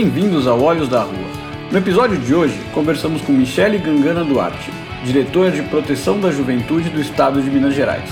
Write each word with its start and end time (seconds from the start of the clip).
Bem-vindos 0.00 0.46
ao 0.46 0.62
Olhos 0.62 0.88
da 0.88 1.02
Rua. 1.02 1.26
No 1.72 1.78
episódio 1.78 2.16
de 2.18 2.32
hoje, 2.32 2.56
conversamos 2.72 3.20
com 3.20 3.32
Michele 3.32 3.78
Gangana 3.78 4.22
Duarte, 4.22 4.70
diretora 5.04 5.50
de 5.50 5.60
Proteção 5.62 6.20
da 6.20 6.30
Juventude 6.30 6.88
do 6.88 7.00
Estado 7.00 7.42
de 7.42 7.50
Minas 7.50 7.74
Gerais. 7.74 8.08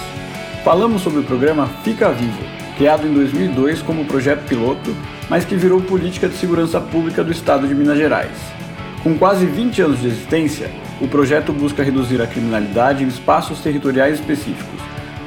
Falamos 0.64 1.02
sobre 1.02 1.20
o 1.20 1.22
programa 1.22 1.68
Fica 1.84 2.10
Vivo, 2.10 2.42
criado 2.76 3.06
em 3.06 3.14
2002 3.14 3.82
como 3.82 4.04
projeto 4.04 4.48
piloto, 4.48 4.96
mas 5.30 5.44
que 5.44 5.54
virou 5.54 5.80
política 5.80 6.28
de 6.28 6.34
segurança 6.34 6.80
pública 6.80 7.22
do 7.22 7.30
Estado 7.30 7.68
de 7.68 7.74
Minas 7.76 7.98
Gerais. 7.98 8.36
Com 9.04 9.16
quase 9.16 9.46
20 9.46 9.82
anos 9.82 10.00
de 10.00 10.08
existência, 10.08 10.68
o 11.00 11.06
projeto 11.06 11.52
busca 11.52 11.84
reduzir 11.84 12.20
a 12.20 12.26
criminalidade 12.26 13.04
em 13.04 13.06
espaços 13.06 13.60
territoriais 13.60 14.18
específicos, 14.18 14.80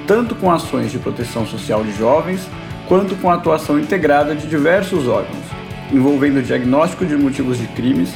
tanto 0.05 0.35
com 0.35 0.51
ações 0.51 0.91
de 0.91 0.99
proteção 0.99 1.47
social 1.47 1.85
de 1.85 1.97
jovens, 1.97 2.45
quanto 2.85 3.15
com 3.15 3.31
a 3.31 3.35
atuação 3.35 3.79
integrada 3.79 4.35
de 4.35 4.45
diversos 4.45 5.07
órgãos, 5.07 5.58
envolvendo 5.91 6.39
o 6.39 6.43
diagnóstico 6.43 7.05
de 7.05 7.15
motivos 7.15 7.57
de 7.57 7.67
crimes, 7.67 8.13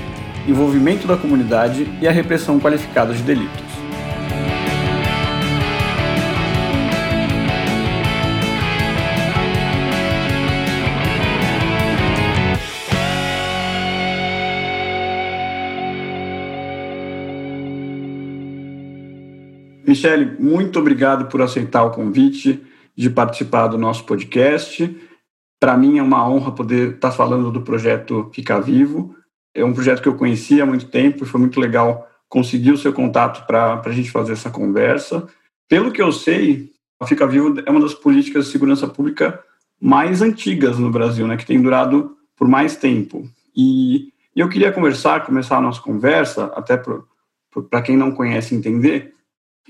envolvimento 0.47 1.07
da 1.07 1.17
comunidade 1.17 1.87
e 2.01 2.07
a 2.07 2.11
repressão 2.11 2.59
qualificada 2.59 3.13
de 3.13 3.23
delitos. 3.23 3.73
Michele, 19.85 20.35
muito 20.39 20.79
obrigado 20.79 21.25
por 21.25 21.41
aceitar 21.41 21.83
o 21.83 21.91
convite 21.91 22.61
de 22.95 23.09
participar 23.09 23.67
do 23.67 23.77
nosso 23.77 24.03
podcast. 24.05 24.95
Para 25.63 25.77
mim 25.77 25.97
é 25.97 26.03
uma 26.03 26.29
honra 26.29 26.51
poder 26.51 26.95
estar 26.95 27.11
falando 27.11 27.49
do 27.49 27.61
projeto 27.61 28.29
Ficar 28.33 28.59
Vivo. 28.59 29.15
É 29.55 29.63
um 29.63 29.71
projeto 29.71 30.01
que 30.01 30.09
eu 30.09 30.17
conheci 30.17 30.59
há 30.59 30.65
muito 30.65 30.87
tempo 30.87 31.23
e 31.23 31.25
foi 31.25 31.39
muito 31.39 31.57
legal 31.57 32.05
conseguir 32.27 32.71
o 32.71 32.77
seu 32.77 32.91
contato 32.91 33.47
para 33.47 33.81
a 33.81 33.91
gente 33.93 34.11
fazer 34.11 34.33
essa 34.33 34.49
conversa. 34.49 35.25
Pelo 35.69 35.93
que 35.93 36.01
eu 36.01 36.11
sei, 36.11 36.69
a 36.99 37.07
Fica 37.07 37.25
Vivo 37.25 37.63
é 37.65 37.71
uma 37.71 37.79
das 37.79 37.93
políticas 37.93 38.43
de 38.43 38.51
segurança 38.51 38.89
pública 38.89 39.41
mais 39.79 40.21
antigas 40.21 40.77
no 40.77 40.91
Brasil, 40.91 41.25
né, 41.25 41.37
que 41.37 41.45
tem 41.45 41.61
durado 41.61 42.17
por 42.35 42.45
mais 42.45 42.75
tempo. 42.75 43.25
E, 43.55 44.09
e 44.35 44.41
eu 44.41 44.49
queria 44.49 44.69
conversar, 44.69 45.25
começar 45.25 45.59
a 45.59 45.61
nossa 45.61 45.79
conversa, 45.79 46.51
até 46.57 46.75
para 46.75 47.81
quem 47.81 47.95
não 47.95 48.11
conhece 48.11 48.53
entender, 48.53 49.13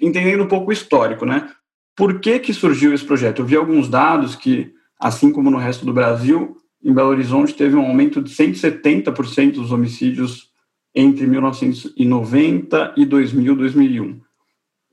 entendendo 0.01 0.43
um 0.43 0.47
pouco 0.47 0.71
o 0.71 0.73
histórico, 0.73 1.23
né? 1.23 1.51
Por 1.95 2.19
que, 2.19 2.39
que 2.39 2.51
surgiu 2.51 2.95
esse 2.95 3.05
projeto? 3.05 3.43
Eu 3.43 3.45
vi 3.45 3.55
alguns 3.55 3.87
dados 3.87 4.35
que, 4.35 4.73
assim 5.03 5.33
como 5.33 5.51
no 5.51 5.57
resto 5.57 5.85
do 5.85 5.91
Brasil, 5.91 6.55
em 6.81 6.93
Belo 6.93 7.09
Horizonte 7.09 7.53
teve 7.53 7.75
um 7.75 7.85
aumento 7.85 8.21
de 8.21 8.33
170% 8.33 9.55
dos 9.55 9.73
homicídios 9.73 10.49
entre 10.95 11.27
1990 11.27 12.93
e 12.95 13.05
2000, 13.05 13.53
2001. 13.53 14.21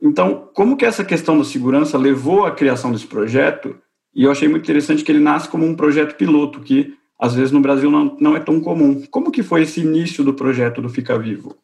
Então, 0.03 0.51
como 0.53 0.77
que 0.77 0.85
essa 0.85 1.05
questão 1.05 1.39
da 1.39 1.45
segurança 1.45 1.97
levou 1.97 2.45
à 2.45 2.51
criação 2.51 2.91
desse 2.91 3.07
projeto? 3.07 3.79
E 4.13 4.25
eu 4.25 4.33
achei 4.33 4.49
muito 4.49 4.65
interessante 4.65 5.05
que 5.05 5.13
ele 5.13 5.21
nasce 5.21 5.49
como 5.49 5.65
um 5.65 5.77
projeto 5.77 6.17
piloto, 6.17 6.61
que 6.61 6.93
às 7.17 7.37
vezes 7.37 7.53
no 7.53 7.61
Brasil 7.61 7.89
não, 7.89 8.17
não 8.19 8.35
é 8.35 8.41
tão 8.41 8.61
comum. 8.61 9.07
Como 9.13 9.31
que 9.31 9.45
foi 9.45 9.63
esse 9.63 9.81
início 9.81 10.25
do 10.25 10.35
projeto 10.35 10.83
do 10.83 10.89
Fica 10.89 11.17
Vivo? 11.17 11.57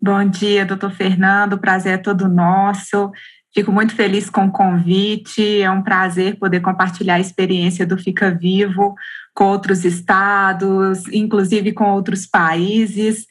Bom 0.00 0.24
dia, 0.28 0.66
doutor 0.66 0.90
Fernando. 0.90 1.52
O 1.52 1.60
prazer 1.60 1.94
é 1.94 1.98
todo 1.98 2.28
nosso. 2.28 3.12
Fico 3.54 3.72
muito 3.72 3.94
feliz 3.94 4.28
com 4.28 4.46
o 4.46 4.52
convite. 4.52 5.60
É 5.60 5.70
um 5.70 5.82
prazer 5.82 6.38
poder 6.38 6.60
compartilhar 6.60 7.14
a 7.14 7.20
experiência 7.20 7.86
do 7.86 7.96
Fica 7.96 8.30
Vivo 8.30 8.94
com 9.34 9.44
outros 9.44 9.84
estados, 9.84 11.06
inclusive 11.08 11.72
com 11.72 11.92
outros 11.92 12.26
países. 12.26 13.26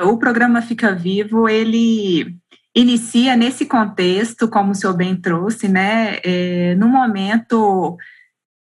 O 0.00 0.18
programa 0.18 0.60
Fica 0.60 0.94
Vivo, 0.94 1.48
ele 1.48 2.36
inicia 2.74 3.36
nesse 3.36 3.64
contexto, 3.64 4.48
como 4.48 4.72
o 4.72 4.74
senhor 4.74 4.94
bem 4.94 5.14
trouxe, 5.14 5.68
né, 5.68 6.18
é, 6.24 6.74
no 6.74 6.88
momento 6.88 7.96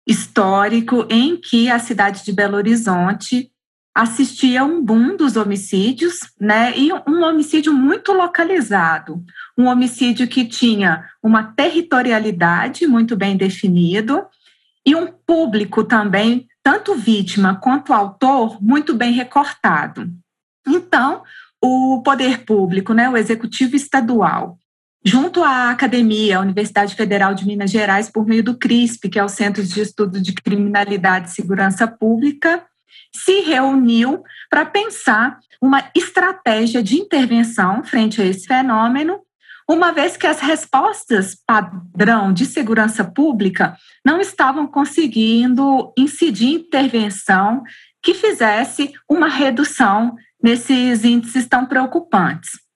histórico 0.07 1.07
em 1.11 1.37
que 1.37 1.71
a 1.71 1.79
cidade 1.79 2.25
de 2.25 2.33
Belo 2.33 2.57
Horizonte 2.57 3.51
assistia 3.99 4.65
um 4.65 4.81
boom 4.81 5.17
dos 5.17 5.37
homicídios, 5.37 6.21
né? 6.41 6.73
E 6.79 6.93
um 6.93 7.25
homicídio 7.25 7.73
muito 7.73 8.13
localizado, 8.13 9.25
um 9.57 9.67
homicídio 9.67 10.29
que 10.29 10.45
tinha 10.45 11.05
uma 11.21 11.43
territorialidade 11.43 12.87
muito 12.87 13.17
bem 13.17 13.37
definido 13.37 14.25
e 14.87 14.95
um 14.95 15.09
público 15.27 15.83
também, 15.83 16.47
tanto 16.63 16.95
vítima 16.95 17.57
quanto 17.57 17.93
autor, 17.93 18.63
muito 18.63 18.95
bem 18.95 19.13
recortado. 19.13 20.09
Então, 20.65 21.25
o 21.61 22.01
poder 22.05 22.45
público, 22.45 22.95
né, 22.95 23.09
o 23.09 23.17
executivo 23.17 23.75
estadual, 23.75 24.57
junto 25.05 25.43
à 25.43 25.71
academia, 25.71 26.39
a 26.39 26.43
Universidade 26.43 26.95
Federal 26.95 27.35
de 27.35 27.45
Minas 27.45 27.73
Gerais, 27.73 28.09
por 28.09 28.25
meio 28.25 28.45
do 28.45 28.57
CRISP, 28.57 29.09
que 29.09 29.19
é 29.19 29.25
o 29.25 29.29
Centro 29.29 29.65
de 29.65 29.81
Estudo 29.81 30.21
de 30.21 30.33
Criminalidade 30.35 31.31
e 31.31 31.33
Segurança 31.33 31.89
Pública, 31.89 32.65
se 33.15 33.41
reuniu 33.41 34.23
para 34.51 34.65
pensar 34.65 35.39
uma 35.61 35.91
estratégia 35.95 36.83
de 36.83 36.97
intervenção 36.97 37.83
frente 37.83 38.23
a 38.23 38.25
esse 38.25 38.47
fenômeno, 38.47 39.21
uma 39.69 39.93
vez 39.93 40.17
que 40.17 40.27
as 40.27 40.41
respostas 40.41 41.37
padrão 41.47 42.33
de 42.33 42.47
segurança 42.47 43.05
pública 43.05 43.77
não 44.05 44.21
estavam 44.21 44.67
conseguindo 44.67 45.93
incidir 45.99 46.55
intervenção 46.55 47.63
que 48.03 48.15
fizesse 48.15 48.93
uma 49.09 49.29
redução 49.29 50.17
nesses 50.43 51.05
índices 51.05 51.47
tão 51.47 51.67
preocupantes. 51.67 52.68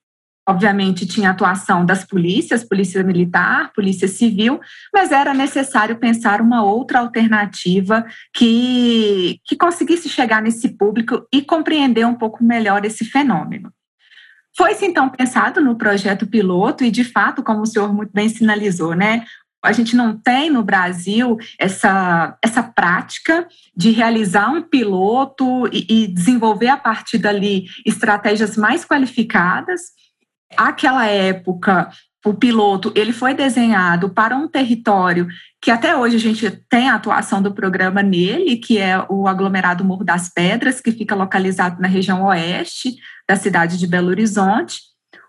Obviamente, 0.48 1.06
tinha 1.06 1.30
atuação 1.30 1.86
das 1.86 2.04
polícias, 2.04 2.64
polícia 2.64 3.02
militar, 3.04 3.72
polícia 3.72 4.08
civil, 4.08 4.60
mas 4.92 5.12
era 5.12 5.32
necessário 5.32 5.96
pensar 5.96 6.40
uma 6.40 6.64
outra 6.64 6.98
alternativa 6.98 8.04
que, 8.34 9.38
que 9.44 9.54
conseguisse 9.54 10.08
chegar 10.08 10.42
nesse 10.42 10.70
público 10.70 11.24
e 11.32 11.42
compreender 11.42 12.04
um 12.04 12.16
pouco 12.16 12.42
melhor 12.42 12.84
esse 12.84 13.04
fenômeno. 13.04 13.72
Foi-se 14.56 14.84
então 14.84 15.08
pensado 15.08 15.60
no 15.60 15.76
projeto 15.76 16.26
piloto, 16.26 16.84
e 16.84 16.90
de 16.90 17.04
fato, 17.04 17.42
como 17.42 17.62
o 17.62 17.66
senhor 17.66 17.94
muito 17.94 18.12
bem 18.12 18.28
sinalizou, 18.28 18.94
né? 18.94 19.24
A 19.64 19.70
gente 19.70 19.94
não 19.94 20.18
tem 20.18 20.50
no 20.50 20.64
Brasil 20.64 21.38
essa, 21.56 22.36
essa 22.42 22.64
prática 22.64 23.46
de 23.76 23.92
realizar 23.92 24.50
um 24.50 24.60
piloto 24.60 25.68
e, 25.68 25.86
e 25.88 26.06
desenvolver 26.08 26.66
a 26.66 26.76
partir 26.76 27.18
dali 27.18 27.66
estratégias 27.86 28.56
mais 28.56 28.84
qualificadas 28.84 30.02
aquela 30.56 31.06
época, 31.06 31.90
o 32.24 32.34
piloto 32.34 32.92
ele 32.94 33.12
foi 33.12 33.34
desenhado 33.34 34.08
para 34.08 34.36
um 34.36 34.46
território 34.46 35.26
que 35.60 35.70
até 35.70 35.96
hoje 35.96 36.16
a 36.16 36.20
gente 36.20 36.50
tem 36.68 36.88
a 36.88 36.96
atuação 36.96 37.40
do 37.40 37.54
programa 37.54 38.02
nele, 38.02 38.56
que 38.56 38.78
é 38.78 39.04
o 39.08 39.28
aglomerado 39.28 39.84
Morro 39.84 40.04
das 40.04 40.28
Pedras, 40.28 40.80
que 40.80 40.90
fica 40.90 41.14
localizado 41.14 41.80
na 41.80 41.86
região 41.86 42.24
oeste 42.24 42.96
da 43.28 43.36
cidade 43.36 43.78
de 43.78 43.86
Belo 43.86 44.08
Horizonte. 44.08 44.80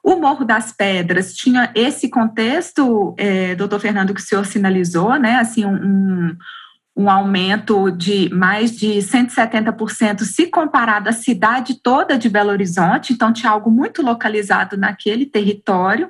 O 0.04 0.16
Morro 0.16 0.44
das 0.44 0.72
Pedras 0.72 1.34
tinha 1.34 1.72
esse 1.76 2.10
contexto, 2.10 3.16
é, 3.18 3.56
doutor 3.56 3.80
Fernando, 3.80 4.14
que 4.14 4.20
o 4.20 4.24
senhor 4.24 4.46
sinalizou, 4.46 5.16
né? 5.18 5.36
Assim, 5.36 5.66
um, 5.66 6.36
um 6.96 7.10
aumento 7.10 7.90
de 7.90 8.30
mais 8.34 8.78
de 8.78 9.00
170% 9.00 10.22
se 10.22 10.48
comparado 10.48 11.10
à 11.10 11.12
cidade 11.12 11.82
toda 11.82 12.18
de 12.18 12.30
Belo 12.30 12.52
Horizonte, 12.52 13.14
então 13.14 13.34
tinha 13.34 13.52
algo 13.52 13.72
muito 13.72 14.02
localizado 14.02 14.78
naquele 14.78 15.26
território. 15.26 16.10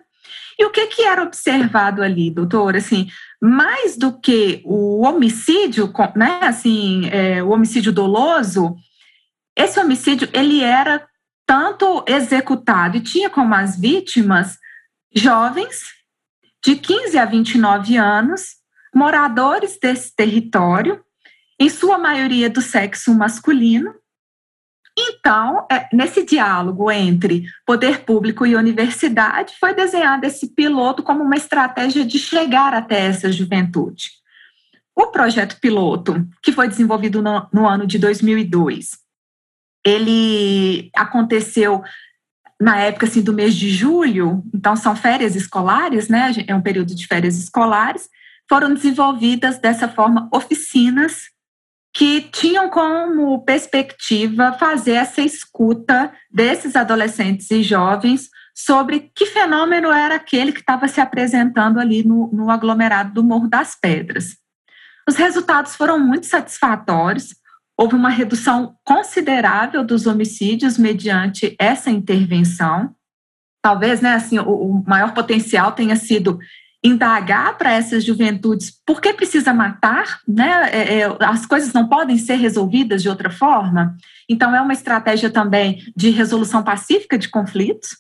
E 0.60 0.66
o 0.66 0.70
que, 0.70 0.88
que 0.88 1.04
era 1.04 1.24
observado 1.24 2.04
ali, 2.04 2.30
doutor? 2.30 2.76
Assim, 2.76 3.08
mais 3.42 3.98
do 3.98 4.20
que 4.20 4.62
o 4.66 5.02
homicídio, 5.02 5.92
né, 6.16 6.42
assim, 6.44 7.08
é, 7.10 7.42
o 7.42 7.50
homicídio 7.50 7.92
doloso, 7.92 8.76
esse 9.58 9.80
homicídio 9.80 10.30
ele 10.34 10.62
era 10.62 11.06
tanto 11.46 12.04
executado 12.08 12.98
e 12.98 13.02
tinha 13.02 13.30
como 13.30 13.54
as 13.56 13.80
vítimas 13.80 14.58
jovens 15.16 15.82
de 16.64 16.76
15 16.76 17.18
a 17.18 17.26
29 17.26 17.98
anos 17.98 18.63
moradores 18.94 19.78
desse 19.82 20.16
território, 20.16 21.04
em 21.60 21.70
sua 21.70 21.98
maioria 21.98 22.50
do 22.50 22.62
sexo 22.62 23.14
masculino. 23.14 23.94
Então, 24.98 25.66
é, 25.72 25.88
nesse 25.92 26.24
diálogo 26.24 26.92
entre 26.92 27.46
poder 27.66 28.02
público 28.02 28.46
e 28.46 28.56
universidade, 28.56 29.56
foi 29.60 29.74
desenhado 29.74 30.26
esse 30.26 30.54
piloto 30.54 31.02
como 31.02 31.24
uma 31.24 31.36
estratégia 31.36 32.06
de 32.06 32.20
chegar 32.20 32.74
até 32.74 33.08
essa 33.08 33.32
juventude. 33.32 34.12
O 34.96 35.08
projeto 35.08 35.60
piloto, 35.60 36.28
que 36.44 36.52
foi 36.52 36.68
desenvolvido 36.68 37.22
no, 37.22 37.48
no 37.52 37.68
ano 37.68 37.88
de 37.88 37.98
2002, 37.98 38.92
ele 39.84 40.92
aconteceu 40.96 41.84
na 42.62 42.80
época 42.80 43.08
assim, 43.08 43.22
do 43.22 43.34
mês 43.34 43.56
de 43.56 43.70
julho, 43.70 44.44
então 44.54 44.76
são 44.76 44.96
férias 44.96 45.36
escolares, 45.36 46.08
né? 46.08 46.32
É 46.48 46.56
um 46.56 46.62
período 46.62 46.96
de 46.96 47.08
férias 47.08 47.38
escolares, 47.38 48.08
foram 48.50 48.74
desenvolvidas 48.74 49.60
dessa 49.60 49.88
forma 49.88 50.30
oficinas 50.34 51.32
que 51.94 52.22
tinham 52.22 52.70
como 52.70 53.44
perspectiva 53.46 54.54
fazer 54.54 54.94
essa 54.94 55.22
escuta 55.22 56.12
desses 56.32 56.76
adolescentes 56.76 57.52
e 57.52 57.62
jovens 57.62 58.30
sobre 58.56 59.12
que 59.16 59.26
fenômeno 59.26 59.92
era 59.92 60.16
aquele 60.16 60.52
que 60.52 60.60
estava 60.60 60.88
se 60.88 61.00
apresentando 61.00 61.80
ali 61.80 62.04
no, 62.04 62.30
no 62.32 62.50
aglomerado 62.50 63.14
do 63.14 63.24
Morro 63.24 63.48
das 63.48 63.76
Pedras. 63.80 64.38
Os 65.08 65.16
resultados 65.16 65.76
foram 65.76 66.00
muito 66.00 66.26
satisfatórios. 66.26 67.36
Houve 67.78 67.96
uma 67.96 68.10
redução 68.10 68.76
considerável 68.84 69.84
dos 69.84 70.08
homicídios 70.08 70.78
mediante 70.78 71.56
essa 71.60 71.90
intervenção. 71.90 72.96
Talvez, 73.62 74.02
né, 74.02 74.14
assim, 74.14 74.40
o, 74.40 74.50
o 74.50 74.84
maior 74.88 75.14
potencial 75.14 75.72
tenha 75.72 75.96
sido 75.96 76.40
indagar 76.84 77.58
para 77.58 77.72
essas 77.72 78.04
juventudes 78.04 78.72
por 78.86 79.00
que 79.00 79.14
precisa 79.14 79.54
matar, 79.54 80.20
né? 80.28 80.70
É, 80.72 81.00
é, 81.00 81.18
as 81.22 81.46
coisas 81.46 81.72
não 81.72 81.88
podem 81.88 82.18
ser 82.18 82.36
resolvidas 82.36 83.02
de 83.02 83.08
outra 83.08 83.30
forma. 83.30 83.96
Então, 84.30 84.54
é 84.54 84.60
uma 84.60 84.74
estratégia 84.74 85.30
também 85.30 85.82
de 85.96 86.10
resolução 86.10 86.62
pacífica 86.62 87.18
de 87.18 87.30
conflitos. 87.30 87.98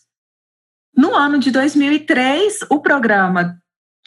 No 0.95 1.15
ano 1.15 1.39
de 1.39 1.49
2003, 1.49 2.59
o 2.69 2.81
programa, 2.81 3.57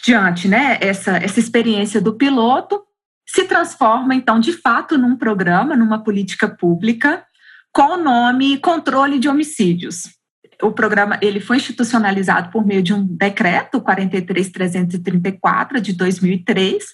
diante 0.04 0.46
né, 0.46 0.78
essa, 0.80 1.16
essa 1.16 1.40
experiência 1.40 2.00
do 2.00 2.14
piloto, 2.14 2.82
se 3.26 3.44
transforma, 3.44 4.14
então, 4.14 4.38
de 4.38 4.52
fato, 4.52 4.96
num 4.96 5.16
programa, 5.16 5.74
numa 5.74 6.04
política 6.04 6.48
pública, 6.48 7.24
com 7.72 7.94
o 7.94 8.02
nome 8.02 8.58
Controle 8.58 9.18
de 9.18 9.28
Homicídios 9.28 10.15
o 10.62 10.72
programa 10.72 11.18
ele 11.22 11.40
foi 11.40 11.56
institucionalizado 11.56 12.50
por 12.50 12.66
meio 12.66 12.82
de 12.82 12.94
um 12.94 13.06
decreto 13.06 13.80
43334 13.80 15.80
de 15.80 15.92
2003. 15.92 16.84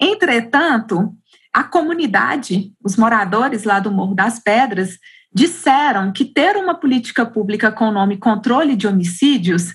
Entretanto, 0.00 1.14
a 1.52 1.64
comunidade, 1.64 2.72
os 2.82 2.96
moradores 2.96 3.64
lá 3.64 3.78
do 3.78 3.90
Morro 3.90 4.14
das 4.14 4.38
Pedras, 4.38 4.98
disseram 5.34 6.12
que 6.12 6.24
ter 6.24 6.56
uma 6.56 6.74
política 6.74 7.24
pública 7.24 7.72
com 7.72 7.88
o 7.88 7.92
nome 7.92 8.18
controle 8.18 8.76
de 8.76 8.86
homicídios 8.86 9.74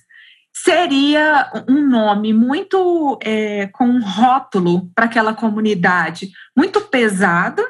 seria 0.53 1.51
um 1.69 1.87
nome 1.87 2.33
muito 2.33 3.17
é, 3.23 3.67
com 3.67 3.85
um 3.85 4.01
rótulo 4.01 4.89
para 4.95 5.05
aquela 5.05 5.33
comunidade 5.33 6.31
muito 6.55 6.81
pesado 6.81 7.61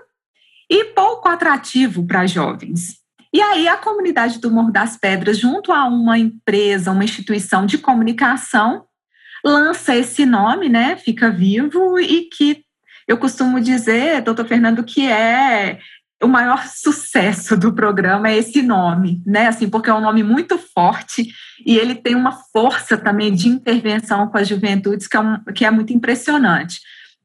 e 0.69 0.85
pouco 0.85 1.27
atrativo 1.27 2.05
para 2.05 2.25
jovens. 2.25 2.97
E 3.37 3.41
aí 3.43 3.67
a 3.67 3.77
comunidade 3.77 4.39
do 4.39 4.49
Morro 4.49 4.71
das 4.71 4.97
Pedras, 4.97 5.37
junto 5.37 5.71
a 5.71 5.85
uma 5.85 6.17
empresa, 6.17 6.91
uma 6.91 7.03
instituição 7.03 7.67
de 7.67 7.77
comunicação, 7.77 8.85
lança 9.45 9.95
esse 9.95 10.25
nome, 10.25 10.69
né? 10.69 10.97
Fica 10.97 11.29
vivo 11.29 11.99
e 11.99 12.23
que 12.23 12.63
eu 13.07 13.15
costumo 13.15 13.59
dizer, 13.61 14.23
doutor 14.23 14.47
Fernando, 14.47 14.83
que 14.83 15.07
é 15.07 15.77
o 16.19 16.27
maior 16.27 16.65
sucesso 16.65 17.55
do 17.55 17.71
programa 17.71 18.27
é 18.27 18.37
esse 18.37 18.63
nome, 18.63 19.21
né? 19.23 19.45
Assim, 19.45 19.69
porque 19.69 19.91
é 19.91 19.93
um 19.93 20.01
nome 20.01 20.23
muito 20.23 20.57
forte 20.57 21.27
e 21.63 21.77
ele 21.77 21.93
tem 21.93 22.15
uma 22.15 22.31
força 22.51 22.97
também 22.97 23.31
de 23.31 23.47
intervenção 23.47 24.29
com 24.29 24.37
as 24.39 24.47
juventudes 24.47 25.05
que 25.05 25.15
é, 25.15 25.19
um, 25.19 25.43
que 25.53 25.63
é 25.63 25.69
muito 25.69 25.93
impressionante. 25.93 26.79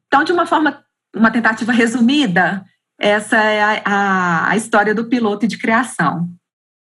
Então, 0.08 0.22
de 0.24 0.30
uma 0.30 0.44
forma, 0.44 0.84
uma 1.16 1.30
tentativa 1.30 1.72
resumida, 1.72 2.62
essa 3.02 3.36
é 3.36 3.60
a, 3.60 3.82
a, 3.84 4.50
a 4.50 4.56
história 4.56 4.94
do 4.94 5.06
piloto 5.06 5.46
de 5.48 5.58
criação. 5.58 6.28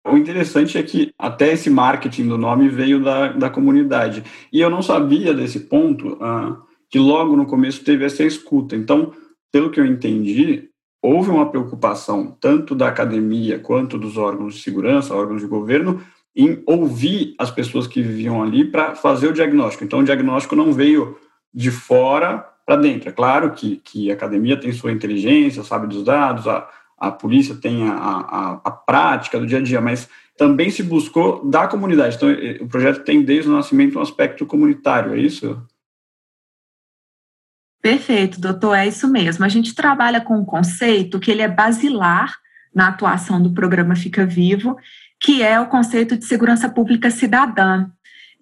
O 0.05 0.17
interessante 0.17 0.77
é 0.77 0.83
que 0.83 1.13
até 1.17 1.53
esse 1.53 1.71
marketing 1.71 2.27
do 2.27 2.37
nome 2.37 2.69
veio 2.69 3.01
da, 3.01 3.29
da 3.29 3.49
comunidade. 3.49 4.25
E 4.53 4.61
eu 4.61 4.69
não 4.69 4.83
sabia 4.83 5.33
desse 5.33 5.61
ponto, 5.61 6.19
ah, 6.21 6.57
que 6.91 6.99
logo 6.99 7.37
no 7.37 7.47
começo 7.47 7.85
teve 7.85 8.05
essa 8.05 8.25
escuta. 8.25 8.75
Então, 8.75 9.13
pelo 9.53 9.71
que 9.71 9.79
eu 9.79 9.87
entendi, 9.87 10.69
houve 11.01 11.31
uma 11.31 11.49
preocupação, 11.49 12.37
tanto 12.41 12.75
da 12.75 12.89
academia 12.89 13.61
quanto 13.61 13.97
dos 13.97 14.17
órgãos 14.17 14.55
de 14.55 14.63
segurança, 14.63 15.15
órgãos 15.15 15.43
de 15.43 15.47
governo, 15.47 16.03
em 16.35 16.61
ouvir 16.67 17.35
as 17.39 17.51
pessoas 17.51 17.87
que 17.87 18.03
viviam 18.03 18.43
ali 18.43 18.65
para 18.65 18.97
fazer 18.97 19.29
o 19.29 19.33
diagnóstico. 19.33 19.85
Então, 19.85 20.01
o 20.01 20.05
diagnóstico 20.05 20.57
não 20.57 20.73
veio 20.73 21.17
de 21.55 21.71
fora 21.71 22.50
para 22.71 22.77
dentro. 22.77 23.09
É 23.09 23.13
claro 23.13 23.51
que, 23.51 23.79
que 23.79 24.11
a 24.13 24.15
academia 24.15 24.57
tem 24.57 24.71
sua 24.73 24.93
inteligência, 24.93 25.65
sabe 25.65 25.89
dos 25.89 26.05
dados, 26.05 26.47
a, 26.47 26.69
a 26.97 27.11
polícia 27.11 27.57
tem 27.57 27.89
a, 27.89 27.95
a, 27.95 28.61
a 28.65 28.71
prática 28.71 29.41
do 29.41 29.47
dia 29.47 29.59
a 29.59 29.63
dia, 29.63 29.81
mas 29.81 30.09
também 30.39 30.71
se 30.71 30.85
buscou 30.85 31.45
da 31.51 31.67
comunidade. 31.67 32.15
Então, 32.15 32.29
o 32.61 32.69
projeto 32.69 33.03
tem 33.03 33.25
desde 33.25 33.51
o 33.51 33.53
nascimento 33.53 33.99
um 33.99 34.03
aspecto 34.03 34.47
comunitário, 34.47 35.15
é 35.15 35.19
isso? 35.19 35.61
Perfeito, 37.83 38.41
doutor, 38.41 38.77
é 38.77 38.87
isso 38.87 39.09
mesmo. 39.09 39.45
A 39.45 39.49
gente 39.49 39.75
trabalha 39.75 40.21
com 40.21 40.39
um 40.39 40.45
conceito 40.45 41.19
que 41.19 41.31
ele 41.31 41.43
é 41.43 41.49
basilar 41.49 42.37
na 42.73 42.87
atuação 42.87 43.43
do 43.43 43.53
programa 43.53 43.97
Fica 43.97 44.25
Vivo, 44.25 44.77
que 45.19 45.43
é 45.43 45.59
o 45.59 45.67
conceito 45.67 46.17
de 46.17 46.25
segurança 46.25 46.69
pública 46.69 47.11
cidadã. 47.11 47.91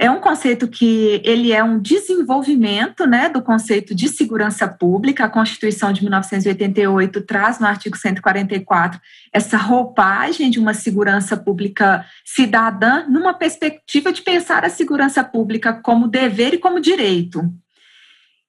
É 0.00 0.08
um 0.08 0.20
conceito 0.20 0.68
que 0.68 1.20
ele 1.24 1.50
é 1.50 1.62
um 1.62 1.80
desenvolvimento 1.80 3.04
né, 3.04 3.28
do 3.28 3.42
conceito 3.42 3.96
de 3.96 4.08
segurança 4.08 4.68
pública. 4.68 5.24
A 5.24 5.28
Constituição 5.28 5.92
de 5.92 6.02
1988 6.02 7.20
traz 7.22 7.58
no 7.58 7.66
artigo 7.66 7.96
144 7.96 9.00
essa 9.32 9.56
roupagem 9.56 10.50
de 10.50 10.60
uma 10.60 10.72
segurança 10.72 11.36
pública 11.36 12.06
cidadã 12.24 13.08
numa 13.08 13.34
perspectiva 13.34 14.12
de 14.12 14.22
pensar 14.22 14.64
a 14.64 14.70
segurança 14.70 15.24
pública 15.24 15.72
como 15.72 16.06
dever 16.06 16.54
e 16.54 16.58
como 16.58 16.78
direito. 16.78 17.42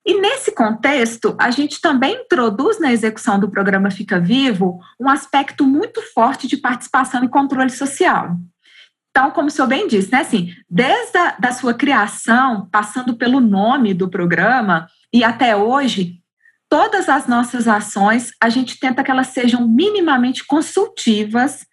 E 0.05 0.21
nesse 0.21 0.51
contexto, 0.51 1.35
a 1.39 1.49
gente 1.49 1.81
também 1.81 2.21
introduz 2.21 2.79
na 2.79 2.93
execução 2.93 3.39
do 3.39 3.49
programa 3.49 3.89
Fica 3.89 4.19
Vivo 4.19 4.79
um 4.99 5.09
aspecto 5.09 5.65
muito 5.65 5.99
forte 6.13 6.47
de 6.47 6.57
participação 6.57 7.23
e 7.23 7.27
controle 7.27 7.71
social. 7.71 8.37
Então, 9.11 9.31
como 9.31 9.47
o 9.47 9.51
senhor 9.51 9.67
bem 9.67 9.87
disse, 9.87 10.11
né, 10.11 10.19
assim, 10.19 10.53
desde 10.69 11.17
a 11.17 11.35
da 11.39 11.51
sua 11.51 11.73
criação, 11.73 12.67
passando 12.71 13.17
pelo 13.17 13.39
nome 13.39 13.93
do 13.93 14.09
programa 14.09 14.87
e 15.13 15.23
até 15.23 15.55
hoje, 15.55 16.19
todas 16.69 17.09
as 17.09 17.27
nossas 17.27 17.67
ações, 17.67 18.31
a 18.41 18.49
gente 18.49 18.79
tenta 18.79 19.03
que 19.03 19.09
elas 19.09 19.27
sejam 19.27 19.67
minimamente 19.67 20.45
consultivas 20.45 21.65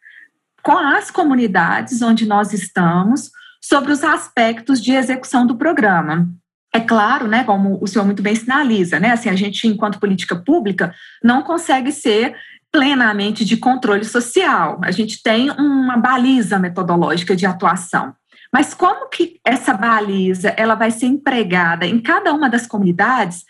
com 0.62 0.76
as 0.76 1.10
comunidades 1.10 2.02
onde 2.02 2.26
nós 2.26 2.52
estamos 2.52 3.30
sobre 3.60 3.92
os 3.92 4.02
aspectos 4.02 4.80
de 4.80 4.92
execução 4.92 5.46
do 5.46 5.56
programa. 5.56 6.28
É 6.72 6.80
claro, 6.80 7.26
né, 7.26 7.44
como 7.44 7.78
o 7.80 7.87
senhor 7.87 8.04
muito 8.04 8.22
bem 8.22 8.34
sinaliza, 8.34 8.99
né, 8.99 9.12
assim, 9.12 9.28
a 9.28 9.37
gente, 9.37 9.66
enquanto 9.66 10.00
política 10.00 10.37
pública, 10.37 10.94
não 11.22 11.42
consegue 11.42 11.92
ser 11.92 12.37
plenamente 12.73 13.44
de 13.44 13.56
controle 13.56 14.04
social. 14.04 14.80
A 14.82 14.90
gente 14.90 15.23
tem 15.23 15.50
uma 15.50 15.96
baliza 15.96 16.58
metodológica 16.58 17.35
de 17.35 17.46
atuação. 17.46 18.14
Mas 18.52 18.75
como 18.75 19.08
que 19.08 19.40
essa 19.44 19.75
baliza 19.75 20.50
ela 20.56 20.75
vai 20.75 20.90
ser 20.90 21.06
empregada 21.06 21.87
em 21.87 22.00
cada 22.00 22.32
uma 22.32 22.49
das 22.49 22.66
comunidades? 22.66 23.44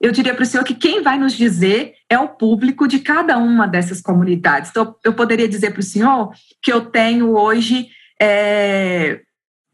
Eu 0.00 0.12
diria 0.12 0.34
para 0.34 0.42
o 0.42 0.46
senhor 0.46 0.64
que 0.64 0.74
quem 0.74 1.02
vai 1.02 1.18
nos 1.18 1.34
dizer 1.34 1.92
é 2.08 2.18
o 2.18 2.28
público 2.28 2.88
de 2.88 3.00
cada 3.00 3.36
uma 3.36 3.68
dessas 3.68 4.00
comunidades. 4.00 4.70
Então, 4.70 4.96
eu 5.04 5.12
poderia 5.12 5.48
dizer 5.48 5.72
para 5.72 5.80
o 5.80 5.84
senhor 5.84 6.32
que 6.62 6.72
eu 6.72 6.86
tenho 6.86 7.36
hoje 7.36 7.88
é, 8.20 9.20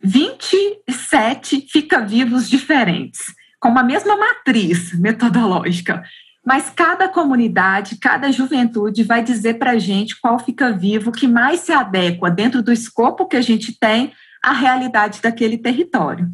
27 0.03 1.69
fica-vivos 1.71 2.51
diferentes, 2.51 3.21
com 3.61 3.79
a 3.79 3.83
mesma 3.83 4.17
matriz 4.17 4.93
metodológica. 4.99 6.03
Mas 6.47 6.71
cada 6.71 7.09
comunidade, 7.09 7.99
cada 7.99 8.31
juventude 8.31 9.03
vai 9.03 9.21
dizer 9.21 9.55
para 9.55 9.73
a 9.73 9.79
gente 9.79 10.21
qual 10.21 10.39
fica 10.39 10.71
vivo, 10.71 11.11
que 11.11 11.27
mais 11.27 11.59
se 11.61 11.73
adequa 11.73 12.31
dentro 12.31 12.63
do 12.63 12.73
escopo 12.73 13.27
que 13.27 13.37
a 13.37 13.41
gente 13.41 13.77
tem 13.77 14.13
à 14.41 14.53
realidade 14.53 15.21
daquele 15.21 15.59
território. 15.59 16.29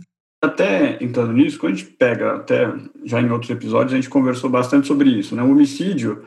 Até 0.44 1.02
entrando 1.02 1.32
nisso, 1.32 1.58
quando 1.58 1.72
a 1.72 1.76
gente 1.76 1.90
pega, 1.92 2.34
até 2.34 2.70
já 3.04 3.22
em 3.22 3.30
outros 3.30 3.50
episódios, 3.50 3.94
a 3.94 3.96
gente 3.96 4.10
conversou 4.10 4.50
bastante 4.50 4.86
sobre 4.86 5.08
isso. 5.08 5.34
Né? 5.34 5.42
O 5.42 5.50
homicídio 5.50 6.22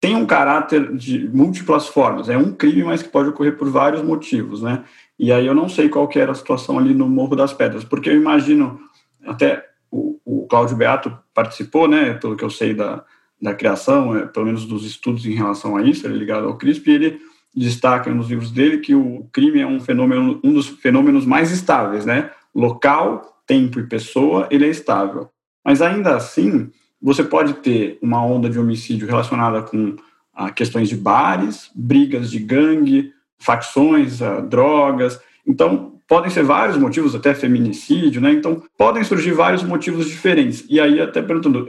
tem 0.00 0.14
um 0.14 0.26
caráter 0.26 0.94
de 0.94 1.28
múltiplas 1.28 1.88
formas. 1.88 2.28
É 2.28 2.38
um 2.38 2.52
crime, 2.52 2.84
mas 2.84 3.02
que 3.02 3.08
pode 3.08 3.30
ocorrer 3.30 3.56
por 3.56 3.68
vários 3.68 4.02
motivos. 4.02 4.62
Né? 4.62 4.84
E 5.18 5.32
aí 5.32 5.44
eu 5.44 5.54
não 5.54 5.68
sei 5.68 5.88
qual 5.88 6.06
que 6.06 6.20
era 6.20 6.30
a 6.30 6.34
situação 6.34 6.78
ali 6.78 6.94
no 6.94 7.08
Morro 7.08 7.34
das 7.34 7.52
Pedras, 7.52 7.82
porque 7.82 8.08
eu 8.08 8.14
imagino, 8.14 8.78
até 9.26 9.66
o, 9.90 10.20
o 10.24 10.46
Cláudio 10.46 10.76
Beato 10.76 11.18
participou, 11.34 11.88
né, 11.88 12.14
pelo 12.14 12.36
que 12.36 12.44
eu 12.44 12.50
sei 12.50 12.74
da, 12.74 13.04
da 13.40 13.54
criação, 13.54 14.16
é, 14.16 14.26
pelo 14.26 14.46
menos 14.46 14.64
dos 14.64 14.84
estudos 14.84 15.26
em 15.26 15.34
relação 15.34 15.76
a 15.76 15.82
isso, 15.82 16.06
ele 16.06 16.14
é 16.14 16.18
ligado 16.18 16.46
ao 16.46 16.56
CRISP, 16.56 16.90
e 16.90 16.94
ele 16.94 17.18
destaca 17.54 18.12
nos 18.12 18.28
livros 18.28 18.50
dele 18.50 18.78
que 18.78 18.94
o 18.94 19.28
crime 19.32 19.60
é 19.60 19.66
um 19.66 19.80
fenômeno, 19.80 20.40
um 20.44 20.52
dos 20.52 20.68
fenômenos 20.68 21.24
mais 21.24 21.50
estáveis, 21.50 22.04
né? 22.04 22.30
Local, 22.54 23.40
tempo 23.46 23.80
e 23.80 23.86
pessoa, 23.86 24.46
ele 24.50 24.66
é 24.66 24.68
estável. 24.68 25.30
Mas 25.64 25.80
ainda 25.80 26.16
assim, 26.16 26.70
você 27.00 27.24
pode 27.24 27.54
ter 27.54 27.98
uma 28.02 28.24
onda 28.24 28.48
de 28.50 28.58
homicídio 28.58 29.06
relacionada 29.06 29.62
com 29.62 29.96
ah, 30.34 30.50
questões 30.50 30.88
de 30.88 30.96
bares, 30.96 31.70
brigas 31.74 32.30
de 32.30 32.38
gangue, 32.38 33.12
facções, 33.38 34.20
ah, 34.20 34.40
drogas. 34.40 35.18
Então, 35.46 36.00
podem 36.06 36.30
ser 36.30 36.44
vários 36.44 36.76
motivos, 36.76 37.14
até 37.14 37.34
feminicídio, 37.34 38.20
né? 38.20 38.32
Então, 38.32 38.62
podem 38.76 39.02
surgir 39.02 39.32
vários 39.32 39.62
motivos 39.62 40.06
diferentes. 40.06 40.64
E 40.68 40.78
aí, 40.78 41.00
até 41.00 41.22
perguntando, 41.22 41.66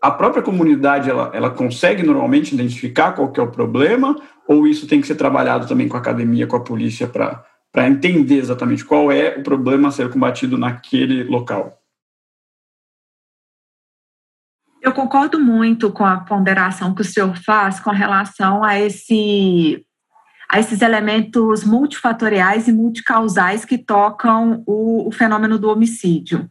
a 0.00 0.10
própria 0.10 0.42
comunidade 0.42 1.10
ela, 1.10 1.30
ela 1.34 1.50
consegue 1.50 2.02
normalmente 2.02 2.54
identificar 2.54 3.12
qual 3.12 3.32
é 3.36 3.40
o 3.40 3.50
problema 3.50 4.16
ou 4.46 4.66
isso 4.66 4.86
tem 4.86 5.00
que 5.00 5.06
ser 5.06 5.16
trabalhado 5.16 5.66
também 5.66 5.88
com 5.88 5.96
a 5.96 6.00
academia, 6.00 6.46
com 6.46 6.56
a 6.56 6.64
polícia 6.64 7.06
para 7.06 7.44
para 7.72 7.88
entender 7.88 8.36
exatamente 8.36 8.82
qual 8.82 9.12
é 9.12 9.36
o 9.36 9.42
problema 9.42 9.88
a 9.88 9.90
ser 9.90 10.08
combatido 10.08 10.56
naquele 10.56 11.24
local? 11.24 11.78
Eu 14.80 14.94
concordo 14.94 15.38
muito 15.38 15.92
com 15.92 16.02
a 16.02 16.20
ponderação 16.20 16.94
que 16.94 17.02
o 17.02 17.04
senhor 17.04 17.36
faz 17.36 17.78
com 17.78 17.90
relação 17.90 18.64
a 18.64 18.80
esse 18.80 19.84
a 20.48 20.58
esses 20.58 20.80
elementos 20.80 21.64
multifatoriais 21.64 22.66
e 22.66 22.72
multicausais 22.72 23.64
que 23.64 23.76
tocam 23.76 24.62
o, 24.66 25.08
o 25.08 25.12
fenômeno 25.12 25.58
do 25.58 25.68
homicídio. 25.68 26.48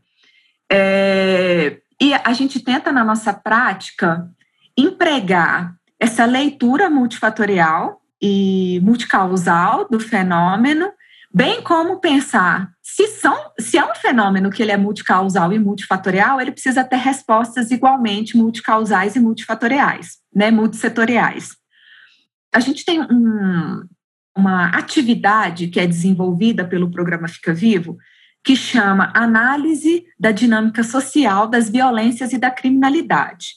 É, 0.72 1.80
e 2.02 2.14
a 2.14 2.34
gente 2.34 2.60
tenta, 2.60 2.92
na 2.92 3.04
nossa 3.04 3.34
prática, 3.34 4.30
empregar 4.78 5.76
essa 6.00 6.26
leitura 6.26 6.90
multifatorial 6.90 8.02
e 8.22 8.80
multicausal 8.84 9.88
do 9.90 10.00
fenômeno, 10.00 10.92
bem 11.34 11.62
como 11.62 12.00
pensar 12.00 12.70
se, 12.82 13.08
são, 13.08 13.36
se 13.60 13.78
é 13.78 13.84
um 13.84 13.96
fenômeno 13.96 14.50
que 14.50 14.62
ele 14.62 14.72
é 14.72 14.78
multicausal 14.78 15.52
e 15.52 15.60
multifatorial, 15.60 16.40
ele 16.40 16.52
precisa 16.52 16.84
ter 16.84 16.98
respostas 16.98 17.72
igualmente 17.72 18.38
multicausais 18.38 19.16
e 19.16 19.20
multifatoriais, 19.20 20.20
né, 20.34 20.50
multissetoriais. 20.52 21.50
A 22.54 22.60
gente 22.62 22.86
tem 22.86 23.02
um, 23.02 23.84
uma 24.38 24.70
atividade 24.70 25.68
que 25.68 25.80
é 25.80 25.86
desenvolvida 25.86 26.66
pelo 26.66 26.90
programa 26.90 27.28
Fica 27.28 27.54
Vivo, 27.54 27.98
que 28.46 28.56
chama 28.56 29.12
Análise 29.16 30.06
da 30.20 30.32
Dinâmica 30.32 30.84
Social 30.84 31.48
das 31.48 31.68
Violências 31.68 32.32
e 32.32 32.38
da 32.38 32.52
Criminalidade. 32.52 33.56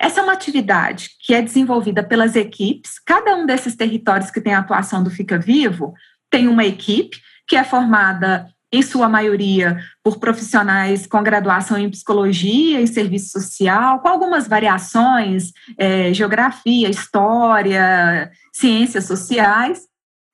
Essa 0.00 0.20
é 0.20 0.22
uma 0.22 0.32
atividade 0.32 1.10
que 1.20 1.34
é 1.34 1.42
desenvolvida 1.42 2.02
pelas 2.02 2.34
equipes, 2.34 2.98
cada 2.98 3.36
um 3.36 3.44
desses 3.44 3.76
territórios 3.76 4.30
que 4.30 4.40
tem 4.40 4.54
a 4.54 4.60
atuação 4.60 5.04
do 5.04 5.10
Fica 5.10 5.38
Vivo 5.38 5.92
tem 6.30 6.48
uma 6.48 6.64
equipe 6.64 7.18
que 7.46 7.54
é 7.54 7.62
formada, 7.62 8.48
em 8.72 8.80
sua 8.80 9.06
maioria, 9.06 9.78
por 10.02 10.18
profissionais 10.18 11.06
com 11.06 11.22
graduação 11.22 11.76
em 11.76 11.90
psicologia 11.90 12.80
e 12.80 12.86
serviço 12.86 13.38
social, 13.38 14.00
com 14.00 14.08
algumas 14.08 14.48
variações, 14.48 15.52
é, 15.76 16.14
geografia, 16.14 16.88
história, 16.88 18.30
ciências 18.50 19.04
sociais, 19.04 19.82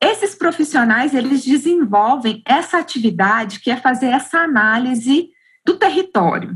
esses 0.01 0.35
profissionais, 0.35 1.15
eles 1.15 1.45
desenvolvem 1.45 2.43
essa 2.47 2.79
atividade 2.79 3.61
que 3.61 3.71
é 3.71 3.77
fazer 3.77 4.07
essa 4.07 4.39
análise 4.39 5.31
do 5.65 5.77
território. 5.77 6.55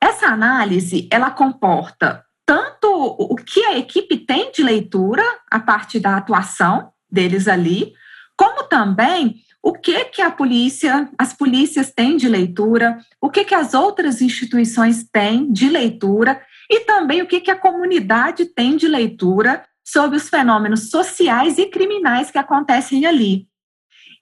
Essa 0.00 0.26
análise, 0.26 1.08
ela 1.10 1.30
comporta 1.30 2.24
tanto 2.44 2.86
o 2.88 3.34
que 3.34 3.64
a 3.64 3.76
equipe 3.76 4.18
tem 4.18 4.52
de 4.52 4.62
leitura, 4.62 5.24
a 5.50 5.58
parte 5.58 5.98
da 5.98 6.16
atuação 6.16 6.92
deles 7.10 7.48
ali, 7.48 7.92
como 8.36 8.64
também 8.64 9.36
o 9.62 9.72
que 9.72 10.04
que 10.04 10.22
a 10.22 10.30
polícia, 10.30 11.10
as 11.18 11.32
polícias 11.32 11.92
têm 11.92 12.16
de 12.16 12.28
leitura, 12.28 12.98
o 13.20 13.30
que 13.30 13.44
que 13.44 13.54
as 13.54 13.74
outras 13.74 14.20
instituições 14.20 15.02
têm 15.10 15.50
de 15.50 15.68
leitura 15.68 16.40
e 16.70 16.80
também 16.80 17.20
o 17.20 17.26
que 17.26 17.40
que 17.40 17.50
a 17.50 17.58
comunidade 17.58 18.44
tem 18.44 18.76
de 18.76 18.86
leitura 18.86 19.64
sobre 19.86 20.16
os 20.16 20.28
fenômenos 20.28 20.90
sociais 20.90 21.58
e 21.58 21.66
criminais 21.66 22.30
que 22.30 22.38
acontecem 22.38 23.06
ali. 23.06 23.46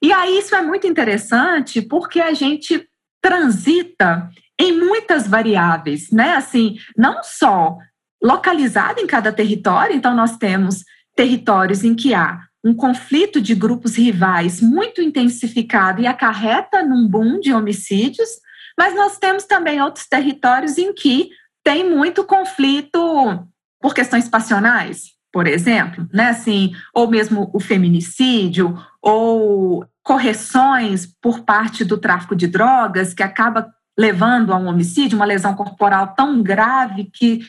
E 0.01 0.13
aí 0.13 0.37
isso 0.37 0.53
é 0.53 0.61
muito 0.61 0.85
interessante 0.85 1.81
porque 1.81 2.21
a 2.21 2.33
gente 2.33 2.87
transita 3.19 4.29
em 4.59 4.77
muitas 4.77 5.27
variáveis, 5.27 6.11
né? 6.11 6.35
Assim, 6.35 6.77
não 6.95 7.23
só 7.23 7.77
localizado 8.23 9.01
em 9.01 9.07
cada 9.07 9.33
território, 9.33 9.95
então 9.95 10.15
nós 10.15 10.37
temos 10.37 10.83
territórios 11.15 11.83
em 11.83 11.95
que 11.95 12.13
há 12.13 12.39
um 12.63 12.73
conflito 12.73 13.41
de 13.41 13.55
grupos 13.55 13.95
rivais 13.95 14.61
muito 14.61 15.01
intensificado 15.01 16.01
e 16.01 16.07
acarreta 16.07 16.83
num 16.83 17.07
boom 17.07 17.39
de 17.39 17.53
homicídios, 17.53 18.29
mas 18.77 18.95
nós 18.95 19.17
temos 19.17 19.45
também 19.45 19.81
outros 19.81 20.07
territórios 20.07 20.77
em 20.77 20.93
que 20.93 21.29
tem 21.63 21.89
muito 21.89 22.23
conflito 22.23 23.47
por 23.79 23.93
questões 23.93 24.27
passionais, 24.29 25.14
por 25.35 25.47
exemplo, 25.47 26.07
né? 26.13 26.29
Assim, 26.29 26.73
ou 26.93 27.09
mesmo 27.09 27.49
o 27.51 27.59
feminicídio, 27.59 28.81
ou 29.01 29.85
correções 30.01 31.05
por 31.21 31.41
parte 31.41 31.83
do 31.83 31.97
tráfico 31.97 32.33
de 32.33 32.47
drogas, 32.47 33.13
que 33.13 33.21
acaba 33.21 33.69
levando 33.99 34.53
a 34.53 34.55
um 34.55 34.67
homicídio, 34.67 35.17
uma 35.17 35.25
lesão 35.25 35.53
corporal 35.53 36.13
tão 36.15 36.41
grave 36.41 37.09
que 37.13 37.41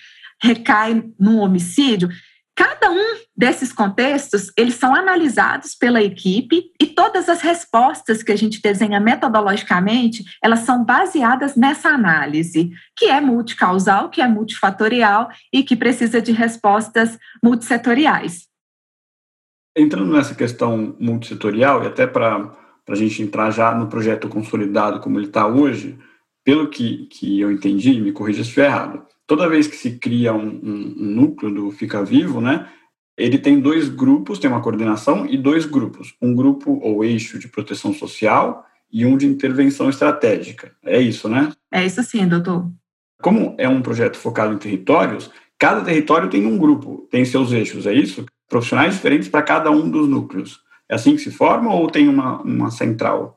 recai 0.42 1.04
num 1.16 1.38
homicídio. 1.38 2.08
Cada 2.56 2.90
um 2.90 3.16
desses 3.36 3.70
contextos, 3.70 4.50
eles 4.56 4.76
são 4.76 4.94
analisados 4.94 5.74
pela 5.74 6.02
equipe 6.02 6.72
e 6.80 6.86
todas 6.86 7.28
as 7.28 7.42
respostas 7.42 8.22
que 8.22 8.32
a 8.32 8.36
gente 8.36 8.62
desenha 8.62 8.98
metodologicamente, 8.98 10.24
elas 10.42 10.60
são 10.60 10.82
baseadas 10.82 11.54
nessa 11.54 11.90
análise, 11.90 12.70
que 12.96 13.04
é 13.04 13.20
multicausal, 13.20 14.08
que 14.08 14.22
é 14.22 14.26
multifatorial 14.26 15.28
e 15.52 15.62
que 15.62 15.76
precisa 15.76 16.22
de 16.22 16.32
respostas 16.32 17.18
multissetoriais. 17.44 18.46
Entrando 19.76 20.10
nessa 20.10 20.34
questão 20.34 20.96
multissetorial, 20.98 21.84
e 21.84 21.88
até 21.88 22.06
para 22.06 22.56
a 22.88 22.94
gente 22.94 23.20
entrar 23.22 23.50
já 23.50 23.74
no 23.74 23.88
projeto 23.88 24.30
consolidado 24.30 25.00
como 25.00 25.18
ele 25.18 25.26
está 25.26 25.46
hoje, 25.46 25.98
pelo 26.42 26.70
que, 26.70 27.06
que 27.06 27.38
eu 27.38 27.52
entendi, 27.52 28.00
me 28.00 28.12
corrija 28.12 28.42
se 28.42 28.48
estiver 28.48 28.66
errado, 28.66 29.06
toda 29.26 29.48
vez 29.48 29.66
que 29.66 29.76
se 29.76 29.98
cria 29.98 30.32
um, 30.32 30.48
um, 30.48 30.94
um, 30.98 31.04
núcleo 31.04 31.52
do 31.52 31.70
Fica 31.70 32.04
Vivo, 32.04 32.40
né, 32.40 32.68
ele 33.16 33.38
tem 33.38 33.58
dois 33.58 33.88
grupos, 33.88 34.38
tem 34.38 34.50
uma 34.50 34.60
coordenação 34.60 35.26
e 35.26 35.36
dois 35.38 35.64
grupos. 35.64 36.14
Um 36.20 36.34
grupo 36.34 36.78
ou 36.82 37.04
eixo 37.04 37.38
de 37.38 37.48
proteção 37.48 37.92
social 37.92 38.64
e 38.92 39.06
um 39.06 39.16
de 39.16 39.26
intervenção 39.26 39.88
estratégica. 39.88 40.72
É 40.84 41.00
isso, 41.00 41.28
né? 41.28 41.50
É 41.72 41.84
isso 41.84 42.02
sim, 42.02 42.26
doutor. 42.26 42.70
Como 43.22 43.54
é 43.58 43.68
um 43.68 43.80
projeto 43.80 44.16
focado 44.16 44.52
em 44.52 44.58
territórios, 44.58 45.30
cada 45.58 45.82
território 45.82 46.28
tem 46.28 46.46
um 46.46 46.58
grupo, 46.58 47.08
tem 47.10 47.24
seus 47.24 47.52
eixos, 47.52 47.86
é 47.86 47.94
isso? 47.94 48.26
Profissionais 48.48 48.94
diferentes 48.94 49.28
para 49.28 49.42
cada 49.42 49.70
um 49.70 49.90
dos 49.90 50.06
núcleos. 50.06 50.60
É 50.88 50.94
assim 50.94 51.16
que 51.16 51.22
se 51.22 51.30
forma 51.30 51.74
ou 51.74 51.90
tem 51.90 52.08
uma, 52.08 52.40
uma 52.42 52.70
central? 52.70 53.35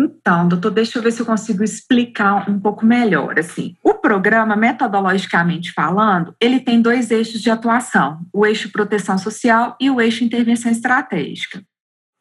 Então, 0.00 0.46
doutor, 0.46 0.70
deixa 0.70 0.96
eu 0.96 1.02
ver 1.02 1.10
se 1.10 1.20
eu 1.20 1.26
consigo 1.26 1.64
explicar 1.64 2.48
um 2.48 2.60
pouco 2.60 2.86
melhor. 2.86 3.36
Assim, 3.36 3.76
o 3.82 3.94
programa, 3.94 4.54
metodologicamente 4.54 5.72
falando, 5.72 6.36
ele 6.40 6.60
tem 6.60 6.80
dois 6.80 7.10
eixos 7.10 7.42
de 7.42 7.50
atuação: 7.50 8.20
o 8.32 8.46
eixo 8.46 8.70
proteção 8.70 9.18
social 9.18 9.76
e 9.80 9.90
o 9.90 10.00
eixo 10.00 10.22
intervenção 10.22 10.70
estratégica. 10.70 11.60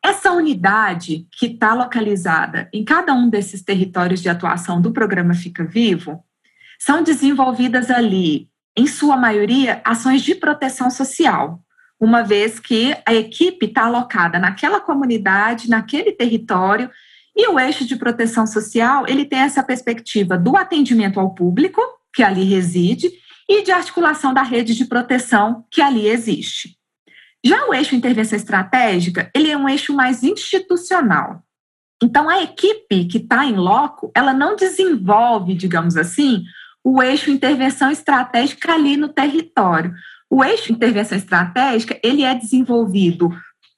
Essa 0.04 0.32
unidade 0.32 1.28
que 1.38 1.46
está 1.46 1.76
localizada 1.76 2.68
em 2.74 2.84
cada 2.84 3.14
um 3.14 3.30
desses 3.30 3.62
territórios 3.62 4.22
de 4.24 4.30
atuação 4.30 4.82
do 4.82 4.92
programa 4.92 5.36
Fica 5.36 5.64
Vivo 5.64 6.24
são 6.80 7.04
desenvolvidas 7.04 7.92
ali, 7.92 8.50
em 8.76 8.88
sua 8.88 9.18
maioria, 9.18 9.82
ações 9.84 10.22
de 10.24 10.34
proteção 10.34 10.90
social, 10.90 11.60
uma 12.00 12.24
vez 12.24 12.60
que 12.60 12.96
a 13.06 13.14
equipe 13.14 13.66
está 13.66 13.86
alocada 13.86 14.40
naquela 14.40 14.80
comunidade, 14.80 15.70
naquele 15.70 16.12
território 16.12 16.90
e 17.38 17.48
o 17.48 17.60
eixo 17.60 17.86
de 17.86 17.96
proteção 17.96 18.48
social, 18.48 19.06
ele 19.08 19.24
tem 19.24 19.40
essa 19.40 19.62
perspectiva 19.62 20.36
do 20.38 20.58
atendimento 20.58 21.20
ao 21.20 21.36
público, 21.36 21.80
que 22.12 22.24
ali 22.24 22.44
reside, 22.44 23.12
e 23.48 23.62
de 23.62 23.72
articulação 23.72 24.34
da 24.34 24.42
rede 24.42 24.74
de 24.74 24.86
proteção 24.86 25.64
que 25.70 25.80
ali 25.80 26.08
existe. 26.08 26.76
Já 27.46 27.68
o 27.68 27.74
eixo 27.74 27.96
intervenção 27.96 28.36
estratégica, 28.36 29.30
ele 29.36 29.52
é 29.52 29.56
um 29.56 29.70
eixo 29.70 29.94
mais 29.94 30.24
institucional. 30.24 31.44
Então, 32.04 32.28
a 32.28 32.42
equipe 32.42 33.06
que 33.06 33.18
está 33.18 33.46
em 33.46 33.56
loco, 33.56 34.12
ela 34.16 34.34
não 34.34 34.56
desenvolve, 34.56 35.54
digamos 35.54 35.96
assim, 35.96 36.44
o 36.84 37.02
eixo 37.04 37.30
intervenção 37.30 37.92
estratégica 37.92 38.74
ali 38.74 38.98
no 38.98 39.10
território. 39.10 39.94
O 40.30 40.44
eixo 40.44 40.72
intervenção 40.72 41.18
estratégica, 41.18 42.00
ele 42.04 42.24
é 42.24 42.34
desenvolvido 42.34 43.30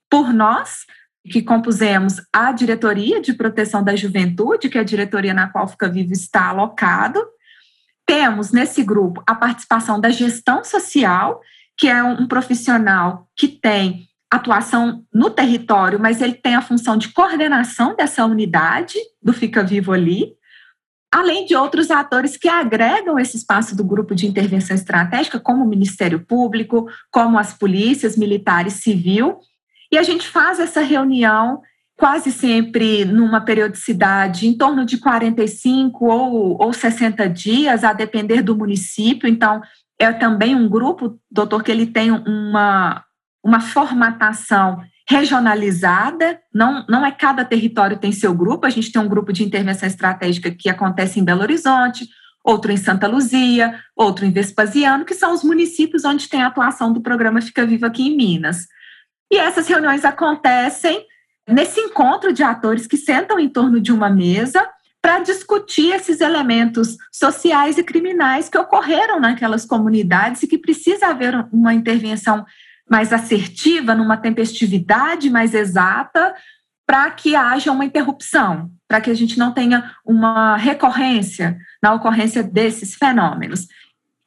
por 0.10 0.34
nós, 0.34 0.86
que 1.24 1.42
compusemos 1.42 2.22
a 2.34 2.52
Diretoria 2.52 3.22
de 3.22 3.34
Proteção 3.34 3.84
da 3.84 3.96
Juventude, 3.96 4.70
que 4.70 4.78
é 4.78 4.82
a 4.82 4.86
diretoria 4.86 5.34
na 5.34 5.50
qual 5.50 5.68
Fica 5.68 5.90
Vivo 5.90 6.14
está 6.14 6.48
alocado. 6.48 7.24
Temos 8.06 8.52
nesse 8.52 8.84
grupo 8.84 9.22
a 9.28 9.36
participação 9.36 10.00
da 10.00 10.10
gestão 10.10 10.64
social, 10.64 11.42
que 11.78 11.88
é 11.88 12.04
um 12.04 12.28
profissional 12.28 13.28
que 13.36 13.48
tem 13.48 14.08
atuação 14.32 15.04
no 15.14 15.30
território, 15.30 16.00
mas 16.00 16.22
ele 16.22 16.34
tem 16.34 16.56
a 16.56 16.62
função 16.62 16.98
de 16.98 17.10
coordenação 17.10 17.96
dessa 17.96 18.26
unidade 18.26 18.96
do 19.22 19.34
Fica 19.34 19.64
Vivo 19.64 19.92
ali, 19.92 20.34
além 21.12 21.46
de 21.46 21.56
outros 21.56 21.90
atores 21.90 22.38
que 22.38 22.48
agregam 22.48 23.18
esse 23.18 23.38
espaço 23.38 23.76
do 23.76 23.84
grupo 23.84 24.14
de 24.14 24.28
intervenção 24.28 24.76
estratégica, 24.76 25.40
como 25.40 25.66
o 25.66 25.68
Ministério 25.68 26.24
Público, 26.24 26.88
como 27.12 27.40
as 27.40 27.54
polícias, 27.54 28.16
militares, 28.16 28.74
civil, 28.74 29.40
e 29.92 29.98
a 29.98 30.04
gente 30.04 30.28
faz 30.28 30.60
essa 30.60 30.82
reunião 30.82 31.62
quase 31.98 32.32
sempre 32.32 33.04
numa 33.04 33.42
periodicidade 33.42 34.48
em 34.48 34.58
torno 34.58 34.86
de 34.86 34.98
45 34.98 36.06
ou, 36.06 36.58
ou 36.62 36.72
60 36.72 37.28
dias, 37.28 37.84
a 37.84 37.92
depender 37.92 38.42
do 38.42 38.56
município. 38.56 39.28
Então, 39.28 39.62
é 40.00 40.12
também 40.14 40.56
um 40.56 40.70
grupo, 40.70 41.20
doutor, 41.30 41.62
que 41.62 41.70
ele 41.70 41.86
tem 41.86 42.10
uma, 42.10 43.04
uma 43.44 43.60
formatação 43.60 44.82
regionalizada, 45.10 46.40
não, 46.54 46.86
não 46.88 47.06
é 47.06 47.12
cada 47.12 47.44
território 47.44 47.98
tem 47.98 48.12
seu 48.12 48.34
grupo, 48.34 48.66
a 48.66 48.70
gente 48.70 48.92
tem 48.92 49.02
um 49.02 49.10
grupo 49.10 49.34
de 49.34 49.44
intervenção 49.44 49.88
estratégica 49.88 50.52
que 50.52 50.70
acontece 50.70 51.20
em 51.20 51.24
Belo 51.26 51.42
Horizonte, 51.42 52.08
outro 52.46 52.72
em 52.72 52.78
Santa 52.78 53.08
Luzia, 53.08 53.78
outro 53.96 54.24
em 54.24 54.32
Vespasiano, 54.32 55.04
que 55.04 55.16
são 55.16 55.34
os 55.34 55.44
municípios 55.44 56.06
onde 56.06 56.30
tem 56.30 56.44
a 56.44 56.48
atuação 56.48 56.94
do 56.94 57.02
programa 57.02 57.42
Fica 57.42 57.66
Vivo 57.66 57.86
aqui 57.86 58.08
em 58.08 58.16
Minas. 58.16 58.68
E 59.32 59.38
essas 59.38 59.68
reuniões 59.68 60.04
acontecem 60.06 61.06
nesse 61.48 61.80
encontro 61.80 62.34
de 62.34 62.44
atores 62.44 62.88
que 62.88 62.98
sentam 62.98 63.40
em 63.40 63.50
torno 63.50 63.80
de 63.80 63.92
uma 63.92 64.10
mesa 64.10 64.68
para 65.02 65.20
discutir 65.20 65.94
esses 65.94 66.20
elementos 66.20 66.98
sociais 67.12 67.78
e 67.78 67.84
criminais 67.84 68.50
que 68.50 68.58
ocorreram 68.58 69.20
naquelas 69.20 69.66
comunidades 69.66 70.44
e 70.44 70.48
que 70.48 70.58
precisa 70.58 71.08
haver 71.08 71.48
uma 71.52 71.74
intervenção 71.74 72.46
mais 72.90 73.14
assertiva, 73.14 73.96
numa 73.96 74.18
tempestividade 74.18 75.30
mais 75.30 75.54
exata, 75.54 76.34
para 76.86 77.10
que 77.12 77.36
haja 77.36 77.72
uma 77.72 77.86
interrupção, 77.86 78.72
para 78.88 79.00
que 79.00 79.12
a 79.12 79.14
gente 79.14 79.38
não 79.38 79.54
tenha 79.54 79.92
uma 80.04 80.58
recorrência 80.58 81.58
na 81.82 81.94
ocorrência 81.94 82.42
desses 82.42 82.96
fenômenos. 82.96 83.68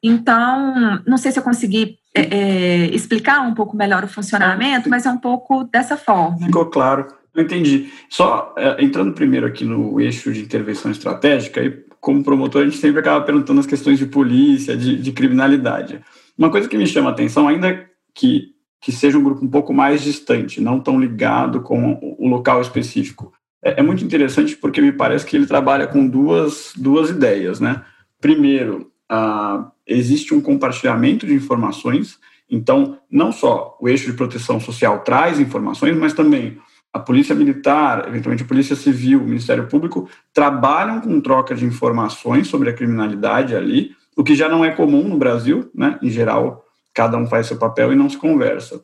Então, 0.01 1.03
não 1.05 1.17
sei 1.17 1.33
se 1.33 1.39
eu 1.41 1.43
consegui 1.43 1.99
é, 2.15 2.21
é, 2.21 2.95
explicar 2.95 3.41
um 3.41 3.55
pouco 3.55 3.77
melhor 3.77 4.05
o 4.05 4.09
funcionamento, 4.09 4.89
mas 4.89 5.07
é 5.07 5.11
um 5.11 5.19
pouco 5.19 5.65
dessa 5.65 5.97
forma. 5.97 6.47
Ficou 6.47 6.67
claro. 6.67 7.07
Eu 7.35 7.45
entendi. 7.45 7.91
Só 8.11 8.55
é, 8.57 8.85
entrando 8.85 9.15
primeiro 9.15 9.47
aqui 9.47 9.65
no 9.65 9.99
eixo 10.01 10.33
de 10.33 10.43
intervenção 10.43 10.91
estratégica, 10.91 11.63
e 11.63 11.71
como 12.01 12.23
promotor, 12.23 12.63
a 12.63 12.65
gente 12.65 12.77
sempre 12.77 13.01
acaba 13.01 13.25
perguntando 13.25 13.61
as 13.61 13.67
questões 13.67 13.99
de 13.99 14.07
polícia, 14.07 14.77
de, 14.77 14.97
de 15.01 15.13
criminalidade. 15.13 16.01
Uma 16.37 16.51
coisa 16.51 16.69
que 16.69 16.77
me 16.77 16.87
chama 16.87 17.11
a 17.11 17.13
atenção, 17.13 17.49
ainda 17.49 17.87
que, 18.15 18.49
que 18.81 18.93
seja 18.93 19.17
um 19.17 19.23
grupo 19.23 19.45
um 19.45 19.49
pouco 19.49 19.73
mais 19.73 20.03
distante, 20.03 20.61
não 20.61 20.79
tão 20.79 21.01
ligado 21.01 21.63
com 21.63 21.99
o 22.19 22.29
local 22.29 22.61
específico, 22.61 23.33
é, 23.65 23.81
é 23.81 23.83
muito 23.83 24.05
interessante 24.05 24.55
porque 24.57 24.83
me 24.83 24.93
parece 24.93 25.25
que 25.25 25.37
ele 25.37 25.47
trabalha 25.47 25.87
com 25.87 26.07
duas, 26.07 26.75
duas 26.77 27.09
ideias. 27.09 27.61
Né? 27.61 27.81
Primeiro, 28.21 28.92
ah, 29.15 29.71
existe 29.87 30.33
um 30.33 30.41
compartilhamento 30.41 31.27
de 31.27 31.35
informações, 31.35 32.19
então, 32.51 32.99
não 33.11 33.31
só 33.31 33.77
o 33.79 33.87
eixo 33.87 34.11
de 34.11 34.17
proteção 34.17 34.59
social 34.59 35.01
traz 35.01 35.39
informações, 35.39 35.95
mas 35.95 36.15
também 36.15 36.57
a 36.91 36.99
Polícia 36.99 37.35
Militar, 37.35 38.07
eventualmente 38.09 38.43
a 38.43 38.47
Polícia 38.47 38.75
Civil, 38.75 39.21
o 39.21 39.27
Ministério 39.27 39.67
Público, 39.67 40.09
trabalham 40.33 40.99
com 41.03 41.21
troca 41.21 41.55
de 41.55 41.67
informações 41.67 42.49
sobre 42.49 42.71
a 42.71 42.73
criminalidade 42.73 43.55
ali, 43.55 43.95
o 44.17 44.25
que 44.25 44.35
já 44.35 44.49
não 44.49 44.65
é 44.65 44.71
comum 44.71 45.07
no 45.07 45.19
Brasil, 45.19 45.71
né? 45.75 45.99
Em 46.03 46.09
geral, 46.09 46.65
cada 46.95 47.19
um 47.19 47.27
faz 47.27 47.49
seu 47.49 47.59
papel 47.59 47.93
e 47.93 47.97
não 47.97 48.09
se 48.09 48.17
conversa. 48.17 48.83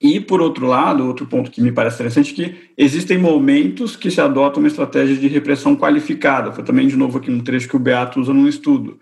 E, 0.00 0.20
por 0.20 0.40
outro 0.40 0.66
lado, 0.66 1.06
outro 1.06 1.26
ponto 1.26 1.50
que 1.50 1.60
me 1.60 1.72
parece 1.72 1.96
interessante 1.96 2.32
é 2.32 2.34
que 2.34 2.70
existem 2.78 3.18
momentos 3.18 3.94
que 3.94 4.10
se 4.10 4.22
adota 4.22 4.58
uma 4.58 4.68
estratégia 4.68 5.16
de 5.16 5.28
repressão 5.28 5.76
qualificada. 5.76 6.50
Foi 6.50 6.64
também, 6.64 6.88
de 6.88 6.96
novo, 6.96 7.18
aqui 7.18 7.30
um 7.30 7.40
trecho 7.40 7.68
que 7.68 7.76
o 7.76 7.78
Beato 7.78 8.20
usa 8.20 8.32
num 8.32 8.48
estudo. 8.48 8.98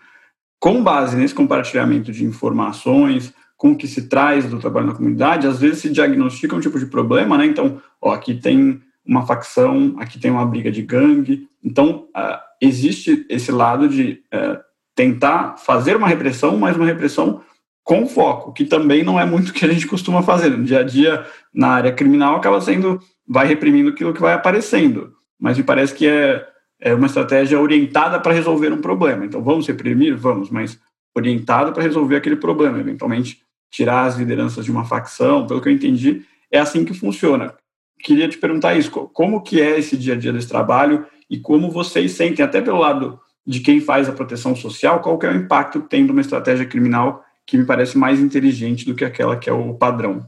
Com 0.61 0.83
base 0.83 1.17
nesse 1.17 1.35
compartilhamento 1.35 2.11
de 2.11 2.25
informações, 2.25 3.33
com 3.57 3.73
o 3.73 3.77
que 3.77 3.87
se 3.87 4.09
traz 4.09 4.47
do 4.47 4.59
trabalho 4.59 4.87
na 4.87 4.95
comunidade, 4.95 5.47
às 5.47 5.59
vezes 5.59 5.79
se 5.79 5.91
diagnostica 5.91 6.55
um 6.55 6.61
tipo 6.61 6.79
de 6.79 6.87
problema, 6.87 7.37
né? 7.37 7.47
Então, 7.47 7.81
ó, 8.01 8.13
aqui 8.13 8.35
tem 8.35 8.81
uma 9.05 9.27
facção, 9.27 9.97
aqui 9.99 10.19
tem 10.19 10.31
uma 10.31 10.47
briga 10.47 10.71
de 10.71 10.83
gangue. 10.83 11.49
Então, 11.63 12.07
uh, 12.17 12.39
existe 12.61 13.27
esse 13.29 13.51
lado 13.51 13.89
de 13.89 14.23
uh, 14.33 14.59
tentar 14.95 15.57
fazer 15.57 15.97
uma 15.97 16.09
repressão, 16.09 16.57
mas 16.57 16.77
uma 16.77 16.87
repressão 16.87 17.41
com 17.83 18.07
foco, 18.07 18.53
que 18.53 18.67
também 18.67 19.03
não 19.03 19.19
é 19.19 19.25
muito 19.25 19.49
o 19.49 19.53
que 19.53 19.65
a 19.65 19.73
gente 19.73 19.87
costuma 19.87 20.23
fazer. 20.23 20.51
No 20.51 20.63
dia 20.63 20.81
a 20.81 20.83
dia, 20.83 21.27
na 21.55 21.69
área 21.69 21.91
criminal, 21.91 22.37
acaba 22.37 22.61
sendo, 22.61 23.01
vai 23.27 23.47
reprimindo 23.47 23.89
aquilo 23.89 24.13
que 24.13 24.21
vai 24.21 24.35
aparecendo. 24.35 25.15
Mas 25.41 25.57
me 25.57 25.65
parece 25.65 25.95
que 25.95 26.07
é, 26.07 26.47
é 26.81 26.95
uma 26.95 27.07
estratégia 27.07 27.61
orientada 27.61 28.21
para 28.21 28.33
resolver 28.33 28.73
um 28.73 28.81
problema. 28.81 29.25
Então, 29.25 29.43
vamos 29.43 29.67
reprimir? 29.67 30.17
Vamos, 30.17 30.51
mas 30.51 30.79
orientada 31.15 31.73
para 31.73 31.83
resolver 31.83 32.17
aquele 32.17 32.37
problema. 32.37 32.79
Eventualmente, 32.79 33.41
tirar 33.71 34.05
as 34.05 34.17
lideranças 34.17 34.65
de 34.65 34.71
uma 34.71 34.85
facção, 34.85 35.47
pelo 35.47 35.61
que 35.61 35.69
eu 35.69 35.73
entendi, 35.73 36.23
é 36.51 36.59
assim 36.59 36.85
que 36.85 36.95
funciona. 36.95 37.55
Queria 38.01 38.29
te 38.29 38.39
perguntar 38.39 38.77
isso, 38.77 38.91
como 38.91 39.43
que 39.43 39.61
é 39.61 39.79
esse 39.79 39.97
dia 39.97 40.15
a 40.15 40.17
dia 40.17 40.33
desse 40.33 40.49
trabalho 40.49 41.05
e 41.29 41.39
como 41.39 41.71
vocês 41.71 42.13
sentem, 42.13 42.45
até 42.45 42.61
pelo 42.61 42.79
lado 42.79 43.21
de 43.47 43.61
quem 43.61 43.81
faz 43.81 44.09
a 44.09 44.13
proteção 44.13 44.55
social, 44.55 45.01
qual 45.01 45.19
que 45.19 45.27
é 45.27 45.31
o 45.31 45.37
impacto 45.37 45.81
que 45.81 45.89
tem 45.89 46.05
de 46.05 46.13
uma 46.13 46.21
estratégia 46.21 46.67
criminal 46.67 47.25
que 47.47 47.57
me 47.57 47.65
parece 47.65 47.97
mais 47.97 48.21
inteligente 48.21 48.85
do 48.85 48.95
que 48.95 49.05
aquela 49.05 49.37
que 49.37 49.49
é 49.49 49.53
o 49.53 49.75
padrão. 49.75 50.27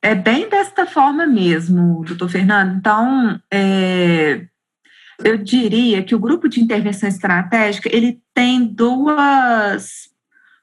É 0.00 0.14
bem 0.14 0.48
desta 0.48 0.86
forma 0.86 1.26
mesmo, 1.26 2.02
doutor 2.04 2.28
Fernando. 2.28 2.76
Então, 2.76 3.38
é, 3.52 4.46
eu 5.24 5.36
diria 5.36 6.02
que 6.02 6.14
o 6.14 6.18
grupo 6.18 6.48
de 6.48 6.60
intervenção 6.60 7.08
estratégica 7.08 7.88
ele 7.92 8.20
tem 8.34 8.64
duas 8.64 10.10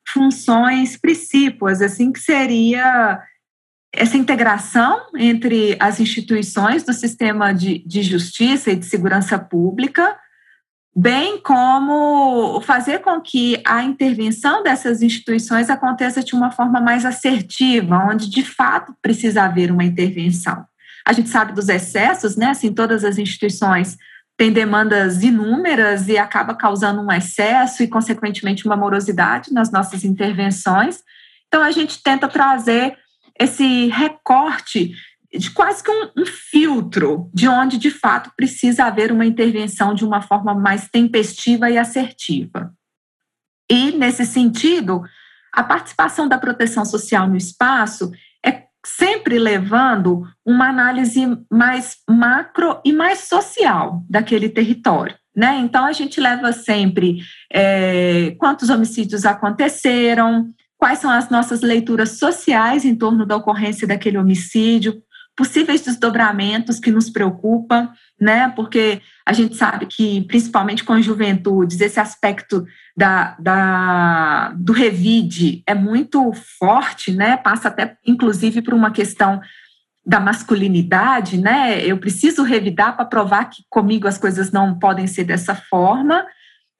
funções 0.07 0.97
precípuas, 0.97 1.81
assim 1.81 2.11
que 2.11 2.19
seria 2.19 3.21
essa 3.93 4.17
integração 4.17 5.01
entre 5.15 5.75
as 5.79 5.99
instituições 5.99 6.83
do 6.83 6.93
sistema 6.93 7.51
de, 7.53 7.79
de 7.85 8.03
justiça 8.03 8.71
e 8.71 8.75
de 8.75 8.85
segurança 8.85 9.37
pública, 9.37 10.15
bem 10.95 11.41
como 11.41 12.61
fazer 12.61 12.99
com 12.99 13.19
que 13.21 13.61
a 13.65 13.83
intervenção 13.83 14.61
dessas 14.61 15.01
instituições 15.01 15.69
aconteça 15.69 16.23
de 16.23 16.35
uma 16.35 16.51
forma 16.51 16.79
mais 16.79 17.05
assertiva, 17.05 18.05
onde 18.09 18.29
de 18.29 18.43
fato 18.43 18.95
precisa 19.01 19.43
haver 19.43 19.71
uma 19.71 19.83
intervenção. 19.83 20.65
A 21.05 21.13
gente 21.13 21.29
sabe 21.29 21.53
dos 21.53 21.69
excessos, 21.69 22.35
né? 22.35 22.47
Assim, 22.47 22.73
todas 22.73 23.03
as 23.03 23.17
instituições 23.17 23.97
tem 24.39 24.53
demandas 24.53 25.21
inúmeras 25.21 26.07
e 26.07 26.17
acaba 26.17 26.55
causando 26.55 27.01
um 27.01 27.11
excesso 27.11 27.83
e, 27.83 27.89
consequentemente, 27.89 28.65
uma 28.65 28.77
morosidade 28.77 29.51
nas 29.51 29.69
nossas 29.69 30.05
intervenções. 30.05 31.03
Então, 31.49 31.61
a 31.61 31.71
gente 31.71 32.01
tenta 32.01 32.25
trazer 32.25 32.97
esse 33.37 33.87
recorte 33.87 34.93
de 35.33 35.51
quase 35.51 35.83
que 35.83 35.91
um, 35.91 36.21
um, 36.21 36.25
filtro 36.25 37.29
de 37.33 37.49
onde, 37.49 37.77
de 37.77 37.91
fato, 37.91 38.31
precisa 38.33 38.85
haver 38.85 39.11
uma 39.11 39.25
intervenção 39.25 39.93
de 39.93 40.05
uma 40.05 40.21
forma 40.21 40.55
mais 40.55 40.87
tempestiva 40.87 41.69
e 41.69 41.77
assertiva. 41.77 42.71
E, 43.69 43.91
nesse 43.91 44.25
sentido, 44.25 45.03
a 45.51 45.63
participação 45.63 46.29
da 46.29 46.37
proteção 46.37 46.85
social 46.85 47.27
no 47.27 47.35
espaço 47.35 48.09
sempre 48.85 49.37
levando 49.37 50.23
uma 50.45 50.69
análise 50.69 51.25
mais 51.51 51.97
macro 52.09 52.79
e 52.85 52.93
mais 52.93 53.19
social 53.19 54.03
daquele 54.09 54.49
território. 54.49 55.15
Né? 55.35 55.57
Então, 55.59 55.85
a 55.85 55.93
gente 55.93 56.19
leva 56.19 56.51
sempre 56.51 57.19
é, 57.53 58.35
quantos 58.37 58.69
homicídios 58.69 59.25
aconteceram, 59.25 60.49
quais 60.77 60.99
são 60.99 61.11
as 61.11 61.29
nossas 61.29 61.61
leituras 61.61 62.17
sociais 62.17 62.85
em 62.85 62.95
torno 62.95 63.25
da 63.25 63.35
ocorrência 63.35 63.87
daquele 63.87 64.17
homicídio, 64.17 65.01
possíveis 65.39 65.81
desdobramentos 65.81 66.79
que 66.79 66.91
nos 66.91 67.09
preocupam, 67.09 67.89
né? 68.19 68.51
Porque 68.53 69.01
a 69.25 69.31
gente 69.31 69.55
sabe 69.55 69.85
que, 69.85 70.21
principalmente 70.27 70.83
com 70.83 71.01
juventudes, 71.01 71.79
esse 71.79 71.97
aspecto 71.97 72.65
da, 72.99 73.33
da, 73.39 74.51
do 74.57 74.73
revide 74.73 75.63
é 75.65 75.73
muito 75.73 76.33
forte, 76.59 77.13
né? 77.13 77.37
Passa 77.37 77.69
até, 77.69 77.95
inclusive, 78.05 78.61
por 78.61 78.73
uma 78.73 78.91
questão 78.91 79.39
da 80.05 80.19
masculinidade, 80.19 81.37
né? 81.37 81.81
Eu 81.81 81.97
preciso 81.97 82.43
revidar 82.43 82.97
para 82.97 83.05
provar 83.05 83.45
que 83.45 83.63
comigo 83.69 84.05
as 84.05 84.17
coisas 84.17 84.51
não 84.51 84.77
podem 84.77 85.07
ser 85.07 85.23
dessa 85.23 85.55
forma. 85.55 86.25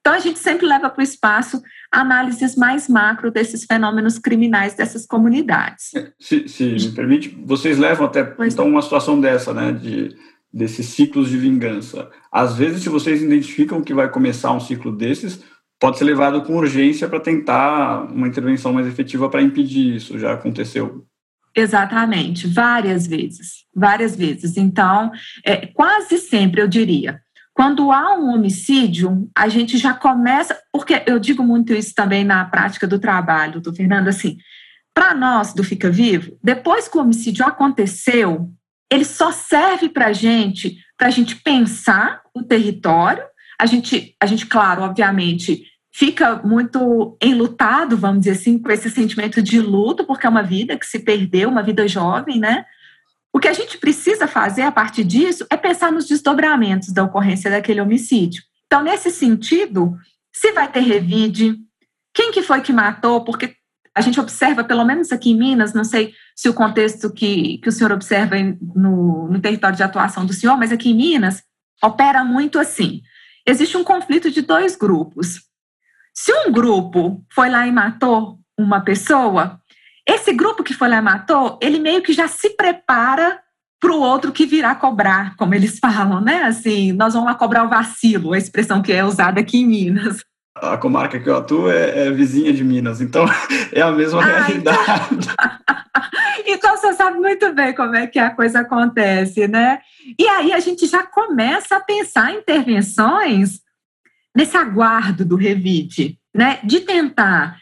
Então, 0.00 0.12
a 0.12 0.18
gente 0.18 0.38
sempre 0.38 0.66
leva 0.66 0.90
para 0.90 1.00
o 1.00 1.02
espaço 1.02 1.62
análises 1.90 2.54
mais 2.54 2.86
macro 2.86 3.30
desses 3.30 3.64
fenômenos 3.64 4.18
criminais 4.18 4.74
dessas 4.74 5.06
comunidades. 5.06 5.90
Se, 6.18 6.46
se 6.46 6.64
me 6.64 6.92
permite, 6.92 7.30
vocês 7.46 7.78
levam 7.78 8.04
até 8.04 8.24
pois 8.24 8.52
então 8.52 8.68
uma 8.68 8.82
situação 8.82 9.18
dessa, 9.18 9.54
né, 9.54 9.72
de 9.72 10.14
desses 10.52 10.86
ciclos 10.86 11.30
de 11.30 11.38
vingança. 11.38 12.10
Às 12.30 12.56
vezes, 12.56 12.82
se 12.82 12.88
vocês 12.88 13.22
identificam 13.22 13.82
que 13.82 13.94
vai 13.94 14.10
começar 14.10 14.52
um 14.52 14.60
ciclo 14.60 14.90
desses, 14.90 15.40
pode 15.80 15.98
ser 15.98 16.04
levado 16.04 16.42
com 16.42 16.56
urgência 16.56 17.08
para 17.08 17.18
tentar 17.18 18.02
uma 18.12 18.28
intervenção 18.28 18.72
mais 18.72 18.86
efetiva 18.86 19.30
para 19.30 19.42
impedir 19.42 19.96
isso. 19.96 20.18
Já 20.18 20.34
aconteceu? 20.34 21.06
Exatamente, 21.56 22.46
várias 22.46 23.06
vezes, 23.06 23.64
várias 23.74 24.14
vezes. 24.14 24.56
Então, 24.56 25.10
é, 25.44 25.66
quase 25.66 26.18
sempre 26.18 26.60
eu 26.60 26.68
diria, 26.68 27.20
quando 27.52 27.90
há 27.90 28.16
um 28.16 28.28
homicídio, 28.28 29.28
a 29.36 29.48
gente 29.48 29.76
já 29.76 29.92
começa, 29.92 30.56
porque 30.72 31.02
eu 31.06 31.18
digo 31.18 31.42
muito 31.42 31.74
isso 31.74 31.94
também 31.94 32.24
na 32.24 32.44
prática 32.44 32.86
do 32.86 32.98
trabalho, 32.98 33.60
do 33.60 33.74
Fernando, 33.74 34.08
assim, 34.08 34.38
para 34.94 35.14
nós 35.14 35.52
do 35.52 35.64
Fica 35.64 35.90
Vivo, 35.90 36.38
depois 36.42 36.86
que 36.86 36.96
o 36.96 37.00
homicídio 37.00 37.44
aconteceu, 37.44 38.50
ele 38.90 39.04
só 39.04 39.32
serve 39.32 39.88
para 39.88 40.06
a 40.06 40.12
gente, 40.12 40.76
para 40.96 41.08
a 41.08 41.10
gente 41.10 41.36
pensar 41.36 42.20
o 42.34 42.42
território, 42.42 43.22
a 43.60 43.66
gente, 43.66 44.16
a 44.18 44.24
gente, 44.24 44.46
claro, 44.46 44.82
obviamente, 44.82 45.64
fica 45.92 46.36
muito 46.36 47.14
enlutado, 47.20 47.94
vamos 47.94 48.20
dizer 48.20 48.30
assim, 48.30 48.58
com 48.58 48.70
esse 48.70 48.88
sentimento 48.88 49.42
de 49.42 49.60
luto, 49.60 50.04
porque 50.04 50.26
é 50.26 50.30
uma 50.30 50.42
vida 50.42 50.78
que 50.78 50.86
se 50.86 51.00
perdeu, 51.00 51.50
uma 51.50 51.62
vida 51.62 51.86
jovem, 51.86 52.38
né? 52.40 52.64
O 53.30 53.38
que 53.38 53.48
a 53.48 53.52
gente 53.52 53.76
precisa 53.76 54.26
fazer 54.26 54.62
a 54.62 54.72
partir 54.72 55.04
disso 55.04 55.46
é 55.50 55.58
pensar 55.58 55.92
nos 55.92 56.06
desdobramentos 56.06 56.90
da 56.90 57.04
ocorrência 57.04 57.50
daquele 57.50 57.82
homicídio. 57.82 58.42
Então, 58.64 58.82
nesse 58.82 59.10
sentido, 59.10 59.94
se 60.32 60.52
vai 60.52 60.66
ter 60.66 60.80
revide, 60.80 61.54
quem 62.14 62.32
que 62.32 62.42
foi 62.42 62.62
que 62.62 62.72
matou, 62.72 63.24
porque 63.24 63.54
a 63.94 64.00
gente 64.00 64.18
observa, 64.18 64.64
pelo 64.64 64.86
menos 64.86 65.12
aqui 65.12 65.32
em 65.32 65.38
Minas, 65.38 65.74
não 65.74 65.84
sei 65.84 66.14
se 66.34 66.48
o 66.48 66.54
contexto 66.54 67.12
que, 67.12 67.58
que 67.58 67.68
o 67.68 67.72
senhor 67.72 67.92
observa 67.92 68.36
no, 68.74 69.28
no 69.28 69.38
território 69.38 69.76
de 69.76 69.82
atuação 69.82 70.24
do 70.24 70.32
senhor, 70.32 70.56
mas 70.56 70.72
aqui 70.72 70.90
em 70.90 70.96
Minas 70.96 71.42
opera 71.82 72.24
muito 72.24 72.58
assim. 72.58 73.02
Existe 73.46 73.76
um 73.76 73.84
conflito 73.84 74.30
de 74.30 74.42
dois 74.42 74.76
grupos. 74.76 75.40
Se 76.14 76.32
um 76.32 76.52
grupo 76.52 77.24
foi 77.32 77.48
lá 77.48 77.66
e 77.66 77.72
matou 77.72 78.38
uma 78.58 78.80
pessoa, 78.80 79.60
esse 80.06 80.32
grupo 80.32 80.62
que 80.62 80.74
foi 80.74 80.88
lá 80.88 80.98
e 80.98 81.02
matou, 81.02 81.58
ele 81.62 81.78
meio 81.78 82.02
que 82.02 82.12
já 82.12 82.28
se 82.28 82.50
prepara 82.50 83.40
para 83.80 83.92
o 83.92 84.00
outro 84.00 84.30
que 84.30 84.44
virá 84.44 84.74
cobrar, 84.74 85.34
como 85.36 85.54
eles 85.54 85.78
falam, 85.80 86.20
né? 86.20 86.42
Assim, 86.42 86.92
nós 86.92 87.14
vamos 87.14 87.28
lá 87.28 87.34
cobrar 87.34 87.64
o 87.64 87.68
vacilo, 87.68 88.32
a 88.32 88.38
expressão 88.38 88.82
que 88.82 88.92
é 88.92 89.04
usada 89.04 89.40
aqui 89.40 89.58
em 89.58 89.66
Minas. 89.66 90.24
A 90.54 90.76
comarca 90.76 91.18
que 91.18 91.28
eu 91.28 91.36
atuo 91.36 91.70
é, 91.70 92.06
é 92.06 92.10
vizinha 92.10 92.52
de 92.52 92.62
Minas, 92.62 93.00
então 93.00 93.24
é 93.72 93.80
a 93.80 93.90
mesma 93.90 94.20
ah, 94.20 94.24
realidade. 94.24 95.08
Então... 95.12 95.34
sabe 97.00 97.18
muito 97.18 97.50
bem 97.54 97.74
como 97.74 97.96
é 97.96 98.06
que 98.06 98.18
a 98.18 98.28
coisa 98.28 98.60
acontece, 98.60 99.48
né? 99.48 99.80
E 100.18 100.28
aí 100.28 100.52
a 100.52 100.60
gente 100.60 100.86
já 100.86 101.02
começa 101.02 101.76
a 101.76 101.80
pensar 101.80 102.34
intervenções 102.34 103.60
nesse 104.36 104.54
aguardo 104.54 105.24
do 105.24 105.34
revide, 105.34 106.18
né? 106.34 106.58
De 106.62 106.80
tentar 106.80 107.58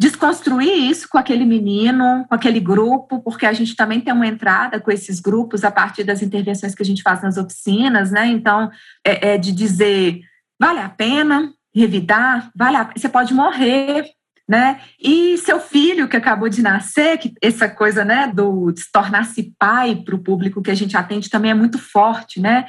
desconstruir 0.00 0.90
isso 0.90 1.08
com 1.08 1.16
aquele 1.16 1.44
menino, 1.44 2.26
com 2.28 2.34
aquele 2.34 2.58
grupo, 2.58 3.20
porque 3.22 3.46
a 3.46 3.52
gente 3.52 3.76
também 3.76 4.00
tem 4.00 4.12
uma 4.12 4.26
entrada 4.26 4.80
com 4.80 4.90
esses 4.90 5.20
grupos 5.20 5.62
a 5.62 5.70
partir 5.70 6.02
das 6.02 6.20
intervenções 6.20 6.74
que 6.74 6.82
a 6.82 6.86
gente 6.86 7.02
faz 7.02 7.22
nas 7.22 7.36
oficinas, 7.36 8.10
né? 8.10 8.26
Então, 8.26 8.68
é, 9.06 9.34
é 9.34 9.38
de 9.38 9.52
dizer, 9.52 10.22
vale 10.60 10.80
a 10.80 10.88
pena 10.88 11.52
revidar, 11.72 12.50
vale 12.52 12.78
a, 12.78 12.90
você 12.96 13.08
pode 13.08 13.32
morrer, 13.32 14.10
né? 14.48 14.80
E 15.00 15.36
seu 15.38 15.60
filho 15.60 16.08
que 16.08 16.16
acabou 16.16 16.48
de 16.48 16.62
nascer, 16.62 17.18
que 17.18 17.32
essa 17.42 17.68
coisa, 17.68 18.04
né, 18.04 18.30
do 18.32 18.70
de 18.70 18.82
tornar-se 18.92 19.54
pai 19.58 19.96
para 19.96 20.14
o 20.14 20.22
público 20.22 20.62
que 20.62 20.70
a 20.70 20.74
gente 20.74 20.96
atende 20.96 21.28
também 21.28 21.50
é 21.50 21.54
muito 21.54 21.78
forte, 21.78 22.40
né? 22.40 22.66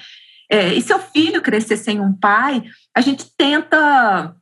É, 0.50 0.74
e 0.74 0.82
seu 0.82 0.98
filho 0.98 1.42
crescer 1.42 1.78
sem 1.78 2.00
um 2.00 2.14
pai, 2.14 2.64
a 2.96 3.02
gente 3.02 3.26
tenta 3.38 4.34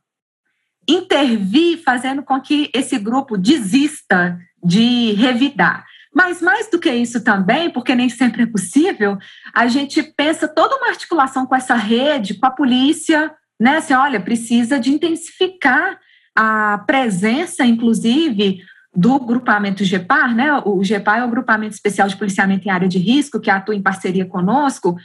intervir 0.88 1.82
fazendo 1.82 2.22
com 2.22 2.40
que 2.40 2.70
esse 2.72 2.96
grupo 2.96 3.36
desista 3.36 4.38
de 4.62 5.12
revidar. 5.12 5.84
Mas 6.14 6.40
mais 6.40 6.70
do 6.70 6.78
que 6.78 6.90
isso 6.90 7.22
também, 7.22 7.68
porque 7.68 7.94
nem 7.94 8.08
sempre 8.08 8.44
é 8.44 8.46
possível, 8.46 9.18
a 9.52 9.66
gente 9.66 10.02
pensa 10.02 10.48
toda 10.48 10.76
uma 10.76 10.88
articulação 10.88 11.44
com 11.44 11.54
essa 11.54 11.74
rede, 11.74 12.34
com 12.34 12.46
a 12.46 12.50
polícia, 12.50 13.34
né? 13.60 13.78
Assim, 13.78 13.92
olha, 13.92 14.20
precisa 14.20 14.78
de 14.78 14.90
intensificar 14.90 15.98
a 16.36 16.84
presença, 16.86 17.64
inclusive, 17.64 18.62
do 18.94 19.18
grupamento 19.18 19.84
GEPAR, 19.84 20.34
né? 20.34 20.60
O 20.64 20.84
GEPAR 20.84 21.18
é 21.18 21.24
o 21.24 21.30
grupamento 21.30 21.74
especial 21.74 22.08
de 22.08 22.16
policiamento 22.16 22.66
em 22.66 22.70
área 22.70 22.88
de 22.88 22.98
risco, 22.98 23.40
que 23.40 23.50
atua 23.50 23.74
em 23.74 23.82
parceria 23.82 24.26
conosco. 24.26 24.96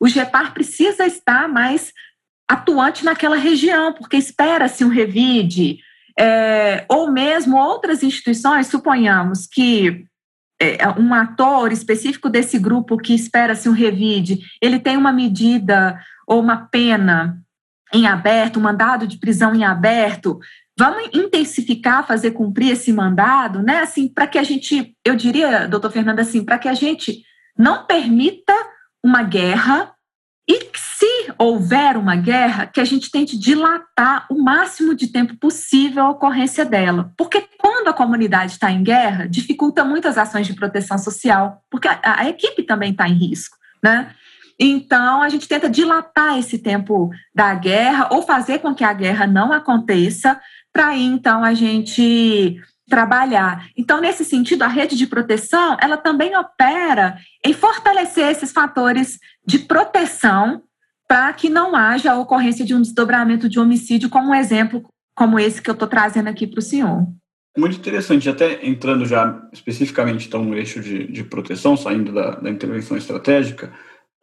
O 0.00 0.08
GEPAR 0.08 0.52
precisa 0.52 1.06
estar 1.06 1.48
mais 1.48 1.92
atuante 2.48 3.04
naquela 3.04 3.36
região, 3.36 3.92
porque 3.92 4.16
espera-se 4.16 4.84
um 4.84 4.88
revide, 4.88 5.78
é, 6.18 6.84
ou 6.88 7.10
mesmo 7.10 7.56
outras 7.56 8.02
instituições, 8.02 8.66
suponhamos 8.66 9.46
que 9.46 10.04
é, 10.60 10.88
um 10.98 11.14
ator 11.14 11.72
específico 11.72 12.28
desse 12.28 12.58
grupo 12.58 12.98
que 12.98 13.14
espera-se 13.14 13.68
um 13.68 13.72
revide, 13.72 14.40
ele 14.60 14.78
tem 14.78 14.96
uma 14.96 15.12
medida 15.12 15.98
ou 16.26 16.40
uma 16.40 16.68
pena 16.70 17.40
em 17.92 18.06
aberto, 18.06 18.58
um 18.58 18.62
mandado 18.62 19.06
de 19.06 19.18
prisão 19.18 19.54
em 19.54 19.64
aberto, 19.64 20.38
vamos 20.80 21.10
intensificar, 21.12 22.06
fazer 22.06 22.30
cumprir 22.30 22.70
esse 22.70 22.90
mandado, 22.90 23.62
né? 23.62 23.80
Assim, 23.80 24.08
para 24.08 24.26
que 24.26 24.38
a 24.38 24.42
gente, 24.42 24.96
eu 25.04 25.14
diria, 25.14 25.68
doutor 25.68 25.90
Fernando, 25.90 26.20
assim, 26.20 26.42
para 26.42 26.58
que 26.58 26.68
a 26.68 26.72
gente 26.72 27.22
não 27.54 27.84
permita 27.84 28.54
uma 29.04 29.22
guerra 29.22 29.92
e 30.48 30.70
se 30.74 31.34
houver 31.38 31.98
uma 31.98 32.16
guerra, 32.16 32.66
que 32.66 32.80
a 32.80 32.84
gente 32.84 33.10
tente 33.10 33.38
dilatar 33.38 34.26
o 34.30 34.42
máximo 34.42 34.94
de 34.94 35.08
tempo 35.08 35.36
possível 35.36 36.06
a 36.06 36.10
ocorrência 36.10 36.64
dela. 36.64 37.12
Porque 37.14 37.46
quando 37.58 37.88
a 37.88 37.92
comunidade 37.92 38.52
está 38.52 38.72
em 38.72 38.82
guerra, 38.82 39.28
dificulta 39.28 39.84
muito 39.84 40.08
as 40.08 40.16
ações 40.16 40.46
de 40.46 40.54
proteção 40.54 40.96
social, 40.96 41.62
porque 41.70 41.88
a, 41.88 42.00
a 42.02 42.28
equipe 42.30 42.62
também 42.62 42.92
está 42.92 43.06
em 43.06 43.14
risco, 43.14 43.58
né? 43.84 44.14
Então, 44.62 45.22
a 45.22 45.28
gente 45.30 45.48
tenta 45.48 45.70
dilatar 45.70 46.38
esse 46.38 46.58
tempo 46.58 47.10
da 47.34 47.54
guerra 47.54 48.08
ou 48.10 48.22
fazer 48.22 48.58
com 48.58 48.74
que 48.74 48.84
a 48.84 48.92
guerra 48.92 49.26
não 49.26 49.50
aconteça, 49.54 50.38
para 50.72 50.88
aí, 50.88 51.04
então, 51.04 51.42
a 51.42 51.54
gente 51.54 52.60
trabalhar. 52.88 53.68
Então, 53.76 54.00
nesse 54.00 54.24
sentido, 54.24 54.62
a 54.62 54.68
rede 54.68 54.96
de 54.96 55.06
proteção, 55.06 55.76
ela 55.80 55.96
também 55.96 56.36
opera 56.36 57.16
em 57.44 57.52
fortalecer 57.52 58.28
esses 58.28 58.52
fatores 58.52 59.18
de 59.46 59.60
proteção 59.60 60.62
para 61.08 61.32
que 61.32 61.48
não 61.48 61.74
haja 61.74 62.12
a 62.12 62.18
ocorrência 62.18 62.64
de 62.64 62.74
um 62.74 62.82
desdobramento 62.82 63.48
de 63.48 63.58
homicídio, 63.58 64.10
como 64.10 64.30
um 64.30 64.34
exemplo 64.34 64.82
como 65.14 65.38
esse 65.38 65.60
que 65.60 65.68
eu 65.68 65.74
estou 65.74 65.88
trazendo 65.88 66.28
aqui 66.28 66.46
para 66.46 66.60
o 66.60 66.62
senhor. 66.62 67.06
Muito 67.56 67.76
interessante, 67.76 68.28
até 68.28 68.66
entrando 68.66 69.04
já 69.04 69.48
especificamente 69.52 70.28
então 70.28 70.44
no 70.44 70.56
eixo 70.56 70.80
de, 70.80 71.06
de 71.08 71.24
proteção, 71.24 71.76
saindo 71.76 72.12
da, 72.12 72.36
da 72.36 72.48
intervenção 72.48 72.96
estratégica, 72.96 73.72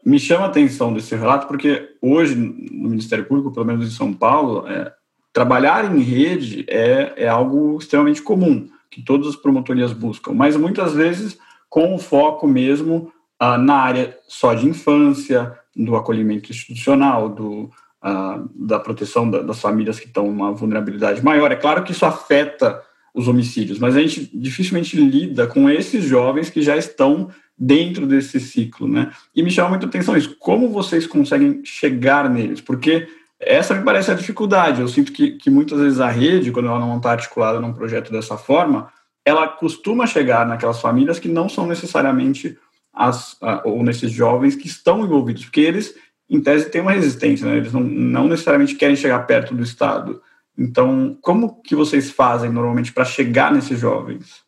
me 0.06 0.18
chama 0.18 0.46
a 0.46 0.48
atenção 0.48 0.94
desse 0.94 1.14
relato 1.16 1.46
porque 1.48 1.90
hoje 2.02 2.36
no 2.36 2.90
Ministério 2.90 3.26
Público, 3.26 3.52
pelo 3.52 3.66
menos 3.66 3.86
em 3.86 3.96
São 3.96 4.14
Paulo, 4.14 4.66
é, 4.68 4.92
trabalhar 5.38 5.96
em 5.96 6.00
rede 6.00 6.66
é, 6.68 7.14
é 7.16 7.28
algo 7.28 7.78
extremamente 7.78 8.24
comum, 8.24 8.68
que 8.90 9.04
todas 9.04 9.28
as 9.28 9.36
promotorias 9.36 9.94
buscam, 9.94 10.34
mas 10.34 10.58
muitas 10.58 10.96
vezes 10.96 11.38
com 11.70 11.94
o 11.94 12.00
foco 12.00 12.48
mesmo 12.48 13.14
ah, 13.40 13.56
na 13.56 13.76
área 13.76 14.18
só 14.28 14.56
de 14.56 14.68
infância, 14.68 15.56
do 15.76 15.96
acolhimento 15.96 16.52
institucional, 16.52 17.30
do, 17.30 17.70
ah, 18.02 18.42
da 18.56 18.80
proteção 18.80 19.30
da, 19.30 19.44
das 19.44 19.62
famílias 19.62 20.00
que 20.00 20.08
estão 20.08 20.28
uma 20.28 20.52
vulnerabilidade 20.52 21.24
maior. 21.24 21.52
É 21.52 21.56
claro 21.56 21.84
que 21.84 21.92
isso 21.92 22.04
afeta 22.04 22.82
os 23.14 23.28
homicídios, 23.28 23.78
mas 23.78 23.96
a 23.96 24.02
gente 24.02 24.28
dificilmente 24.34 24.98
lida 24.98 25.46
com 25.46 25.70
esses 25.70 26.04
jovens 26.04 26.50
que 26.50 26.64
já 26.64 26.76
estão 26.76 27.30
dentro 27.56 28.08
desse 28.08 28.40
ciclo, 28.40 28.88
né? 28.88 29.12
E 29.36 29.44
me 29.44 29.52
chama 29.52 29.70
muita 29.70 29.86
atenção 29.86 30.18
isso, 30.18 30.36
como 30.40 30.68
vocês 30.70 31.06
conseguem 31.06 31.62
chegar 31.64 32.28
neles? 32.28 32.60
Porque 32.60 33.08
essa 33.40 33.74
me 33.76 33.84
parece 33.84 34.12
a 34.12 34.16
dificuldade. 34.16 34.82
Eu 34.82 34.88
sinto 34.88 35.12
que, 35.12 35.32
que 35.32 35.50
muitas 35.50 35.80
vezes 35.80 36.00
a 36.00 36.10
rede, 36.10 36.52
quando 36.52 36.68
ela 36.68 36.80
não 36.80 36.98
está 36.98 37.12
articulada 37.12 37.60
num 37.60 37.74
projeto 37.74 38.12
dessa 38.12 38.38
forma, 38.38 38.92
ela 39.26 39.48
costuma 39.48 40.08
chegar 40.08 40.46
naquelas 40.46 40.80
famílias 40.80 41.20
que 41.20 41.28
não 41.28 41.48
são 41.48 41.68
necessariamente 41.68 42.58
as, 42.94 43.38
ou 43.64 43.84
nesses 43.84 44.12
jovens 44.12 44.56
que 44.56 44.68
estão 44.68 45.04
envolvidos, 45.04 45.46
porque 45.46 45.62
eles, 45.62 45.96
em 46.30 46.42
tese, 46.42 46.70
têm 46.70 46.82
uma 46.82 46.92
resistência, 46.92 47.48
né? 47.48 47.58
eles 47.58 47.72
não, 47.72 47.82
não 47.82 48.28
necessariamente 48.28 48.76
querem 48.76 48.96
chegar 48.96 49.20
perto 49.28 49.54
do 49.54 49.62
Estado. 49.62 50.22
Então, 50.58 51.16
como 51.22 51.62
que 51.62 51.76
vocês 51.76 52.10
fazem 52.10 52.50
normalmente 52.50 52.92
para 52.92 53.06
chegar 53.06 53.52
nesses 53.52 53.80
jovens? 53.80 54.42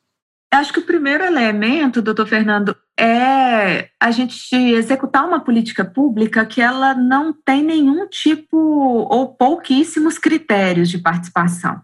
Acho 0.51 0.73
que 0.73 0.79
o 0.79 0.85
primeiro 0.85 1.23
elemento, 1.23 2.01
doutor 2.01 2.25
Fernando, 2.25 2.75
é 2.99 3.89
a 3.99 4.11
gente 4.11 4.53
executar 4.55 5.25
uma 5.25 5.39
política 5.39 5.85
pública 5.85 6.45
que 6.45 6.61
ela 6.61 6.93
não 6.93 7.31
tem 7.33 7.63
nenhum 7.63 8.07
tipo 8.07 8.57
ou 8.57 9.33
pouquíssimos 9.33 10.17
critérios 10.17 10.89
de 10.89 10.97
participação. 10.97 11.81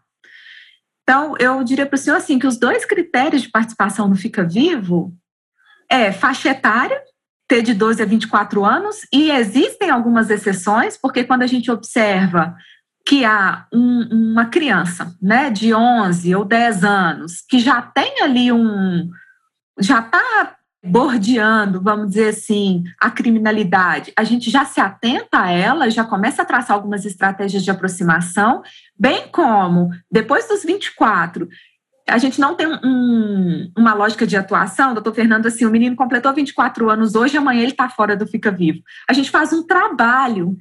Então, 1.03 1.35
eu 1.39 1.63
diria 1.63 1.85
para 1.85 1.95
o 1.95 1.97
senhor 1.97 2.17
assim 2.17 2.37
que 2.37 2.47
os 2.47 2.57
dois 2.57 2.83
critérios 2.83 3.43
de 3.43 3.49
participação 3.49 4.07
no 4.07 4.15
Fica 4.15 4.43
Vivo 4.43 5.13
é 5.89 6.11
faixa 6.11 6.49
etária, 6.49 6.99
ter 7.47 7.61
de 7.61 7.73
12 7.73 8.01
a 8.01 8.05
24 8.05 8.65
anos, 8.65 8.97
e 9.13 9.29
existem 9.31 9.91
algumas 9.91 10.29
exceções, 10.29 10.97
porque 10.97 11.23
quando 11.23 11.43
a 11.43 11.47
gente 11.47 11.69
observa 11.69 12.55
que 13.07 13.23
há 13.23 13.67
um, 13.71 14.31
uma 14.31 14.47
criança 14.47 15.15
né, 15.21 15.51
de 15.51 15.73
11 15.73 16.35
ou 16.35 16.43
10 16.43 16.83
anos 16.83 17.41
que 17.47 17.59
já 17.59 17.81
tem 17.81 18.21
ali 18.21 18.51
um. 18.51 19.07
já 19.79 19.99
está 19.99 20.55
bordeando, 20.85 21.81
vamos 21.81 22.09
dizer 22.09 22.29
assim, 22.29 22.83
a 22.99 23.09
criminalidade, 23.09 24.13
a 24.15 24.23
gente 24.23 24.49
já 24.49 24.63
se 24.65 24.79
atenta 24.79 25.41
a 25.41 25.51
ela, 25.51 25.89
já 25.89 26.03
começa 26.03 26.41
a 26.41 26.45
traçar 26.45 26.75
algumas 26.75 27.05
estratégias 27.05 27.63
de 27.63 27.71
aproximação, 27.71 28.61
bem 28.97 29.27
como 29.31 29.89
depois 30.11 30.47
dos 30.47 30.63
24, 30.63 31.47
a 32.07 32.17
gente 32.19 32.39
não 32.39 32.53
tem 32.55 32.67
um, 32.67 33.71
uma 33.75 33.93
lógica 33.93 34.27
de 34.27 34.37
atuação, 34.37 34.93
doutor 34.93 35.13
Fernando, 35.13 35.47
assim, 35.47 35.65
o 35.65 35.71
menino 35.71 35.95
completou 35.95 36.33
24 36.33 36.89
anos 36.89 37.15
hoje, 37.15 37.35
amanhã 37.35 37.61
ele 37.61 37.71
está 37.71 37.89
fora 37.89 38.15
do 38.15 38.27
Fica 38.27 38.51
Vivo. 38.51 38.81
A 39.09 39.13
gente 39.13 39.31
faz 39.31 39.51
um 39.51 39.65
trabalho 39.65 40.55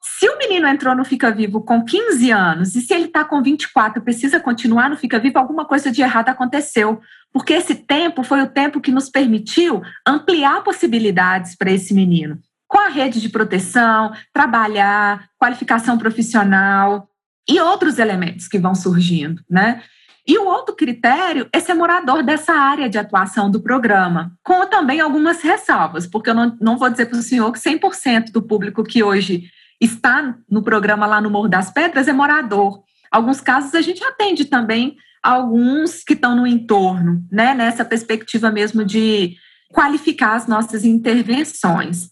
Se 0.00 0.28
o 0.28 0.38
menino 0.38 0.68
entrou 0.68 0.94
no 0.94 1.04
Fica 1.04 1.32
Vivo 1.32 1.62
com 1.62 1.84
15 1.84 2.30
anos 2.30 2.76
e 2.76 2.80
se 2.80 2.94
ele 2.94 3.06
está 3.06 3.24
com 3.24 3.42
24 3.42 4.00
precisa 4.02 4.38
continuar 4.38 4.88
no 4.88 4.96
Fica 4.96 5.18
Vivo, 5.18 5.38
alguma 5.38 5.64
coisa 5.64 5.90
de 5.90 6.00
errado 6.00 6.28
aconteceu. 6.28 7.00
Porque 7.32 7.52
esse 7.52 7.74
tempo 7.74 8.22
foi 8.22 8.42
o 8.42 8.48
tempo 8.48 8.80
que 8.80 8.90
nos 8.90 9.08
permitiu 9.08 9.82
ampliar 10.06 10.62
possibilidades 10.62 11.56
para 11.56 11.70
esse 11.70 11.94
menino. 11.94 12.38
Com 12.66 12.78
a 12.78 12.88
rede 12.88 13.20
de 13.20 13.28
proteção, 13.28 14.12
trabalhar, 14.32 15.28
qualificação 15.38 15.96
profissional 15.96 17.08
e 17.48 17.60
outros 17.60 17.98
elementos 17.98 18.46
que 18.46 18.58
vão 18.58 18.74
surgindo, 18.74 19.42
né? 19.48 19.82
E 20.26 20.36
o 20.36 20.44
outro 20.44 20.76
critério 20.76 21.48
é 21.50 21.58
ser 21.58 21.72
morador 21.72 22.22
dessa 22.22 22.52
área 22.52 22.86
de 22.86 22.98
atuação 22.98 23.50
do 23.50 23.62
programa, 23.62 24.30
com 24.42 24.66
também 24.66 25.00
algumas 25.00 25.40
ressalvas, 25.40 26.06
porque 26.06 26.28
eu 26.28 26.34
não, 26.34 26.54
não 26.60 26.76
vou 26.76 26.90
dizer 26.90 27.06
para 27.06 27.18
o 27.18 27.22
senhor 27.22 27.50
que 27.50 27.58
100% 27.58 28.30
do 28.30 28.42
público 28.42 28.84
que 28.84 29.02
hoje 29.02 29.44
está 29.80 30.36
no 30.50 30.62
programa 30.62 31.06
lá 31.06 31.18
no 31.18 31.30
Morro 31.30 31.48
das 31.48 31.70
Pedras 31.70 32.08
é 32.08 32.12
morador. 32.12 32.82
Alguns 33.10 33.40
casos 33.40 33.74
a 33.74 33.80
gente 33.80 34.04
atende 34.04 34.44
também 34.44 34.96
alguns 35.22 36.02
que 36.02 36.14
estão 36.14 36.36
no 36.36 36.46
entorno, 36.46 37.24
né, 37.30 37.54
nessa 37.54 37.84
perspectiva 37.84 38.50
mesmo 38.50 38.84
de 38.84 39.36
qualificar 39.72 40.34
as 40.34 40.46
nossas 40.46 40.84
intervenções. 40.84 42.08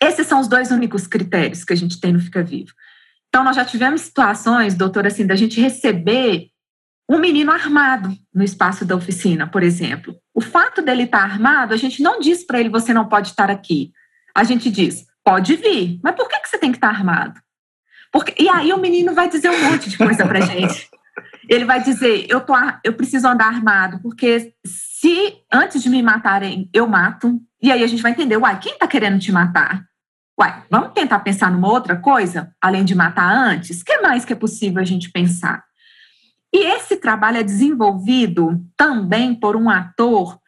Esses 0.00 0.26
são 0.26 0.40
os 0.40 0.48
dois 0.48 0.70
únicos 0.70 1.06
critérios 1.06 1.64
que 1.64 1.72
a 1.72 1.76
gente 1.76 2.00
tem 2.00 2.12
no 2.12 2.20
Fica 2.20 2.42
Vivo. 2.42 2.72
Então, 3.28 3.44
nós 3.44 3.56
já 3.56 3.64
tivemos 3.64 4.02
situações, 4.02 4.74
doutora, 4.74 5.08
assim, 5.08 5.26
da 5.26 5.34
gente 5.34 5.60
receber 5.60 6.48
um 7.08 7.18
menino 7.18 7.50
armado 7.50 8.14
no 8.34 8.44
espaço 8.44 8.84
da 8.84 8.94
oficina, 8.94 9.46
por 9.46 9.62
exemplo. 9.62 10.16
O 10.34 10.40
fato 10.40 10.82
dele 10.82 11.04
estar 11.04 11.22
armado, 11.22 11.74
a 11.74 11.76
gente 11.76 12.02
não 12.02 12.20
diz 12.20 12.44
para 12.44 12.60
ele 12.60 12.68
você 12.68 12.92
não 12.92 13.08
pode 13.08 13.28
estar 13.28 13.50
aqui. 13.50 13.92
A 14.34 14.44
gente 14.44 14.70
diz, 14.70 15.06
pode 15.24 15.56
vir, 15.56 15.98
mas 16.02 16.14
por 16.14 16.28
que, 16.28 16.40
que 16.40 16.48
você 16.48 16.58
tem 16.58 16.70
que 16.70 16.78
estar 16.78 16.88
armado? 16.88 17.40
Porque, 18.12 18.34
e 18.42 18.48
aí 18.48 18.72
o 18.72 18.78
menino 18.78 19.14
vai 19.14 19.28
dizer 19.28 19.50
um 19.50 19.70
monte 19.70 19.88
de 19.88 19.96
coisa 19.96 20.26
para 20.26 20.40
gente. 20.46 20.88
Ele 21.48 21.64
vai 21.64 21.82
dizer, 21.82 22.26
eu, 22.28 22.40
tô, 22.40 22.54
eu 22.84 22.92
preciso 22.92 23.26
andar 23.26 23.46
armado, 23.46 24.00
porque 24.00 24.54
se 24.64 25.38
antes 25.52 25.82
de 25.82 25.90
me 25.90 26.02
matarem 26.02 26.68
eu 26.72 26.86
mato, 26.86 27.40
e 27.60 27.70
aí 27.70 27.82
a 27.82 27.86
gente 27.86 28.02
vai 28.02 28.12
entender, 28.12 28.36
uai, 28.36 28.58
quem 28.58 28.72
está 28.72 28.86
querendo 28.86 29.18
te 29.18 29.32
matar? 29.32 29.84
Uai, 30.38 30.62
vamos 30.70 30.92
tentar 30.92 31.18
pensar 31.20 31.50
numa 31.50 31.68
outra 31.68 31.96
coisa, 31.96 32.54
além 32.60 32.84
de 32.84 32.94
matar 32.94 33.30
antes? 33.30 33.80
O 33.80 33.84
que 33.84 34.00
mais 34.00 34.24
que 34.24 34.32
é 34.32 34.36
possível 34.36 34.80
a 34.80 34.84
gente 34.84 35.10
pensar? 35.10 35.62
E 36.52 36.66
esse 36.66 36.96
trabalho 36.96 37.38
é 37.38 37.42
desenvolvido 37.42 38.60
também 38.76 39.34
por 39.34 39.56
um 39.56 39.70
ator 39.70 40.38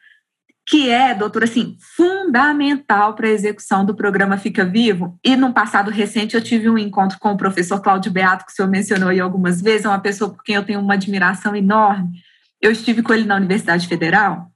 que 0.67 0.89
é, 0.89 1.13
doutora, 1.13 1.45
assim, 1.45 1.77
fundamental 1.95 3.13
para 3.13 3.27
a 3.27 3.31
execução 3.31 3.85
do 3.85 3.95
programa 3.95 4.37
Fica 4.37 4.65
Vivo. 4.65 5.17
E 5.23 5.35
num 5.35 5.53
passado 5.53 5.91
recente 5.91 6.35
eu 6.35 6.41
tive 6.41 6.69
um 6.69 6.77
encontro 6.77 7.19
com 7.19 7.31
o 7.31 7.37
professor 7.37 7.79
Cláudio 7.81 8.11
Beato, 8.11 8.45
que 8.45 8.51
o 8.51 8.55
senhor 8.55 8.67
mencionou 8.67 9.09
aí 9.09 9.19
algumas 9.19 9.61
vezes, 9.61 9.85
é 9.85 9.89
uma 9.89 9.99
pessoa 9.99 10.31
por 10.31 10.43
quem 10.43 10.55
eu 10.55 10.65
tenho 10.65 10.79
uma 10.79 10.95
admiração 10.95 11.55
enorme. 11.55 12.19
Eu 12.59 12.71
estive 12.71 13.03
com 13.03 13.13
ele 13.13 13.25
na 13.25 13.35
Universidade 13.35 13.87
Federal 13.87 14.49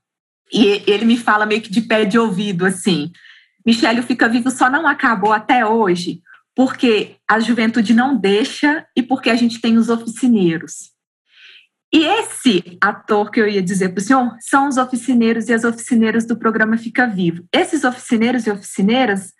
e 0.51 0.83
ele 0.87 1.05
me 1.05 1.17
fala 1.17 1.45
meio 1.45 1.61
que 1.61 1.71
de 1.71 1.81
pé 1.81 2.05
de 2.05 2.17
ouvido, 2.17 2.65
assim, 2.65 3.11
Michele, 3.65 3.99
o 3.99 4.03
Fica 4.03 4.27
Vivo 4.27 4.49
só 4.49 4.69
não 4.69 4.87
acabou 4.87 5.31
até 5.31 5.65
hoje 5.65 6.21
porque 6.55 7.17
a 7.27 7.39
juventude 7.39 7.93
não 7.93 8.17
deixa 8.17 8.85
e 8.95 9.03
porque 9.03 9.29
a 9.29 9.35
gente 9.35 9.61
tem 9.61 9.77
os 9.77 9.89
oficineiros. 9.89 10.91
E 11.91 12.05
esse 12.05 12.77
ator 12.79 13.31
que 13.31 13.41
eu 13.41 13.47
ia 13.47 13.61
dizer 13.61 13.89
para 13.89 13.99
o 13.99 14.03
senhor 14.03 14.37
são 14.39 14.67
os 14.67 14.77
oficineiros 14.77 15.49
e 15.49 15.53
as 15.53 15.63
oficineiras 15.63 16.25
do 16.25 16.37
programa 16.37 16.77
Fica 16.77 17.07
Vivo. 17.07 17.43
Esses 17.51 17.83
oficineiros 17.83 18.45
e 18.45 18.51
oficineiras 18.51 19.33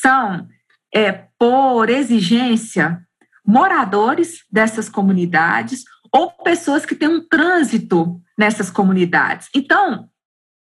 são, 0.00 0.48
é, 0.94 1.12
por 1.38 1.90
exigência, 1.90 3.00
moradores 3.44 4.44
dessas 4.50 4.88
comunidades 4.88 5.84
ou 6.10 6.30
pessoas 6.30 6.86
que 6.86 6.94
têm 6.94 7.08
um 7.08 7.26
trânsito 7.28 8.20
nessas 8.38 8.70
comunidades. 8.70 9.48
Então, 9.54 10.08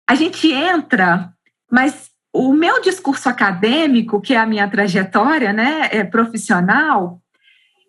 a 0.08 0.14
gente 0.14 0.50
entra, 0.50 1.32
mas 1.70 2.10
o 2.32 2.52
meu 2.52 2.80
discurso 2.80 3.28
acadêmico, 3.28 4.20
que 4.20 4.34
é 4.34 4.38
a 4.38 4.46
minha 4.46 4.68
trajetória 4.68 5.52
né, 5.52 5.88
é 5.92 6.02
profissional, 6.02 7.20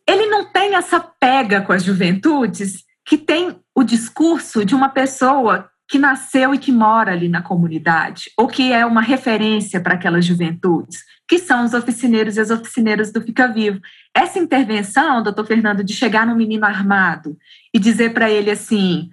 ele 0.08 0.28
não 0.28 0.46
tem 0.52 0.76
essa 0.76 1.00
pega 1.00 1.62
com 1.62 1.74
as 1.74 1.84
juventudes 1.84 2.85
que 3.06 3.18
tem 3.18 3.56
o 3.76 3.84
discurso 3.84 4.66
de 4.66 4.74
uma 4.74 4.90
pessoa 4.90 5.70
que 5.88 6.00
nasceu 6.00 6.54
e 6.54 6.58
que 6.58 6.72
mora 6.72 7.12
ali 7.12 7.30
na 7.30 7.42
comunidade, 7.42 8.32
ou 8.38 8.48
que 8.48 8.74
é 8.74 8.86
uma 8.86 9.02
referência 9.02 9.80
para 9.80 9.94
aquelas 9.94 10.26
juventudes, 10.26 11.04
que 11.28 11.38
são 11.38 11.64
os 11.64 11.74
oficineiros 11.74 12.38
e 12.38 12.40
as 12.40 12.50
oficineiras 12.50 13.12
do 13.12 13.22
Fica 13.22 13.48
Vivo. 13.48 13.80
Essa 14.14 14.40
intervenção, 14.40 15.22
doutor 15.22 15.46
Fernando, 15.46 15.84
de 15.84 15.94
chegar 15.94 16.26
num 16.26 16.36
menino 16.36 16.66
armado 16.66 17.38
e 17.74 17.80
dizer 17.80 18.14
para 18.14 18.30
ele 18.30 18.50
assim: 18.50 19.10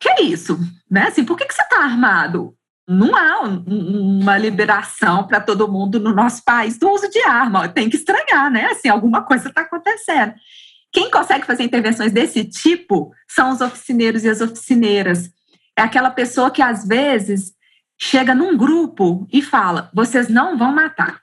que 0.00 0.08
é 0.08 0.22
isso? 0.22 0.58
Né? 0.90 1.08
Assim, 1.08 1.24
por 1.24 1.36
que, 1.36 1.46
que 1.46 1.54
você 1.54 1.62
está 1.62 1.82
armado? 1.82 2.54
Não 2.88 3.16
há 3.16 3.40
uma 3.40 4.38
liberação 4.38 5.26
para 5.26 5.40
todo 5.40 5.70
mundo 5.70 5.98
no 5.98 6.14
nosso 6.14 6.44
país 6.44 6.78
do 6.78 6.88
uso 6.88 7.10
de 7.10 7.18
arma. 7.20 7.68
Tem 7.68 7.90
que 7.90 7.96
estranhar, 7.96 8.50
né? 8.50 8.66
Assim, 8.66 8.88
alguma 8.88 9.22
coisa 9.22 9.48
está 9.48 9.62
acontecendo. 9.62 10.34
Quem 10.96 11.10
consegue 11.10 11.44
fazer 11.44 11.62
intervenções 11.62 12.10
desse 12.10 12.42
tipo 12.42 13.12
são 13.28 13.50
os 13.50 13.60
oficineiros 13.60 14.24
e 14.24 14.30
as 14.30 14.40
oficineiras. 14.40 15.28
É 15.78 15.82
aquela 15.82 16.08
pessoa 16.08 16.50
que 16.50 16.62
às 16.62 16.88
vezes 16.88 17.52
chega 18.00 18.34
num 18.34 18.56
grupo 18.56 19.28
e 19.30 19.42
fala: 19.42 19.90
vocês 19.92 20.30
não 20.30 20.56
vão 20.56 20.72
matar, 20.72 21.20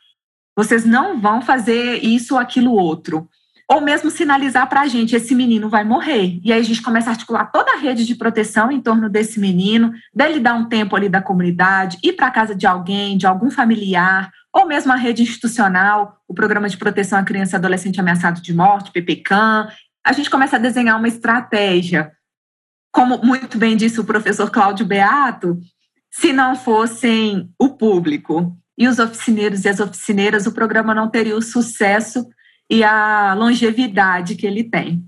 vocês 0.55 0.85
não 0.85 1.19
vão 1.19 1.41
fazer 1.41 2.05
isso 2.05 2.35
ou 2.35 2.39
aquilo 2.39 2.71
outro. 2.71 3.27
Ou 3.67 3.81
mesmo 3.81 4.11
sinalizar 4.11 4.69
para 4.69 4.81
a 4.81 4.87
gente: 4.87 5.15
esse 5.15 5.33
menino 5.33 5.67
vai 5.67 5.83
morrer. 5.83 6.39
E 6.43 6.53
aí 6.53 6.59
a 6.59 6.63
gente 6.63 6.83
começa 6.83 7.09
a 7.09 7.13
articular 7.13 7.45
toda 7.45 7.71
a 7.71 7.77
rede 7.77 8.05
de 8.05 8.13
proteção 8.13 8.71
em 8.71 8.79
torno 8.79 9.09
desse 9.09 9.39
menino, 9.39 9.91
dele 10.13 10.39
dar 10.39 10.53
um 10.53 10.69
tempo 10.69 10.95
ali 10.95 11.09
da 11.09 11.19
comunidade, 11.19 11.97
ir 12.03 12.13
para 12.13 12.29
casa 12.29 12.53
de 12.53 12.67
alguém, 12.67 13.17
de 13.17 13.25
algum 13.25 13.49
familiar, 13.49 14.31
ou 14.53 14.67
mesmo 14.67 14.91
a 14.91 14.95
rede 14.95 15.23
institucional, 15.23 16.21
o 16.27 16.33
Programa 16.33 16.69
de 16.69 16.77
Proteção 16.77 17.17
à 17.17 17.23
Criança 17.23 17.55
e 17.55 17.57
Adolescente 17.57 17.99
Ameaçado 17.99 18.39
de 18.39 18.53
Morte, 18.53 18.91
PPCAM, 18.91 19.67
a 20.05 20.13
gente 20.13 20.29
começa 20.29 20.57
a 20.57 20.59
desenhar 20.59 20.97
uma 20.97 21.07
estratégia. 21.07 22.11
Como 22.91 23.17
muito 23.17 23.57
bem 23.57 23.75
disse 23.75 23.99
o 23.99 24.03
professor 24.03 24.51
Cláudio 24.51 24.85
Beato, 24.85 25.59
se 26.11 26.31
não 26.31 26.55
fossem 26.55 27.49
o 27.57 27.69
público 27.69 28.55
e 28.77 28.87
os 28.87 28.99
oficineiros 28.99 29.65
e 29.65 29.69
as 29.69 29.79
oficineiras, 29.79 30.45
o 30.45 30.51
programa 30.51 30.93
não 30.93 31.09
teria 31.09 31.35
o 31.35 31.41
sucesso 31.41 32.27
e 32.69 32.83
a 32.83 33.33
longevidade 33.33 34.35
que 34.35 34.45
ele 34.45 34.63
tem. 34.63 35.03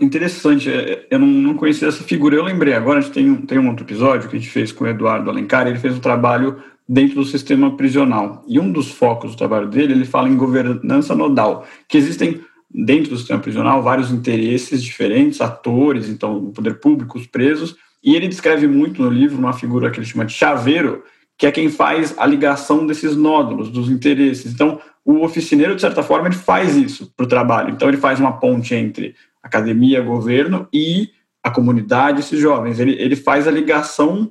Interessante, 0.00 0.70
é, 0.70 1.06
eu 1.10 1.18
não, 1.18 1.54
conhecia 1.54 1.88
essa 1.88 2.02
figura. 2.02 2.34
Eu 2.34 2.42
lembrei 2.42 2.72
agora, 2.72 2.98
a 2.98 3.02
gente 3.02 3.12
tem 3.12 3.30
um, 3.30 3.44
tem 3.44 3.58
um 3.58 3.68
outro 3.68 3.84
episódio 3.84 4.28
que 4.28 4.36
a 4.36 4.38
gente 4.38 4.50
fez 4.50 4.72
com 4.72 4.84
o 4.84 4.88
Eduardo 4.88 5.28
Alencar, 5.28 5.66
ele 5.66 5.78
fez 5.78 5.94
um 5.94 6.00
trabalho 6.00 6.62
dentro 6.88 7.16
do 7.16 7.24
sistema 7.24 7.76
prisional. 7.76 8.44
E 8.46 8.58
um 8.58 8.70
dos 8.70 8.90
focos 8.90 9.32
do 9.32 9.36
trabalho 9.36 9.68
dele, 9.68 9.92
ele 9.92 10.04
fala 10.04 10.28
em 10.28 10.36
governança 10.36 11.14
nodal, 11.14 11.66
que 11.88 11.96
existem 11.96 12.40
dentro 12.74 13.10
do 13.10 13.18
sistema 13.18 13.40
prisional 13.40 13.82
vários 13.82 14.10
interesses 14.10 14.82
diferentes, 14.82 15.40
atores, 15.40 16.08
então 16.08 16.36
o 16.38 16.52
poder 16.52 16.80
público, 16.80 17.18
os 17.18 17.26
presos, 17.26 17.76
e 18.02 18.16
ele 18.16 18.28
descreve 18.28 18.66
muito 18.66 19.02
no 19.02 19.10
livro 19.10 19.38
uma 19.38 19.52
figura 19.52 19.90
que 19.90 19.98
ele 19.98 20.06
chama 20.06 20.24
de 20.24 20.32
chaveiro, 20.32 21.04
que 21.38 21.46
é 21.46 21.52
quem 21.52 21.68
faz 21.68 22.14
a 22.18 22.26
ligação 22.26 22.86
desses 22.86 23.16
nódulos, 23.16 23.70
dos 23.70 23.90
interesses. 23.90 24.52
Então, 24.52 24.80
o 25.04 25.24
oficineiro, 25.24 25.74
de 25.74 25.80
certa 25.80 26.02
forma, 26.02 26.28
ele 26.28 26.36
faz 26.36 26.76
isso 26.76 27.12
para 27.16 27.24
o 27.24 27.28
trabalho. 27.28 27.70
Então, 27.70 27.88
ele 27.88 27.96
faz 27.96 28.20
uma 28.20 28.38
ponte 28.38 28.74
entre 28.74 29.14
academia, 29.42 30.00
governo 30.00 30.68
e 30.72 31.10
a 31.42 31.50
comunidade, 31.50 32.20
esses 32.20 32.38
jovens. 32.38 32.78
Ele, 32.78 32.92
ele 32.92 33.16
faz 33.16 33.48
a 33.48 33.50
ligação 33.50 34.30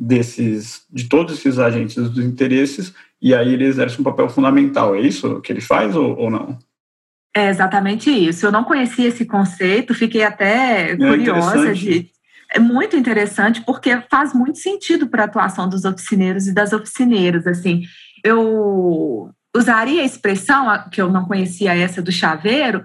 desses, 0.00 0.86
de 0.90 1.08
todos 1.08 1.38
esses 1.38 1.58
agentes 1.58 1.96
dos 1.96 2.24
interesses, 2.24 2.94
e 3.20 3.34
aí 3.34 3.52
ele 3.52 3.66
exerce 3.66 4.00
um 4.00 4.04
papel 4.04 4.30
fundamental. 4.30 4.94
É 4.94 5.00
isso 5.00 5.40
que 5.42 5.52
ele 5.52 5.60
faz 5.60 5.94
ou, 5.94 6.16
ou 6.16 6.30
não? 6.30 6.58
É 7.36 7.50
exatamente 7.50 8.10
isso. 8.10 8.46
Eu 8.46 8.52
não 8.52 8.64
conhecia 8.64 9.08
esse 9.08 9.26
conceito, 9.26 9.94
fiquei 9.94 10.24
até 10.24 10.92
é 10.92 10.96
curiosa 10.96 11.74
de. 11.74 12.08
É 12.52 12.58
muito 12.58 12.96
interessante 12.96 13.60
porque 13.60 14.00
faz 14.10 14.32
muito 14.32 14.58
sentido 14.58 15.06
para 15.06 15.22
a 15.22 15.26
atuação 15.26 15.68
dos 15.68 15.84
oficineiros 15.84 16.48
e 16.48 16.54
das 16.54 16.72
oficineiras. 16.72 17.46
Assim, 17.46 17.82
eu 18.24 19.30
usaria 19.54 20.02
a 20.02 20.04
expressão 20.04 20.66
que 20.90 21.00
eu 21.00 21.10
não 21.10 21.26
conhecia 21.26 21.76
essa 21.76 22.02
do 22.02 22.10
chaveiro. 22.10 22.82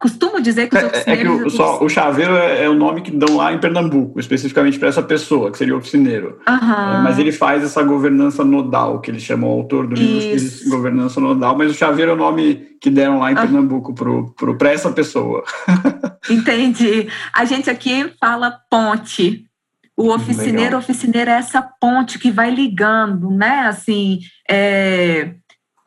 Costumo 0.00 0.40
dizer 0.40 0.70
que 0.70 0.78
os 0.78 0.82
oficineiros... 0.82 1.32
É, 1.32 1.34
é 1.34 1.38
que 1.42 1.46
o, 1.46 1.50
só, 1.50 1.84
o 1.84 1.88
chaveiro 1.88 2.34
é, 2.34 2.64
é, 2.64 2.68
o 2.70 2.74
nome 2.74 3.02
que 3.02 3.10
dão 3.10 3.36
lá 3.36 3.52
em 3.52 3.58
Pernambuco, 3.58 4.18
especificamente 4.18 4.78
para 4.78 4.88
essa 4.88 5.02
pessoa, 5.02 5.52
que 5.52 5.58
seria 5.58 5.74
o 5.74 5.78
oficineiro. 5.78 6.40
Uhum. 6.48 6.54
É, 6.54 7.02
mas 7.02 7.18
ele 7.18 7.30
faz 7.30 7.62
essa 7.62 7.82
governança 7.82 8.42
nodal, 8.42 9.00
que 9.00 9.10
ele 9.10 9.20
chamou 9.20 9.54
o 9.54 9.60
autor 9.60 9.86
do 9.86 9.94
livro 9.94 10.40
de 10.40 10.70
governança 10.70 11.20
nodal, 11.20 11.54
mas 11.54 11.70
o 11.70 11.74
chaveiro 11.74 12.12
é 12.12 12.14
o 12.14 12.16
nome 12.16 12.66
que 12.80 12.88
deram 12.88 13.18
lá 13.18 13.30
em 13.30 13.34
uhum. 13.34 13.42
Pernambuco 13.42 13.94
para 14.56 14.70
essa 14.70 14.90
pessoa. 14.90 15.44
Entendi. 16.30 17.06
A 17.34 17.44
gente 17.44 17.68
aqui 17.68 18.10
fala 18.18 18.58
ponte. 18.70 19.44
O 19.94 20.14
oficineiro, 20.14 20.78
oficineira 20.78 21.32
é 21.32 21.34
essa 21.34 21.60
ponte 21.60 22.18
que 22.18 22.30
vai 22.30 22.50
ligando, 22.50 23.30
né? 23.30 23.66
Assim, 23.66 24.20
é, 24.48 25.34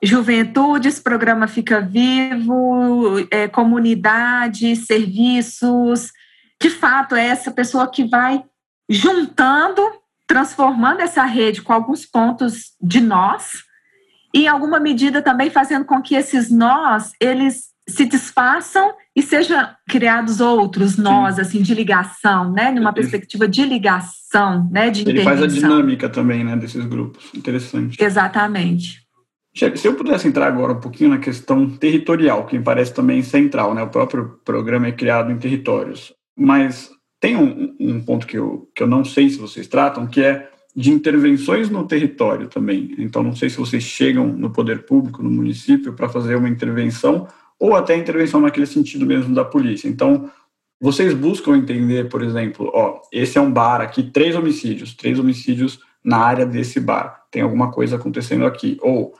juventudes, 0.03 0.99
programa 0.99 1.47
Fica 1.47 1.79
Vivo, 1.79 3.25
é, 3.31 3.47
comunidade, 3.47 4.75
serviços. 4.75 6.11
De 6.61 6.69
fato, 6.69 7.15
é 7.15 7.25
essa 7.25 7.49
pessoa 7.49 7.89
que 7.89 8.03
vai 8.03 8.43
juntando, 8.89 9.81
transformando 10.27 10.99
essa 10.99 11.23
rede 11.23 11.61
com 11.61 11.71
alguns 11.71 12.05
pontos 12.05 12.73
de 12.81 12.99
nós, 12.99 13.63
e 14.33 14.43
em 14.43 14.47
alguma 14.47 14.79
medida 14.79 15.21
também 15.21 15.49
fazendo 15.49 15.85
com 15.85 16.01
que 16.01 16.15
esses 16.15 16.51
nós, 16.51 17.13
eles 17.19 17.71
se 17.87 18.05
desfaçam 18.05 18.93
e 19.15 19.21
sejam 19.21 19.69
criados 19.87 20.39
outros 20.39 20.97
nós, 20.97 21.35
Sim. 21.35 21.41
assim, 21.41 21.61
de 21.61 21.73
ligação, 21.73 22.51
né? 22.51 22.71
Numa 22.71 22.93
perspectiva 22.93 23.47
de 23.47 23.63
ligação, 23.63 24.69
né? 24.71 24.89
De 24.89 25.07
Ele 25.07 25.23
faz 25.23 25.41
a 25.41 25.47
dinâmica 25.47 26.09
também, 26.09 26.43
né? 26.43 26.55
Desses 26.55 26.85
grupos. 26.85 27.25
Interessante. 27.33 28.01
Exatamente. 28.01 29.02
Se 29.55 29.87
eu 29.87 29.95
pudesse 29.95 30.27
entrar 30.27 30.47
agora 30.47 30.73
um 30.73 30.79
pouquinho 30.79 31.11
na 31.11 31.19
questão 31.19 31.69
territorial, 31.69 32.45
que 32.45 32.57
me 32.57 32.63
parece 32.63 32.93
também 32.93 33.21
central, 33.21 33.75
né? 33.75 33.83
O 33.83 33.89
próprio 33.89 34.39
programa 34.43 34.87
é 34.87 34.91
criado 34.91 35.31
em 35.31 35.37
territórios. 35.37 36.13
Mas 36.35 36.89
tem 37.19 37.35
um, 37.37 37.75
um 37.79 38.03
ponto 38.03 38.25
que 38.25 38.37
eu, 38.37 38.67
que 38.75 38.81
eu 38.81 38.87
não 38.87 39.05
sei 39.05 39.29
se 39.29 39.37
vocês 39.37 39.67
tratam, 39.67 40.07
que 40.07 40.21
é 40.21 40.49
de 40.75 40.91
intervenções 40.91 41.69
no 41.69 41.85
território 41.85 42.47
também. 42.47 42.95
Então, 42.97 43.21
não 43.21 43.35
sei 43.35 43.49
se 43.49 43.57
vocês 43.57 43.83
chegam 43.83 44.27
no 44.27 44.49
poder 44.49 44.85
público, 44.85 45.21
no 45.21 45.29
município, 45.29 45.93
para 45.93 46.09
fazer 46.09 46.35
uma 46.35 46.49
intervenção 46.49 47.27
ou 47.59 47.75
até 47.75 47.95
intervenção 47.95 48.41
naquele 48.41 48.65
sentido 48.65 49.05
mesmo 49.05 49.35
da 49.35 49.45
polícia. 49.45 49.87
Então, 49.87 50.31
vocês 50.81 51.13
buscam 51.13 51.55
entender, 51.55 52.09
por 52.09 52.23
exemplo, 52.23 52.71
ó, 52.73 52.99
esse 53.11 53.37
é 53.37 53.41
um 53.41 53.51
bar 53.51 53.81
aqui, 53.81 54.03
três 54.03 54.35
homicídios, 54.35 54.95
três 54.95 55.19
homicídios 55.19 55.79
na 56.03 56.17
área 56.17 56.45
desse 56.45 56.79
bar, 56.79 57.23
tem 57.31 57.41
alguma 57.41 57.71
coisa 57.71 57.95
acontecendo 57.95 58.45
aqui, 58.45 58.77
ou 58.81 59.13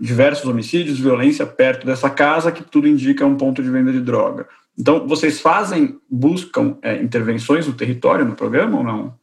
diversos 0.00 0.48
homicídios, 0.48 0.98
violência 0.98 1.46
perto 1.46 1.86
dessa 1.86 2.08
casa, 2.08 2.50
que 2.50 2.64
tudo 2.64 2.88
indica 2.88 3.26
um 3.26 3.36
ponto 3.36 3.62
de 3.62 3.70
venda 3.70 3.92
de 3.92 4.00
droga. 4.00 4.48
Então, 4.78 5.06
vocês 5.06 5.40
fazem, 5.40 6.00
buscam 6.08 6.78
é, 6.80 7.02
intervenções 7.02 7.66
no 7.66 7.74
território, 7.74 8.24
no 8.24 8.34
programa 8.34 8.78
ou 8.78 8.84
não? 8.84 9.20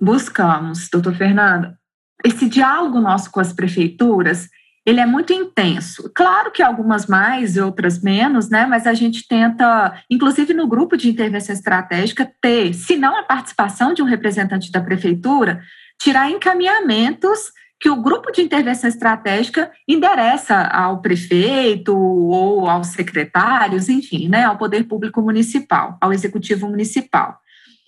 Buscamos, 0.00 0.88
doutor 0.90 1.14
Fernando. 1.14 1.76
Esse 2.24 2.48
diálogo 2.48 3.00
nosso 3.00 3.30
com 3.30 3.38
as 3.38 3.52
prefeituras, 3.52 4.48
ele 4.84 4.98
é 4.98 5.06
muito 5.06 5.32
intenso. 5.32 6.10
Claro 6.14 6.50
que 6.50 6.62
algumas 6.62 7.06
mais 7.06 7.56
outras 7.56 8.02
menos, 8.02 8.48
né? 8.48 8.66
Mas 8.66 8.86
a 8.86 8.94
gente 8.94 9.28
tenta, 9.28 10.02
inclusive 10.10 10.52
no 10.52 10.66
grupo 10.66 10.96
de 10.96 11.08
intervenção 11.08 11.54
estratégica, 11.54 12.30
ter, 12.40 12.74
se 12.74 12.96
não 12.96 13.16
a 13.16 13.22
participação 13.22 13.94
de 13.94 14.02
um 14.02 14.06
representante 14.06 14.72
da 14.72 14.80
prefeitura, 14.80 15.62
tirar 15.98 16.30
encaminhamentos 16.30 17.52
que 17.80 17.88
o 17.88 18.02
grupo 18.02 18.30
de 18.30 18.42
intervenção 18.42 18.88
estratégica 18.88 19.72
endereça 19.88 20.54
ao 20.54 21.00
prefeito 21.00 21.96
ou 21.96 22.68
aos 22.68 22.88
secretários, 22.88 23.88
enfim, 23.88 24.28
né, 24.28 24.44
ao 24.44 24.58
poder 24.58 24.84
público 24.84 25.22
municipal, 25.22 25.96
ao 26.00 26.12
executivo 26.12 26.68
municipal. 26.68 27.40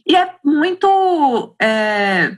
E 0.07 0.17
é 0.17 0.35
muito 0.43 1.55
é, 1.61 2.33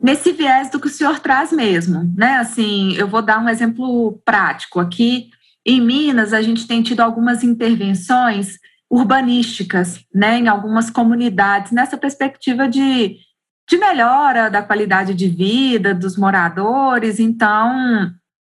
nesse 0.00 0.32
viés 0.32 0.70
do 0.70 0.80
que 0.80 0.86
o 0.86 0.90
senhor 0.90 1.20
traz 1.20 1.52
mesmo, 1.52 2.12
né? 2.16 2.38
Assim, 2.38 2.94
eu 2.94 3.06
vou 3.06 3.22
dar 3.22 3.38
um 3.38 3.48
exemplo 3.48 4.20
prático. 4.24 4.80
Aqui 4.80 5.30
em 5.64 5.80
Minas, 5.80 6.32
a 6.32 6.40
gente 6.42 6.66
tem 6.66 6.82
tido 6.82 7.00
algumas 7.00 7.44
intervenções 7.44 8.58
urbanísticas, 8.90 10.00
né, 10.14 10.38
em 10.38 10.48
algumas 10.48 10.90
comunidades, 10.90 11.72
nessa 11.72 11.96
perspectiva 11.96 12.68
de, 12.68 13.16
de 13.68 13.76
melhora 13.76 14.48
da 14.48 14.62
qualidade 14.62 15.14
de 15.14 15.28
vida 15.28 15.92
dos 15.94 16.16
moradores. 16.16 17.18
Então, 17.18 18.12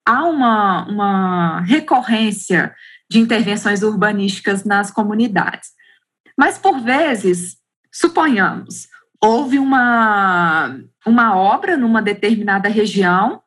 há 0.04 0.24
uma, 0.24 0.86
uma 0.88 1.60
recorrência 1.60 2.74
de 3.08 3.20
intervenções 3.20 3.82
urbanísticas 3.82 4.64
nas 4.64 4.90
comunidades. 4.90 5.70
Mas, 6.36 6.58
por 6.58 6.80
vezes, 6.80 7.56
suponhamos, 7.92 8.88
houve 9.22 9.58
uma, 9.58 10.76
uma 11.06 11.36
obra 11.36 11.76
numa 11.76 12.02
determinada 12.02 12.68
região 12.68 13.40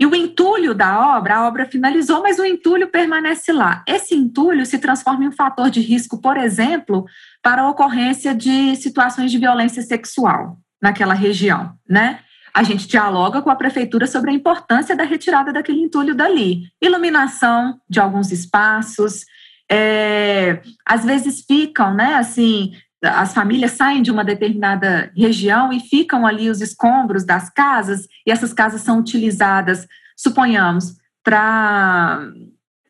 e 0.00 0.06
o 0.06 0.16
entulho 0.16 0.74
da 0.74 1.16
obra, 1.16 1.36
a 1.36 1.46
obra 1.46 1.66
finalizou, 1.66 2.22
mas 2.22 2.38
o 2.38 2.44
entulho 2.44 2.88
permanece 2.88 3.52
lá. 3.52 3.84
Esse 3.86 4.16
entulho 4.16 4.66
se 4.66 4.78
transforma 4.78 5.24
em 5.24 5.28
um 5.28 5.32
fator 5.32 5.70
de 5.70 5.80
risco, 5.80 6.20
por 6.20 6.36
exemplo, 6.36 7.04
para 7.40 7.62
a 7.62 7.68
ocorrência 7.68 8.34
de 8.34 8.74
situações 8.76 9.30
de 9.30 9.38
violência 9.38 9.82
sexual 9.82 10.58
naquela 10.82 11.14
região, 11.14 11.74
né? 11.88 12.18
A 12.52 12.62
gente 12.62 12.86
dialoga 12.86 13.40
com 13.40 13.48
a 13.48 13.56
prefeitura 13.56 14.06
sobre 14.06 14.30
a 14.30 14.34
importância 14.34 14.94
da 14.94 15.04
retirada 15.04 15.52
daquele 15.52 15.80
entulho 15.80 16.14
dali. 16.14 16.64
Iluminação 16.82 17.80
de 17.88 17.98
alguns 17.98 18.30
espaços, 18.30 19.24
é, 19.70 20.60
às 20.84 21.02
vezes 21.02 21.44
ficam, 21.46 21.94
né, 21.94 22.16
assim, 22.16 22.72
as 23.02 23.32
famílias 23.32 23.72
saem 23.72 24.02
de 24.02 24.10
uma 24.10 24.22
determinada 24.22 25.10
região 25.16 25.72
e 25.72 25.80
ficam 25.80 26.26
ali 26.26 26.50
os 26.50 26.60
escombros 26.60 27.24
das 27.24 27.48
casas, 27.48 28.06
e 28.26 28.30
essas 28.30 28.52
casas 28.52 28.82
são 28.82 28.98
utilizadas, 28.98 29.88
suponhamos, 30.14 30.96
para 31.24 32.20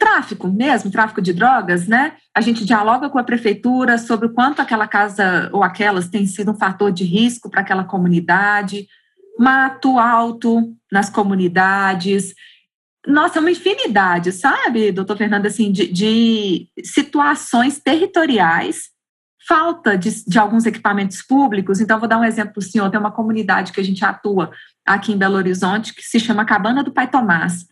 tráfico 0.03 0.49
mesmo, 0.49 0.91
tráfico 0.91 1.23
de 1.23 1.33
drogas, 1.33 1.87
né? 1.87 2.15
A 2.35 2.41
gente 2.41 2.65
dialoga 2.65 3.09
com 3.09 3.21
a 3.21 3.25
prefeitura 3.25 3.97
sobre 3.99 4.27
o 4.27 4.33
quanto 4.33 4.61
aquela 4.61 4.89
casa 4.89 5.49
ou 5.53 5.63
aquelas 5.63 6.09
tem 6.09 6.27
sido 6.27 6.51
um 6.51 6.57
fator 6.57 6.91
de 6.91 7.05
risco 7.05 7.49
para 7.49 7.61
aquela 7.61 7.85
comunidade, 7.85 8.89
mato 9.39 10.01
alto 10.01 10.75
nas 10.91 11.09
comunidades. 11.09 12.35
Nossa, 13.07 13.39
uma 13.39 13.53
infinidade, 13.53 14.33
sabe, 14.33 14.91
doutor 14.91 15.17
Fernando, 15.17 15.47
assim, 15.47 15.71
de, 15.71 15.87
de 15.87 16.69
situações 16.83 17.79
territoriais 17.79 18.91
falta 19.47 19.97
de, 19.97 20.25
de, 20.25 20.39
alguns 20.39 20.67
equipamentos 20.67 21.23
públicos. 21.23 21.81
Então, 21.81 21.99
vou 21.99 22.09
dar 22.09 22.19
um 22.19 22.25
exemplo 22.25 22.55
para 22.55 22.61
o 22.61 22.63
senhor. 22.63 22.91
Tem 22.91 22.99
uma 22.99 23.11
comunidade 23.11 23.73
que 23.73 23.81
a 23.81 23.85
gente 23.85 24.05
atua 24.05 24.51
aqui 24.85 25.13
em 25.13 25.19
Belo 25.19 25.37
Horizonte 25.37 25.95
que 25.95 26.03
se 26.03 26.19
chama 26.21 26.45
Cabana 26.45 26.83
do 26.83 26.93
Pai 26.93 27.09
Tomás. 27.09 27.67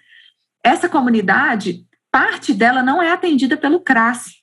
Essa 0.65 0.89
comunidade, 0.89 1.87
parte 2.11 2.53
dela 2.53 2.83
não 2.83 3.03
é 3.03 3.11
atendida 3.11 3.57
pelo 3.57 3.81
CRAS. 3.81 4.41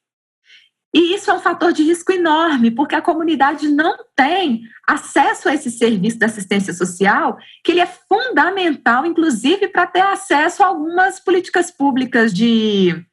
E 0.93 1.13
isso 1.13 1.29
é 1.29 1.33
um 1.33 1.39
fator 1.39 1.73
de 1.73 1.83
risco 1.83 2.11
enorme, 2.11 2.71
porque 2.71 2.95
a 2.95 3.01
comunidade 3.01 3.67
não 3.67 3.97
tem 4.15 4.61
acesso 4.87 5.49
a 5.49 5.53
esse 5.53 5.69
serviço 5.69 6.17
de 6.17 6.25
assistência 6.25 6.73
social, 6.73 7.37
que 7.63 7.71
ele 7.71 7.81
é 7.81 7.85
fundamental, 7.85 9.05
inclusive, 9.05 9.67
para 9.67 9.85
ter 9.85 10.01
acesso 10.01 10.63
a 10.63 10.67
algumas 10.67 11.19
políticas 11.19 11.69
públicas 11.69 12.33
de 12.33 13.05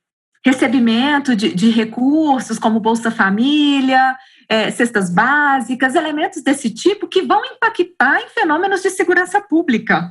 recebimento 0.45 1.35
de, 1.35 1.55
de 1.55 1.71
recursos 1.71 2.59
como 2.59 2.79
Bolsa 2.79 3.11
Família, 3.11 4.17
é, 4.49 4.71
cestas 4.71 5.11
básicas, 5.11 5.95
elementos 5.95 6.43
desse 6.43 6.71
tipo 6.71 7.09
que 7.09 7.23
vão 7.23 7.43
impactar 7.45 8.21
em 8.21 8.29
fenômenos 8.29 8.83
de 8.83 8.91
segurança 8.91 9.41
pública. 9.41 10.11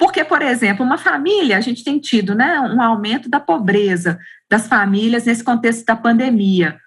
Porque, 0.00 0.24
por 0.24 0.40
exemplo, 0.40 0.82
uma 0.82 0.96
família, 0.96 1.58
a 1.58 1.60
gente 1.60 1.84
tem 1.84 1.98
tido 1.98 2.34
né, 2.34 2.58
um 2.58 2.80
aumento 2.80 3.28
da 3.28 3.38
pobreza 3.38 4.18
das 4.50 4.66
famílias 4.66 5.26
nesse 5.26 5.44
contexto 5.44 5.84
da 5.84 5.94
pandemia. 5.94 6.80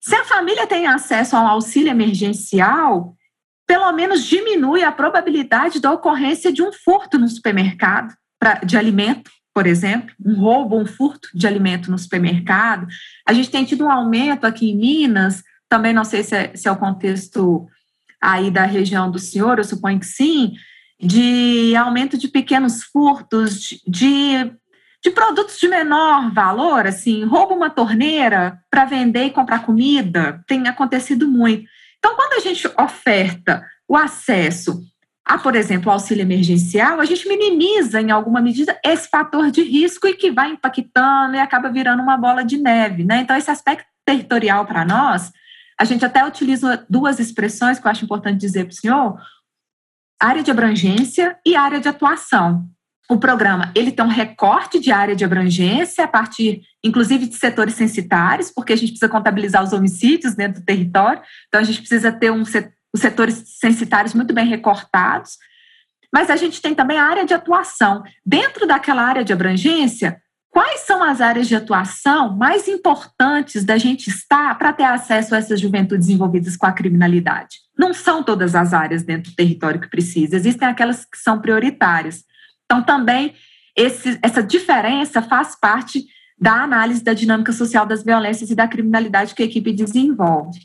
Se 0.00 0.14
a 0.14 0.24
família 0.24 0.64
tem 0.64 0.86
acesso 0.86 1.34
ao 1.34 1.44
auxílio 1.44 1.90
emergencial, 1.90 3.16
pelo 3.66 3.90
menos 3.90 4.24
diminui 4.24 4.84
a 4.84 4.92
probabilidade 4.92 5.80
da 5.80 5.90
ocorrência 5.90 6.52
de 6.52 6.62
um 6.62 6.72
furto 6.72 7.18
no 7.18 7.28
supermercado 7.28 8.14
pra, 8.38 8.60
de 8.60 8.76
alimento, 8.76 9.28
por 9.52 9.66
exemplo, 9.66 10.14
um 10.24 10.36
roubo, 10.36 10.78
um 10.78 10.86
furto 10.86 11.30
de 11.34 11.48
alimento 11.48 11.90
no 11.90 11.98
supermercado. 11.98 12.86
A 13.26 13.32
gente 13.32 13.50
tem 13.50 13.64
tido 13.64 13.86
um 13.86 13.90
aumento 13.90 14.44
aqui 14.44 14.70
em 14.70 14.76
Minas, 14.76 15.42
também 15.68 15.92
não 15.92 16.04
sei 16.04 16.22
se 16.22 16.36
é, 16.36 16.54
se 16.54 16.68
é 16.68 16.70
o 16.70 16.76
contexto 16.76 17.66
aí 18.20 18.52
da 18.52 18.64
região 18.66 19.10
do 19.10 19.18
senhor, 19.18 19.58
eu 19.58 19.64
suponho 19.64 19.98
que 19.98 20.06
sim, 20.06 20.52
de 21.02 21.74
aumento 21.74 22.16
de 22.16 22.28
pequenos 22.28 22.84
furtos, 22.84 23.58
de, 23.86 24.52
de 25.02 25.10
produtos 25.10 25.58
de 25.58 25.66
menor 25.66 26.30
valor, 26.32 26.86
assim, 26.86 27.24
rouba 27.24 27.54
uma 27.54 27.68
torneira 27.68 28.60
para 28.70 28.84
vender 28.84 29.24
e 29.24 29.30
comprar 29.30 29.64
comida, 29.64 30.42
tem 30.46 30.68
acontecido 30.68 31.26
muito. 31.26 31.64
Então, 31.98 32.14
quando 32.14 32.34
a 32.34 32.40
gente 32.40 32.68
oferta 32.78 33.64
o 33.88 33.96
acesso 33.96 34.80
a, 35.24 35.38
por 35.38 35.54
exemplo, 35.54 35.90
auxílio 35.90 36.22
emergencial, 36.22 37.00
a 37.00 37.04
gente 37.04 37.28
minimiza, 37.28 38.00
em 38.00 38.10
alguma 38.10 38.40
medida, 38.40 38.78
esse 38.84 39.08
fator 39.08 39.50
de 39.50 39.62
risco 39.62 40.06
e 40.06 40.14
que 40.14 40.30
vai 40.30 40.50
impactando 40.50 41.36
e 41.36 41.38
acaba 41.38 41.68
virando 41.68 42.02
uma 42.02 42.16
bola 42.16 42.44
de 42.44 42.58
neve. 42.58 43.04
Né? 43.04 43.20
Então, 43.20 43.36
esse 43.36 43.50
aspecto 43.50 43.86
territorial 44.04 44.66
para 44.66 44.84
nós, 44.84 45.32
a 45.78 45.84
gente 45.84 46.04
até 46.04 46.24
utiliza 46.24 46.84
duas 46.88 47.18
expressões 47.20 47.78
que 47.78 47.86
eu 47.86 47.90
acho 47.90 48.04
importante 48.04 48.40
dizer 48.40 48.64
para 48.64 48.72
o 48.72 48.76
senhor: 48.76 49.18
área 50.22 50.42
de 50.42 50.50
abrangência 50.50 51.36
e 51.44 51.56
área 51.56 51.80
de 51.80 51.88
atuação. 51.88 52.68
O 53.10 53.18
programa 53.18 53.72
ele 53.74 53.90
tem 53.90 54.04
um 54.04 54.08
recorte 54.08 54.78
de 54.78 54.92
área 54.92 55.16
de 55.16 55.24
abrangência 55.24 56.04
a 56.04 56.08
partir, 56.08 56.62
inclusive, 56.82 57.26
de 57.26 57.34
setores 57.34 57.74
censitários, 57.74 58.50
porque 58.50 58.72
a 58.72 58.76
gente 58.76 58.90
precisa 58.90 59.08
contabilizar 59.08 59.62
os 59.64 59.72
homicídios 59.72 60.34
dentro 60.34 60.60
do 60.60 60.64
território, 60.64 61.20
então 61.48 61.60
a 61.60 61.64
gente 61.64 61.80
precisa 61.80 62.12
ter 62.12 62.30
um 62.30 62.42
os 62.94 63.00
setores 63.00 63.42
censitários 63.58 64.14
muito 64.14 64.32
bem 64.32 64.46
recortados, 64.46 65.38
Mas 66.14 66.28
a 66.28 66.36
gente 66.36 66.60
tem 66.60 66.74
também 66.74 66.98
a 66.98 67.06
área 67.06 67.24
de 67.24 67.32
atuação. 67.32 68.02
Dentro 68.24 68.66
daquela 68.66 69.02
área 69.02 69.24
de 69.24 69.32
abrangência, 69.32 70.20
quais 70.50 70.80
são 70.80 71.02
as 71.02 71.22
áreas 71.22 71.48
de 71.48 71.56
atuação 71.56 72.36
mais 72.36 72.68
importantes 72.68 73.64
da 73.64 73.78
gente 73.78 74.08
estar 74.08 74.58
para 74.58 74.74
ter 74.74 74.84
acesso 74.84 75.34
a 75.34 75.38
essas 75.38 75.58
juventudes 75.58 76.10
envolvidas 76.10 76.54
com 76.54 76.66
a 76.66 76.72
criminalidade? 76.72 77.61
Não 77.78 77.94
são 77.94 78.22
todas 78.22 78.54
as 78.54 78.72
áreas 78.72 79.02
dentro 79.02 79.30
do 79.30 79.36
território 79.36 79.80
que 79.80 79.90
precisa, 79.90 80.36
existem 80.36 80.68
aquelas 80.68 81.04
que 81.04 81.18
são 81.18 81.40
prioritárias. 81.40 82.24
Então, 82.64 82.82
também 82.82 83.34
esse, 83.76 84.18
essa 84.22 84.42
diferença 84.42 85.22
faz 85.22 85.58
parte 85.58 86.04
da 86.38 86.62
análise 86.62 87.02
da 87.02 87.14
dinâmica 87.14 87.52
social 87.52 87.86
das 87.86 88.02
violências 88.02 88.50
e 88.50 88.54
da 88.54 88.66
criminalidade 88.66 89.34
que 89.34 89.42
a 89.42 89.46
equipe 89.46 89.72
desenvolve. 89.72 90.58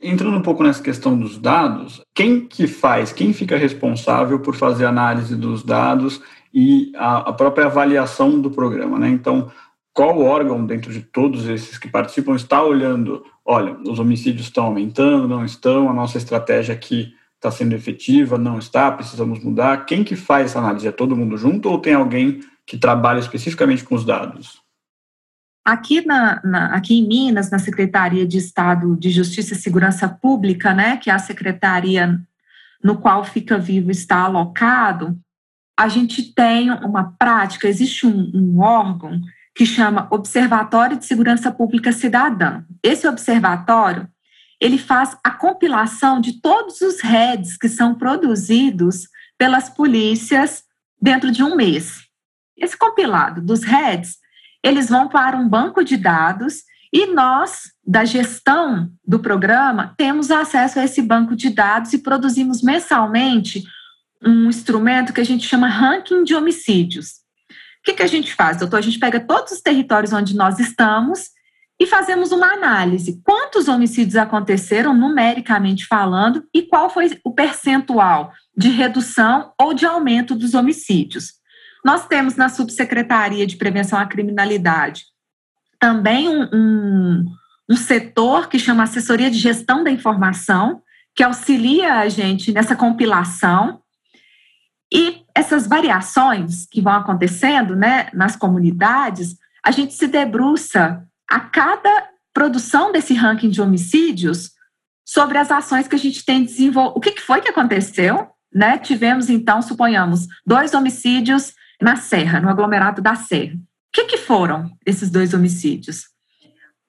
Entrando 0.00 0.36
um 0.36 0.42
pouco 0.42 0.62
nessa 0.62 0.82
questão 0.82 1.18
dos 1.18 1.38
dados, 1.38 2.02
quem 2.14 2.46
que 2.46 2.66
faz, 2.66 3.12
quem 3.12 3.32
fica 3.32 3.56
responsável 3.56 4.40
por 4.40 4.54
fazer 4.54 4.84
a 4.84 4.90
análise 4.90 5.34
dos 5.34 5.62
dados 5.62 6.20
e 6.52 6.92
a, 6.96 7.30
a 7.30 7.32
própria 7.32 7.66
avaliação 7.66 8.40
do 8.40 8.50
programa, 8.50 8.98
né? 8.98 9.08
Então, 9.08 9.50
qual 9.96 10.20
órgão 10.20 10.66
dentro 10.66 10.92
de 10.92 11.00
todos 11.00 11.48
esses 11.48 11.78
que 11.78 11.88
participam 11.88 12.36
está 12.36 12.62
olhando, 12.62 13.24
olha, 13.42 13.74
os 13.78 13.98
homicídios 13.98 14.48
estão 14.48 14.64
aumentando, 14.64 15.26
não 15.26 15.42
estão, 15.42 15.88
a 15.88 15.94
nossa 15.94 16.18
estratégia 16.18 16.74
aqui 16.74 17.14
está 17.36 17.50
sendo 17.50 17.74
efetiva, 17.74 18.36
não 18.36 18.58
está, 18.58 18.92
precisamos 18.92 19.42
mudar. 19.42 19.86
Quem 19.86 20.04
que 20.04 20.14
faz 20.14 20.50
essa 20.50 20.58
análise? 20.58 20.86
É 20.86 20.92
todo 20.92 21.16
mundo 21.16 21.38
junto 21.38 21.70
ou 21.70 21.80
tem 21.80 21.94
alguém 21.94 22.40
que 22.66 22.76
trabalha 22.76 23.20
especificamente 23.20 23.84
com 23.84 23.94
os 23.94 24.04
dados? 24.04 24.60
Aqui, 25.64 26.04
na, 26.04 26.42
na, 26.44 26.74
aqui 26.74 26.98
em 26.98 27.08
Minas, 27.08 27.50
na 27.50 27.58
Secretaria 27.58 28.26
de 28.26 28.36
Estado 28.36 28.94
de 28.96 29.10
Justiça 29.10 29.54
e 29.54 29.56
Segurança 29.56 30.06
Pública, 30.06 30.74
né, 30.74 30.98
que 30.98 31.08
é 31.08 31.14
a 31.14 31.18
secretaria 31.18 32.20
no 32.84 32.98
qual 32.98 33.24
Fica 33.24 33.56
Vivo 33.56 33.90
está 33.90 34.18
alocado, 34.18 35.18
a 35.74 35.88
gente 35.88 36.34
tem 36.34 36.70
uma 36.70 37.14
prática, 37.18 37.66
existe 37.66 38.06
um, 38.06 38.30
um 38.34 38.60
órgão 38.60 39.22
que 39.56 39.64
chama 39.64 40.06
Observatório 40.10 40.98
de 40.98 41.06
Segurança 41.06 41.50
Pública 41.50 41.90
Cidadã. 41.90 42.62
Esse 42.82 43.08
observatório, 43.08 44.06
ele 44.60 44.76
faz 44.76 45.16
a 45.24 45.30
compilação 45.30 46.20
de 46.20 46.42
todos 46.42 46.82
os 46.82 47.00
REDs 47.00 47.56
que 47.56 47.68
são 47.68 47.94
produzidos 47.94 49.08
pelas 49.38 49.70
polícias 49.70 50.62
dentro 51.00 51.32
de 51.32 51.42
um 51.42 51.56
mês. 51.56 52.04
Esse 52.54 52.76
compilado 52.76 53.40
dos 53.40 53.62
REDs 53.62 54.18
eles 54.62 54.90
vão 54.90 55.08
para 55.08 55.38
um 55.38 55.48
banco 55.48 55.82
de 55.82 55.96
dados 55.96 56.64
e 56.92 57.06
nós, 57.06 57.70
da 57.86 58.04
gestão 58.04 58.90
do 59.06 59.20
programa, 59.20 59.94
temos 59.96 60.30
acesso 60.30 60.78
a 60.78 60.84
esse 60.84 61.00
banco 61.00 61.34
de 61.34 61.50
dados 61.50 61.92
e 61.92 61.98
produzimos 61.98 62.62
mensalmente 62.62 63.64
um 64.22 64.48
instrumento 64.48 65.12
que 65.12 65.20
a 65.20 65.24
gente 65.24 65.46
chama 65.46 65.68
ranking 65.68 66.24
de 66.24 66.34
homicídios. 66.34 67.25
Que, 67.86 67.94
que 67.94 68.02
a 68.02 68.06
gente 68.08 68.34
faz, 68.34 68.56
doutor? 68.56 68.78
A 68.78 68.82
gente 68.82 68.98
pega 68.98 69.20
todos 69.20 69.52
os 69.52 69.60
territórios 69.60 70.12
onde 70.12 70.36
nós 70.36 70.58
estamos 70.58 71.30
e 71.80 71.86
fazemos 71.86 72.32
uma 72.32 72.52
análise. 72.52 73.22
Quantos 73.22 73.68
homicídios 73.68 74.16
aconteceram, 74.16 74.92
numericamente 74.92 75.86
falando, 75.86 76.44
e 76.52 76.62
qual 76.62 76.90
foi 76.90 77.16
o 77.22 77.32
percentual 77.32 78.32
de 78.56 78.70
redução 78.70 79.52
ou 79.60 79.72
de 79.72 79.86
aumento 79.86 80.34
dos 80.34 80.52
homicídios? 80.52 81.34
Nós 81.84 82.08
temos 82.08 82.34
na 82.34 82.48
Subsecretaria 82.48 83.46
de 83.46 83.56
Prevenção 83.56 83.98
à 84.00 84.04
Criminalidade 84.04 85.04
também 85.78 86.28
um, 86.28 86.48
um, 86.52 87.24
um 87.70 87.76
setor 87.76 88.48
que 88.48 88.58
chama 88.58 88.82
Assessoria 88.82 89.30
de 89.30 89.38
Gestão 89.38 89.84
da 89.84 89.90
Informação, 89.90 90.82
que 91.14 91.22
auxilia 91.22 92.00
a 92.00 92.08
gente 92.08 92.52
nessa 92.52 92.74
compilação. 92.74 93.80
E 94.92 95.25
essas 95.36 95.66
variações 95.66 96.66
que 96.66 96.80
vão 96.80 96.94
acontecendo 96.94 97.76
né, 97.76 98.08
nas 98.14 98.34
comunidades, 98.34 99.36
a 99.62 99.70
gente 99.70 99.92
se 99.92 100.06
debruça 100.06 101.06
a 101.28 101.40
cada 101.40 102.08
produção 102.32 102.90
desse 102.90 103.12
ranking 103.12 103.50
de 103.50 103.60
homicídios 103.60 104.52
sobre 105.04 105.36
as 105.36 105.50
ações 105.50 105.86
que 105.86 105.94
a 105.94 105.98
gente 105.98 106.24
tem 106.24 106.42
desenvolvido. 106.42 106.96
O 106.96 107.00
que 107.00 107.20
foi 107.20 107.42
que 107.42 107.50
aconteceu? 107.50 108.28
Né? 108.50 108.78
Tivemos, 108.78 109.28
então, 109.28 109.60
suponhamos, 109.60 110.26
dois 110.46 110.72
homicídios 110.72 111.52
na 111.82 111.96
Serra, 111.96 112.40
no 112.40 112.48
aglomerado 112.48 113.02
da 113.02 113.14
Serra. 113.14 113.56
O 113.56 113.92
que, 113.92 114.04
que 114.04 114.16
foram 114.16 114.70
esses 114.86 115.10
dois 115.10 115.34
homicídios? 115.34 116.04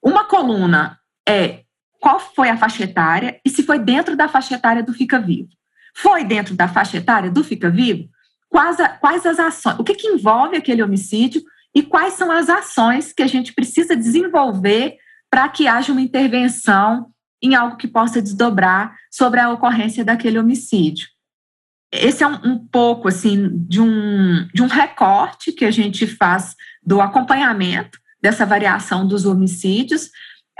Uma 0.02 0.24
coluna 0.24 0.98
é 1.28 1.64
qual 2.00 2.18
foi 2.18 2.48
a 2.48 2.56
faixa 2.56 2.84
etária 2.84 3.38
e 3.44 3.50
se 3.50 3.62
foi 3.62 3.78
dentro 3.78 4.16
da 4.16 4.26
faixa 4.26 4.54
etária 4.54 4.82
do 4.82 4.94
Fica 4.94 5.18
Vivo. 5.18 5.50
Foi 5.94 6.24
dentro 6.24 6.54
da 6.54 6.66
faixa 6.66 6.96
etária 6.96 7.30
do 7.30 7.44
Fica 7.44 7.68
Vivo? 7.68 8.08
Quais, 8.50 8.80
a, 8.80 8.88
quais 8.88 9.26
as 9.26 9.38
ações? 9.38 9.78
O 9.78 9.84
que, 9.84 9.94
que 9.94 10.08
envolve 10.08 10.56
aquele 10.56 10.82
homicídio 10.82 11.42
e 11.74 11.82
quais 11.82 12.14
são 12.14 12.30
as 12.30 12.48
ações 12.48 13.12
que 13.12 13.22
a 13.22 13.26
gente 13.26 13.52
precisa 13.52 13.94
desenvolver 13.94 14.96
para 15.30 15.48
que 15.48 15.68
haja 15.68 15.92
uma 15.92 16.00
intervenção 16.00 17.10
em 17.42 17.54
algo 17.54 17.76
que 17.76 17.86
possa 17.86 18.20
desdobrar 18.22 18.96
sobre 19.10 19.38
a 19.38 19.50
ocorrência 19.50 20.04
daquele 20.04 20.38
homicídio 20.38 21.06
esse 21.92 22.22
é 22.22 22.26
um, 22.26 22.38
um, 22.44 22.58
pouco 22.58 23.08
assim 23.08 23.50
de 23.66 23.80
um, 23.80 24.46
de 24.52 24.62
um 24.62 24.66
recorte 24.66 25.52
que 25.52 25.64
a 25.64 25.70
gente 25.70 26.06
faz 26.06 26.54
do 26.82 27.00
acompanhamento 27.00 27.98
dessa 28.20 28.44
variação 28.44 29.06
dos 29.06 29.24
homicídios. 29.24 30.10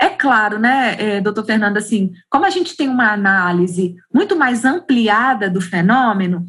É 0.01 0.09
claro, 0.09 0.57
né, 0.57 0.95
é, 0.97 1.21
doutor 1.21 1.45
Fernando, 1.45 1.77
assim, 1.77 2.11
como 2.29 2.45
a 2.45 2.49
gente 2.49 2.75
tem 2.75 2.87
uma 2.87 3.11
análise 3.11 3.95
muito 4.13 4.35
mais 4.35 4.63
ampliada 4.63 5.49
do 5.49 5.59
fenômeno, 5.59 6.45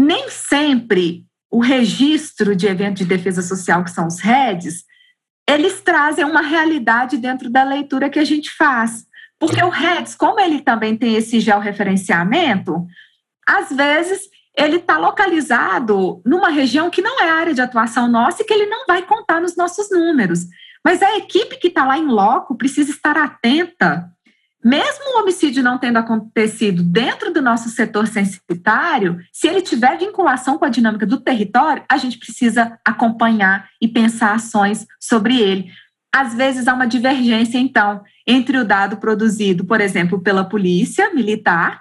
nem 0.00 0.30
sempre 0.30 1.26
o 1.50 1.60
registro 1.60 2.56
de 2.56 2.66
eventos 2.66 3.00
de 3.00 3.04
defesa 3.04 3.42
social, 3.42 3.84
que 3.84 3.90
são 3.90 4.06
os 4.06 4.18
REDs, 4.18 4.84
eles 5.46 5.82
trazem 5.82 6.24
uma 6.24 6.40
realidade 6.40 7.18
dentro 7.18 7.50
da 7.50 7.62
leitura 7.64 8.08
que 8.08 8.18
a 8.18 8.24
gente 8.24 8.50
faz. 8.50 9.04
Porque 9.38 9.62
o 9.62 9.68
REDS, 9.68 10.14
como 10.14 10.40
ele 10.40 10.62
também 10.62 10.96
tem 10.96 11.16
esse 11.16 11.38
georreferenciamento, 11.38 12.86
às 13.46 13.70
vezes 13.70 14.22
ele 14.56 14.76
está 14.76 14.96
localizado 14.96 16.22
numa 16.24 16.48
região 16.48 16.88
que 16.88 17.02
não 17.02 17.20
é 17.20 17.28
área 17.28 17.52
de 17.52 17.60
atuação 17.60 18.08
nossa 18.08 18.42
e 18.42 18.44
que 18.44 18.54
ele 18.54 18.66
não 18.66 18.86
vai 18.86 19.02
contar 19.02 19.40
nos 19.40 19.54
nossos 19.54 19.90
números. 19.90 20.46
Mas 20.82 21.02
a 21.02 21.18
equipe 21.18 21.58
que 21.58 21.68
está 21.68 21.84
lá 21.84 21.98
em 21.98 22.06
loco 22.06 22.56
precisa 22.56 22.90
estar 22.90 23.18
atenta, 23.18 24.10
mesmo 24.62 25.16
o 25.16 25.20
homicídio 25.20 25.62
não 25.62 25.78
tendo 25.78 25.96
acontecido 25.96 26.82
dentro 26.82 27.32
do 27.32 27.40
nosso 27.40 27.70
setor 27.70 28.06
censitário, 28.06 29.18
se 29.32 29.48
ele 29.48 29.62
tiver 29.62 29.98
vinculação 29.98 30.58
com 30.58 30.66
a 30.66 30.70
dinâmica 30.70 31.06
do 31.06 31.20
território, 31.20 31.82
a 31.88 31.96
gente 31.96 32.18
precisa 32.18 32.78
acompanhar 32.84 33.68
e 33.80 33.88
pensar 33.88 34.34
ações 34.34 34.86
sobre 35.00 35.40
ele. 35.40 35.70
Às 36.14 36.34
vezes 36.34 36.68
há 36.68 36.74
uma 36.74 36.86
divergência, 36.86 37.58
então, 37.58 38.02
entre 38.26 38.58
o 38.58 38.64
dado 38.64 38.98
produzido, 38.98 39.64
por 39.64 39.80
exemplo, 39.80 40.20
pela 40.20 40.44
polícia 40.44 41.12
militar 41.14 41.80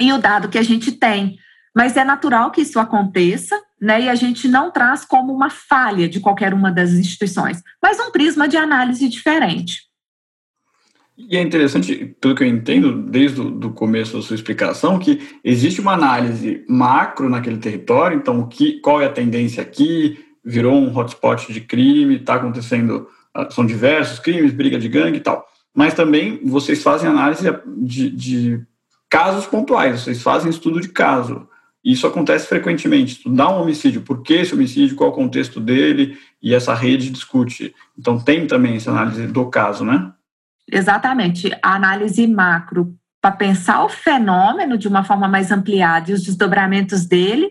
e 0.00 0.12
o 0.12 0.18
dado 0.18 0.48
que 0.48 0.58
a 0.58 0.62
gente 0.62 0.92
tem. 0.92 1.36
Mas 1.74 1.96
é 1.96 2.04
natural 2.04 2.50
que 2.50 2.60
isso 2.60 2.78
aconteça, 2.78 3.60
né? 3.80 4.02
E 4.02 4.08
a 4.08 4.14
gente 4.14 4.46
não 4.46 4.70
traz 4.70 5.04
como 5.04 5.32
uma 5.32 5.50
falha 5.50 6.08
de 6.08 6.20
qualquer 6.20 6.52
uma 6.52 6.70
das 6.70 6.90
instituições, 6.90 7.62
mas 7.82 7.98
um 7.98 8.10
prisma 8.10 8.46
de 8.46 8.56
análise 8.56 9.08
diferente. 9.08 9.89
E 11.28 11.36
é 11.36 11.42
interessante, 11.42 12.16
pelo 12.20 12.34
que 12.34 12.42
eu 12.42 12.48
entendo, 12.48 13.02
desde 13.02 13.40
o 13.40 13.70
começo 13.72 14.16
da 14.16 14.22
sua 14.22 14.34
explicação, 14.34 14.98
que 14.98 15.20
existe 15.44 15.80
uma 15.80 15.92
análise 15.92 16.64
macro 16.68 17.28
naquele 17.28 17.58
território, 17.58 18.16
então 18.16 18.46
que, 18.48 18.80
qual 18.80 19.00
é 19.02 19.06
a 19.06 19.12
tendência 19.12 19.62
aqui, 19.62 20.18
virou 20.44 20.74
um 20.74 20.96
hotspot 20.96 21.52
de 21.52 21.60
crime, 21.60 22.16
está 22.16 22.34
acontecendo, 22.34 23.08
ah, 23.34 23.50
são 23.50 23.66
diversos 23.66 24.18
crimes, 24.18 24.52
briga 24.52 24.78
de 24.78 24.88
gangue 24.88 25.18
e 25.18 25.20
tal. 25.20 25.46
Mas 25.74 25.94
também 25.94 26.40
vocês 26.44 26.82
fazem 26.82 27.08
análise 27.08 27.46
de, 27.78 28.10
de 28.10 28.60
casos 29.08 29.46
pontuais, 29.46 30.00
vocês 30.00 30.22
fazem 30.22 30.50
estudo 30.50 30.80
de 30.80 30.88
caso. 30.88 31.46
Isso 31.84 32.06
acontece 32.06 32.46
frequentemente. 32.46 33.14
Estudar 33.14 33.50
um 33.50 33.62
homicídio, 33.62 34.02
por 34.02 34.22
que 34.22 34.34
esse 34.34 34.54
homicídio, 34.54 34.96
qual 34.96 35.10
o 35.10 35.14
contexto 35.14 35.60
dele, 35.60 36.18
e 36.42 36.54
essa 36.54 36.74
rede 36.74 37.10
discute. 37.10 37.74
Então, 37.98 38.18
tem 38.18 38.46
também 38.46 38.76
essa 38.76 38.90
análise 38.90 39.26
do 39.26 39.46
caso, 39.46 39.84
né? 39.84 40.12
Exatamente. 40.72 41.50
A 41.62 41.74
análise 41.74 42.26
macro 42.26 42.94
para 43.20 43.32
pensar 43.32 43.84
o 43.84 43.88
fenômeno 43.88 44.78
de 44.78 44.88
uma 44.88 45.04
forma 45.04 45.28
mais 45.28 45.50
ampliada 45.50 46.10
e 46.10 46.14
os 46.14 46.22
desdobramentos 46.22 47.04
dele, 47.04 47.50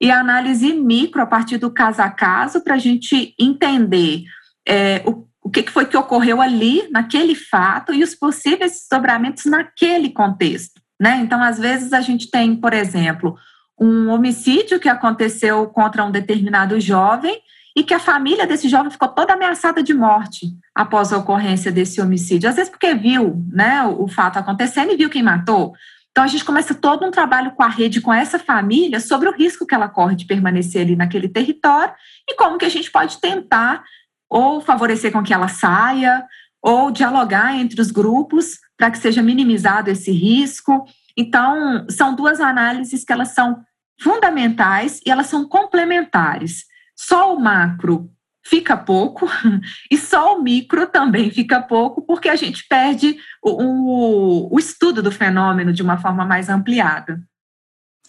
e 0.00 0.10
a 0.10 0.20
análise 0.20 0.72
micro 0.74 1.22
a 1.22 1.26
partir 1.26 1.58
do 1.58 1.70
caso 1.70 2.02
a 2.02 2.10
caso 2.10 2.62
para 2.62 2.74
a 2.74 2.78
gente 2.78 3.34
entender 3.38 4.24
é, 4.66 5.02
o, 5.06 5.26
o 5.42 5.50
que 5.50 5.68
foi 5.70 5.86
que 5.86 5.96
ocorreu 5.96 6.40
ali, 6.42 6.86
naquele 6.90 7.34
fato, 7.34 7.92
e 7.92 8.02
os 8.02 8.14
possíveis 8.14 8.72
desdobramentos 8.72 9.46
naquele 9.46 10.10
contexto. 10.10 10.80
Né? 11.00 11.20
Então, 11.22 11.42
às 11.42 11.58
vezes, 11.58 11.92
a 11.92 12.00
gente 12.00 12.30
tem, 12.30 12.54
por 12.54 12.74
exemplo, 12.74 13.36
um 13.80 14.08
homicídio 14.08 14.78
que 14.78 14.88
aconteceu 14.88 15.66
contra 15.68 16.04
um 16.04 16.10
determinado 16.10 16.78
jovem 16.80 17.40
e 17.76 17.82
que 17.82 17.94
a 17.94 17.98
família 17.98 18.46
desse 18.46 18.68
jovem 18.68 18.90
ficou 18.90 19.08
toda 19.08 19.34
ameaçada 19.34 19.82
de 19.82 19.94
morte 19.94 20.46
após 20.74 21.12
a 21.12 21.18
ocorrência 21.18 21.70
desse 21.70 22.00
homicídio. 22.00 22.48
Às 22.48 22.56
vezes 22.56 22.70
porque 22.70 22.94
viu 22.94 23.44
né, 23.50 23.84
o 23.84 24.08
fato 24.08 24.38
acontecendo 24.38 24.92
e 24.92 24.96
viu 24.96 25.10
quem 25.10 25.22
matou. 25.22 25.72
Então, 26.10 26.24
a 26.24 26.28
gente 26.28 26.44
começa 26.44 26.74
todo 26.74 27.06
um 27.06 27.10
trabalho 27.10 27.52
com 27.52 27.62
a 27.62 27.68
rede, 27.68 28.00
com 28.00 28.12
essa 28.12 28.38
família, 28.38 28.98
sobre 28.98 29.28
o 29.28 29.32
risco 29.32 29.64
que 29.64 29.74
ela 29.74 29.88
corre 29.88 30.16
de 30.16 30.26
permanecer 30.26 30.82
ali 30.82 30.96
naquele 30.96 31.28
território 31.28 31.94
e 32.28 32.34
como 32.34 32.58
que 32.58 32.64
a 32.64 32.68
gente 32.68 32.90
pode 32.90 33.20
tentar 33.20 33.84
ou 34.28 34.60
favorecer 34.60 35.12
com 35.12 35.22
que 35.22 35.32
ela 35.32 35.48
saia, 35.48 36.26
ou 36.60 36.90
dialogar 36.90 37.56
entre 37.56 37.80
os 37.80 37.90
grupos 37.90 38.58
para 38.76 38.90
que 38.90 38.98
seja 38.98 39.22
minimizado 39.22 39.90
esse 39.90 40.10
risco. 40.10 40.84
Então, 41.16 41.86
são 41.88 42.14
duas 42.14 42.40
análises 42.40 43.04
que 43.04 43.12
elas 43.12 43.28
são 43.28 43.62
fundamentais 44.00 45.00
e 45.06 45.10
elas 45.10 45.26
são 45.26 45.48
complementares. 45.48 46.64
Só 46.98 47.32
o 47.32 47.38
macro 47.38 48.10
fica 48.44 48.76
pouco 48.76 49.28
e 49.88 49.96
só 49.96 50.36
o 50.36 50.42
micro 50.42 50.88
também 50.88 51.30
fica 51.30 51.62
pouco, 51.62 52.02
porque 52.02 52.28
a 52.28 52.34
gente 52.34 52.66
perde 52.68 53.16
o, 53.40 53.50
o, 53.62 54.54
o 54.54 54.58
estudo 54.58 55.00
do 55.00 55.12
fenômeno 55.12 55.72
de 55.72 55.82
uma 55.82 55.98
forma 55.98 56.24
mais 56.24 56.48
ampliada. 56.48 57.22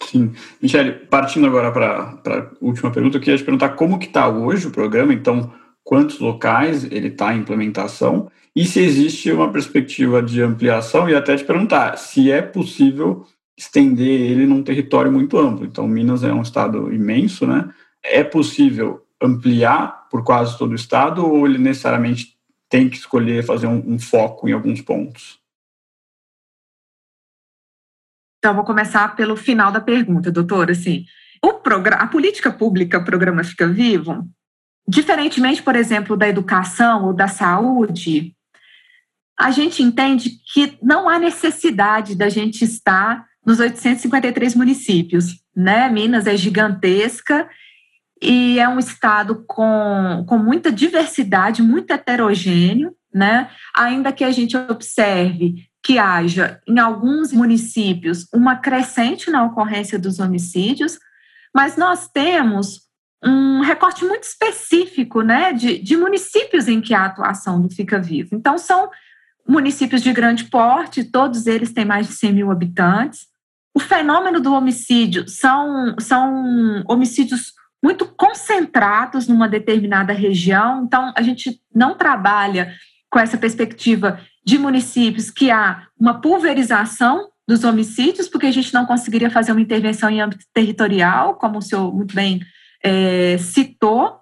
Sim. 0.02 0.32
Michele, 0.60 0.92
partindo 0.92 1.46
agora 1.46 1.70
para 1.70 2.18
a 2.26 2.50
última 2.60 2.90
pergunta, 2.90 3.18
eu 3.18 3.20
queria 3.20 3.36
te 3.36 3.44
perguntar 3.44 3.70
como 3.70 3.98
que 3.98 4.06
está 4.06 4.28
hoje 4.28 4.66
o 4.66 4.72
programa, 4.72 5.12
então, 5.12 5.52
quantos 5.84 6.18
locais 6.18 6.84
ele 6.84 7.08
está 7.08 7.34
em 7.34 7.40
implementação 7.40 8.30
e 8.56 8.64
se 8.64 8.80
existe 8.80 9.30
uma 9.30 9.52
perspectiva 9.52 10.22
de 10.22 10.42
ampliação 10.42 11.08
e 11.08 11.14
até 11.14 11.36
te 11.36 11.44
perguntar 11.44 11.96
se 11.96 12.30
é 12.30 12.42
possível 12.42 13.24
estender 13.56 14.20
ele 14.22 14.46
num 14.46 14.62
território 14.62 15.12
muito 15.12 15.38
amplo. 15.38 15.66
Então, 15.66 15.86
Minas 15.86 16.24
é 16.24 16.32
um 16.32 16.42
estado 16.42 16.92
imenso, 16.92 17.46
né? 17.46 17.68
É 18.02 18.24
possível 18.24 19.06
ampliar 19.20 20.08
por 20.10 20.24
quase 20.24 20.56
todo 20.56 20.72
o 20.72 20.76
estado 20.76 21.26
ou 21.26 21.46
ele 21.46 21.58
necessariamente 21.58 22.36
tem 22.68 22.88
que 22.88 22.96
escolher 22.96 23.44
fazer 23.44 23.66
um, 23.66 23.94
um 23.94 23.98
foco 23.98 24.48
em 24.48 24.52
alguns 24.52 24.80
pontos? 24.80 25.38
Então, 28.38 28.54
vou 28.54 28.64
começar 28.64 29.14
pelo 29.16 29.36
final 29.36 29.70
da 29.70 29.80
pergunta, 29.80 30.32
doutor. 30.32 30.70
Assim, 30.70 31.04
o 31.44 31.54
programa, 31.54 32.02
a 32.02 32.06
política 32.06 32.50
pública, 32.50 32.98
o 32.98 33.04
programa 33.04 33.44
Fica 33.44 33.68
Vivo, 33.68 34.26
diferentemente, 34.88 35.62
por 35.62 35.76
exemplo, 35.76 36.16
da 36.16 36.26
educação 36.26 37.04
ou 37.04 37.12
da 37.12 37.28
saúde, 37.28 38.34
a 39.38 39.50
gente 39.50 39.82
entende 39.82 40.30
que 40.52 40.78
não 40.82 41.08
há 41.08 41.18
necessidade 41.18 42.14
da 42.14 42.28
gente 42.28 42.64
estar 42.64 43.26
nos 43.44 43.58
853 43.58 44.54
municípios, 44.54 45.42
né? 45.54 45.88
Minas 45.88 46.26
é 46.26 46.36
gigantesca 46.36 47.48
e 48.22 48.58
é 48.58 48.68
um 48.68 48.78
estado 48.78 49.44
com, 49.46 50.24
com 50.28 50.38
muita 50.38 50.70
diversidade, 50.70 51.62
muito 51.62 51.90
heterogêneo, 51.90 52.94
né? 53.12 53.50
Ainda 53.74 54.12
que 54.12 54.24
a 54.24 54.30
gente 54.30 54.56
observe 54.56 55.68
que 55.82 55.98
haja 55.98 56.60
em 56.68 56.78
alguns 56.78 57.32
municípios 57.32 58.26
uma 58.32 58.56
crescente 58.56 59.30
na 59.30 59.44
ocorrência 59.44 59.98
dos 59.98 60.18
homicídios, 60.18 60.98
mas 61.54 61.76
nós 61.76 62.08
temos 62.08 62.82
um 63.24 63.60
recorte 63.60 64.04
muito 64.04 64.24
específico, 64.24 65.22
né, 65.22 65.52
de, 65.52 65.78
de 65.78 65.96
municípios 65.96 66.68
em 66.68 66.80
que 66.80 66.94
a 66.94 67.04
atuação 67.04 67.60
do 67.60 67.74
Fica 67.74 67.98
Vivo. 67.98 68.34
Então, 68.34 68.56
são 68.56 68.90
municípios 69.46 70.02
de 70.02 70.12
grande 70.12 70.44
porte, 70.44 71.04
todos 71.04 71.46
eles 71.46 71.72
têm 71.72 71.84
mais 71.84 72.06
de 72.06 72.14
100 72.14 72.32
mil 72.32 72.50
habitantes. 72.50 73.26
O 73.74 73.80
fenômeno 73.80 74.40
do 74.40 74.52
homicídio 74.52 75.28
são, 75.28 75.94
são 75.98 76.82
homicídios 76.88 77.52
muito 77.82 78.06
concentrados 78.06 79.26
numa 79.26 79.48
determinada 79.48 80.12
região, 80.12 80.84
então 80.84 81.12
a 81.16 81.22
gente 81.22 81.60
não 81.74 81.96
trabalha 81.96 82.74
com 83.10 83.18
essa 83.18 83.38
perspectiva 83.38 84.20
de 84.44 84.58
municípios 84.58 85.30
que 85.30 85.50
há 85.50 85.86
uma 85.98 86.20
pulverização 86.20 87.28
dos 87.48 87.64
homicídios, 87.64 88.28
porque 88.28 88.46
a 88.46 88.52
gente 88.52 88.72
não 88.72 88.86
conseguiria 88.86 89.30
fazer 89.30 89.52
uma 89.52 89.60
intervenção 89.60 90.08
em 90.08 90.20
âmbito 90.20 90.44
territorial, 90.54 91.34
como 91.34 91.58
o 91.58 91.62
senhor 91.62 91.92
muito 91.92 92.14
bem 92.14 92.40
é, 92.84 93.36
citou, 93.38 94.20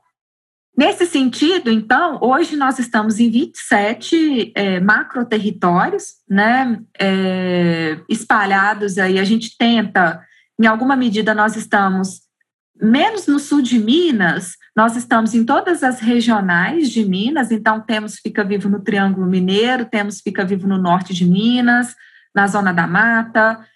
Nesse 0.79 1.07
sentido, 1.07 1.73
então, 1.73 2.21
hoje 2.23 2.55
nós 2.55 2.79
estamos 2.79 3.19
em 3.19 3.29
27 3.29 4.53
é, 4.55 4.79
macroterritórios, 4.79 6.05
né, 6.31 6.79
é, 6.97 7.99
espalhados 8.09 8.97
aí. 8.97 9.19
A 9.19 9.25
gente 9.25 9.59
tenta, 9.59 10.25
em 10.57 10.69
alguma 10.69 10.95
medida, 10.95 11.35
nós 11.35 11.57
estamos 11.57 12.21
menos 12.81 13.27
no 13.27 13.39
sul 13.39 13.63
de 13.63 13.79
Minas, 13.79 14.57
nós 14.77 14.97
estamos 14.97 15.35
em 15.35 15.45
todas 15.45 15.83
as 15.83 16.01
regionais 16.01 16.91
de 16.91 17.05
Minas, 17.05 17.51
então 17.51 17.81
temos 17.81 18.17
Fica 18.19 18.45
Vivo 18.45 18.69
no 18.69 18.81
Triângulo 18.81 19.27
Mineiro, 19.27 19.85
temos 19.85 20.21
Fica 20.21 20.45
Vivo 20.45 20.67
no 20.67 20.79
norte 20.79 21.13
de 21.13 21.25
Minas, 21.25 21.95
na 22.35 22.47
Zona 22.47 22.73
da 22.73 22.87
Mata, 22.87 23.67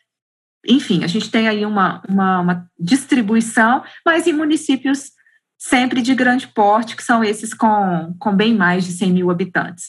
enfim, 0.67 1.03
a 1.03 1.07
gente 1.07 1.31
tem 1.31 1.49
aí 1.49 1.67
uma, 1.67 2.03
uma, 2.09 2.41
uma 2.41 2.71
distribuição, 2.79 3.83
mas 4.07 4.27
em 4.27 4.33
municípios 4.33 5.11
sempre 5.59 6.03
de 6.03 6.15
grande 6.15 6.49
porte, 6.49 6.97
que 6.97 7.03
são 7.03 7.23
esses 7.23 7.53
com, 7.53 8.15
com 8.19 8.35
bem 8.35 8.55
mais 8.55 8.85
de 8.85 8.93
100 8.93 9.13
mil 9.13 9.31
habitantes. 9.31 9.87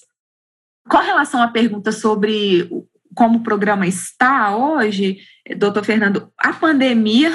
Com 0.88 0.98
relação 0.98 1.42
à 1.42 1.48
pergunta 1.48 1.92
sobre 1.92 2.70
como 3.16 3.40
o 3.40 3.44
programa 3.44 3.86
está 3.86 4.56
hoje, 4.56 5.20
doutor 5.58 5.84
Fernando, 5.84 6.32
a 6.38 6.52
pandemia 6.54 7.32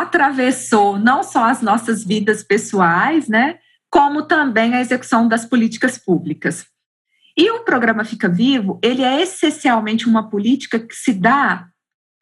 atravessou 0.00 0.98
não 0.98 1.22
só 1.22 1.44
as 1.44 1.60
nossas 1.60 2.04
vidas 2.04 2.42
pessoais, 2.42 3.28
né, 3.28 3.58
como 3.90 4.22
também 4.22 4.74
a 4.74 4.80
execução 4.80 5.28
das 5.28 5.44
políticas 5.44 5.98
públicas. 5.98 6.66
E 7.36 7.50
o 7.50 7.64
programa 7.64 8.04
Fica 8.04 8.28
Vivo, 8.28 8.78
ele 8.82 9.02
é 9.02 9.20
essencialmente 9.20 10.08
uma 10.08 10.28
política 10.28 10.78
que 10.78 10.94
se 10.94 11.12
dá 11.12 11.68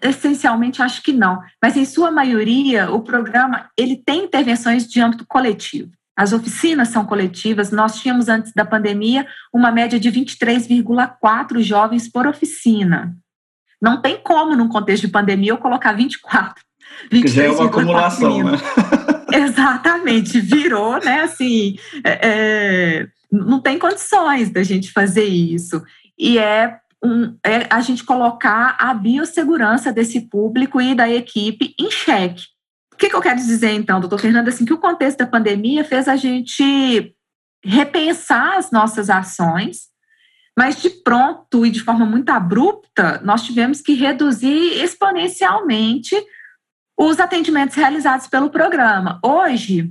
Essencialmente, 0.03 0.81
acho 0.81 1.03
que 1.03 1.12
não. 1.12 1.43
Mas, 1.62 1.77
em 1.77 1.85
sua 1.85 2.11
maioria, 2.11 2.91
o 2.91 3.03
programa 3.03 3.68
ele 3.77 3.97
tem 3.97 4.25
intervenções 4.25 4.89
de 4.89 4.99
âmbito 4.99 5.27
coletivo. 5.27 5.93
As 6.16 6.33
oficinas 6.33 6.89
são 6.89 7.05
coletivas. 7.05 7.71
Nós 7.71 8.01
tínhamos, 8.01 8.29
antes 8.29 8.53
da 8.55 8.64
pandemia, 8.64 9.27
uma 9.53 9.71
média 9.71 10.01
de 10.01 10.11
23,4 10.11 11.61
jovens 11.61 12.09
por 12.11 12.27
oficina. 12.27 13.14
Não 13.81 14.01
tem 14.01 14.18
como, 14.23 14.57
num 14.57 14.68
contexto 14.68 15.07
de 15.07 15.12
pandemia, 15.12 15.53
eu 15.53 15.59
colocar 15.59 15.93
24. 15.93 16.64
23, 17.11 17.32
já 17.32 17.45
é 17.45 17.51
uma 17.51 17.66
acumulação, 17.66 18.43
né? 18.43 18.59
Exatamente, 19.32 20.41
virou, 20.41 20.99
né? 20.99 21.22
Assim, 21.22 21.76
é, 22.05 22.18
é, 22.22 23.09
não 23.30 23.61
tem 23.61 23.78
condições 23.78 24.51
da 24.51 24.62
gente 24.62 24.93
fazer 24.93 25.24
isso. 25.24 25.82
E 26.18 26.38
é 26.38 26.78
um, 27.03 27.36
é 27.45 27.66
a 27.70 27.80
gente 27.80 28.05
colocar 28.05 28.76
a 28.78 28.93
biossegurança 28.93 29.93
desse 29.93 30.20
público 30.20 30.80
e 30.80 30.95
da 30.95 31.09
equipe 31.09 31.74
em 31.78 31.91
xeque. 31.91 32.45
O 32.93 32.97
que, 32.97 33.09
que 33.09 33.16
eu 33.16 33.22
quero 33.22 33.36
dizer, 33.36 33.72
então, 33.72 34.01
doutor 34.01 34.20
Fernando? 34.20 34.49
Assim, 34.49 34.66
que 34.66 34.74
o 34.74 34.78
contexto 34.78 35.18
da 35.18 35.26
pandemia 35.26 35.82
fez 35.84 36.07
a 36.07 36.16
gente 36.16 37.14
repensar 37.64 38.59
as 38.59 38.70
nossas 38.70 39.09
ações, 39.09 39.88
mas 40.57 40.80
de 40.82 40.91
pronto 40.91 41.64
e 41.64 41.70
de 41.70 41.80
forma 41.80 42.05
muito 42.05 42.30
abrupta, 42.30 43.20
nós 43.24 43.43
tivemos 43.43 43.80
que 43.80 43.95
reduzir 43.95 44.82
exponencialmente 44.82 46.14
os 47.01 47.18
atendimentos 47.18 47.76
realizados 47.76 48.26
pelo 48.26 48.51
programa. 48.51 49.18
Hoje, 49.24 49.90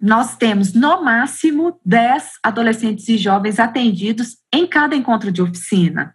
nós 0.00 0.36
temos 0.36 0.72
no 0.72 1.02
máximo 1.02 1.78
10 1.84 2.38
adolescentes 2.42 3.08
e 3.08 3.18
jovens 3.18 3.58
atendidos 3.58 4.38
em 4.52 4.66
cada 4.66 4.96
encontro 4.96 5.30
de 5.30 5.42
oficina 5.42 6.14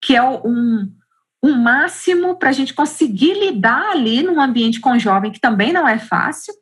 que 0.00 0.16
é 0.16 0.22
um, 0.22 0.90
um 1.42 1.54
máximo 1.54 2.36
para 2.36 2.50
a 2.50 2.52
gente 2.52 2.74
conseguir 2.74 3.34
lidar 3.34 3.90
ali 3.90 4.22
num 4.22 4.40
ambiente 4.40 4.80
com 4.80 4.98
jovem, 4.98 5.30
que 5.30 5.40
também 5.40 5.72
não 5.72 5.86
é 5.86 5.98
fácil. 5.98 6.54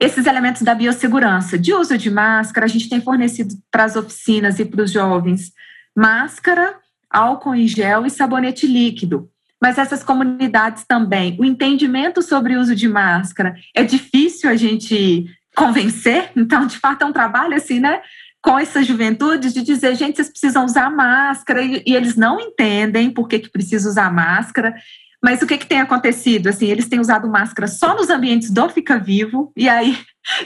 Esses 0.00 0.26
elementos 0.26 0.62
da 0.62 0.74
biossegurança, 0.74 1.58
de 1.58 1.72
uso 1.72 1.96
de 1.96 2.10
máscara, 2.10 2.66
a 2.66 2.68
gente 2.68 2.88
tem 2.88 3.00
fornecido 3.00 3.54
para 3.70 3.84
as 3.84 3.94
oficinas 3.94 4.58
e 4.58 4.64
para 4.64 4.82
os 4.82 4.90
jovens 4.90 5.52
máscara, 5.96 6.76
álcool 7.08 7.54
em 7.54 7.68
gel 7.68 8.04
e 8.04 8.10
sabonete 8.10 8.66
líquido. 8.66 9.30
Mas 9.62 9.78
essas 9.78 10.02
comunidades 10.02 10.84
também, 10.84 11.36
o 11.38 11.44
entendimento 11.44 12.20
sobre 12.20 12.56
o 12.56 12.60
uso 12.60 12.74
de 12.74 12.88
máscara 12.88 13.54
é 13.74 13.84
difícil 13.84 14.50
a 14.50 14.56
gente 14.56 15.24
convencer, 15.54 16.30
então, 16.34 16.66
de 16.66 16.78
fato, 16.78 17.02
é 17.02 17.06
um 17.06 17.12
trabalho 17.12 17.54
assim, 17.54 17.78
né? 17.78 18.00
com 18.42 18.58
essa 18.58 18.82
juventude 18.82 19.52
de 19.52 19.62
dizer, 19.62 19.94
gente, 19.94 20.16
vocês 20.16 20.28
precisam 20.28 20.64
usar 20.64 20.90
máscara, 20.90 21.62
e, 21.62 21.80
e 21.86 21.94
eles 21.94 22.16
não 22.16 22.40
entendem 22.40 23.08
por 23.08 23.28
que, 23.28 23.38
que 23.38 23.48
precisa 23.48 23.88
usar 23.88 24.12
máscara. 24.12 24.74
Mas 25.22 25.40
o 25.40 25.46
que, 25.46 25.56
que 25.56 25.66
tem 25.66 25.80
acontecido? 25.80 26.48
Assim, 26.48 26.66
eles 26.66 26.88
têm 26.88 26.98
usado 26.98 27.28
máscara 27.28 27.68
só 27.68 27.94
nos 27.94 28.10
ambientes 28.10 28.50
do 28.50 28.68
Fica 28.68 28.98
Vivo, 28.98 29.52
e 29.56 29.68
aí 29.68 29.96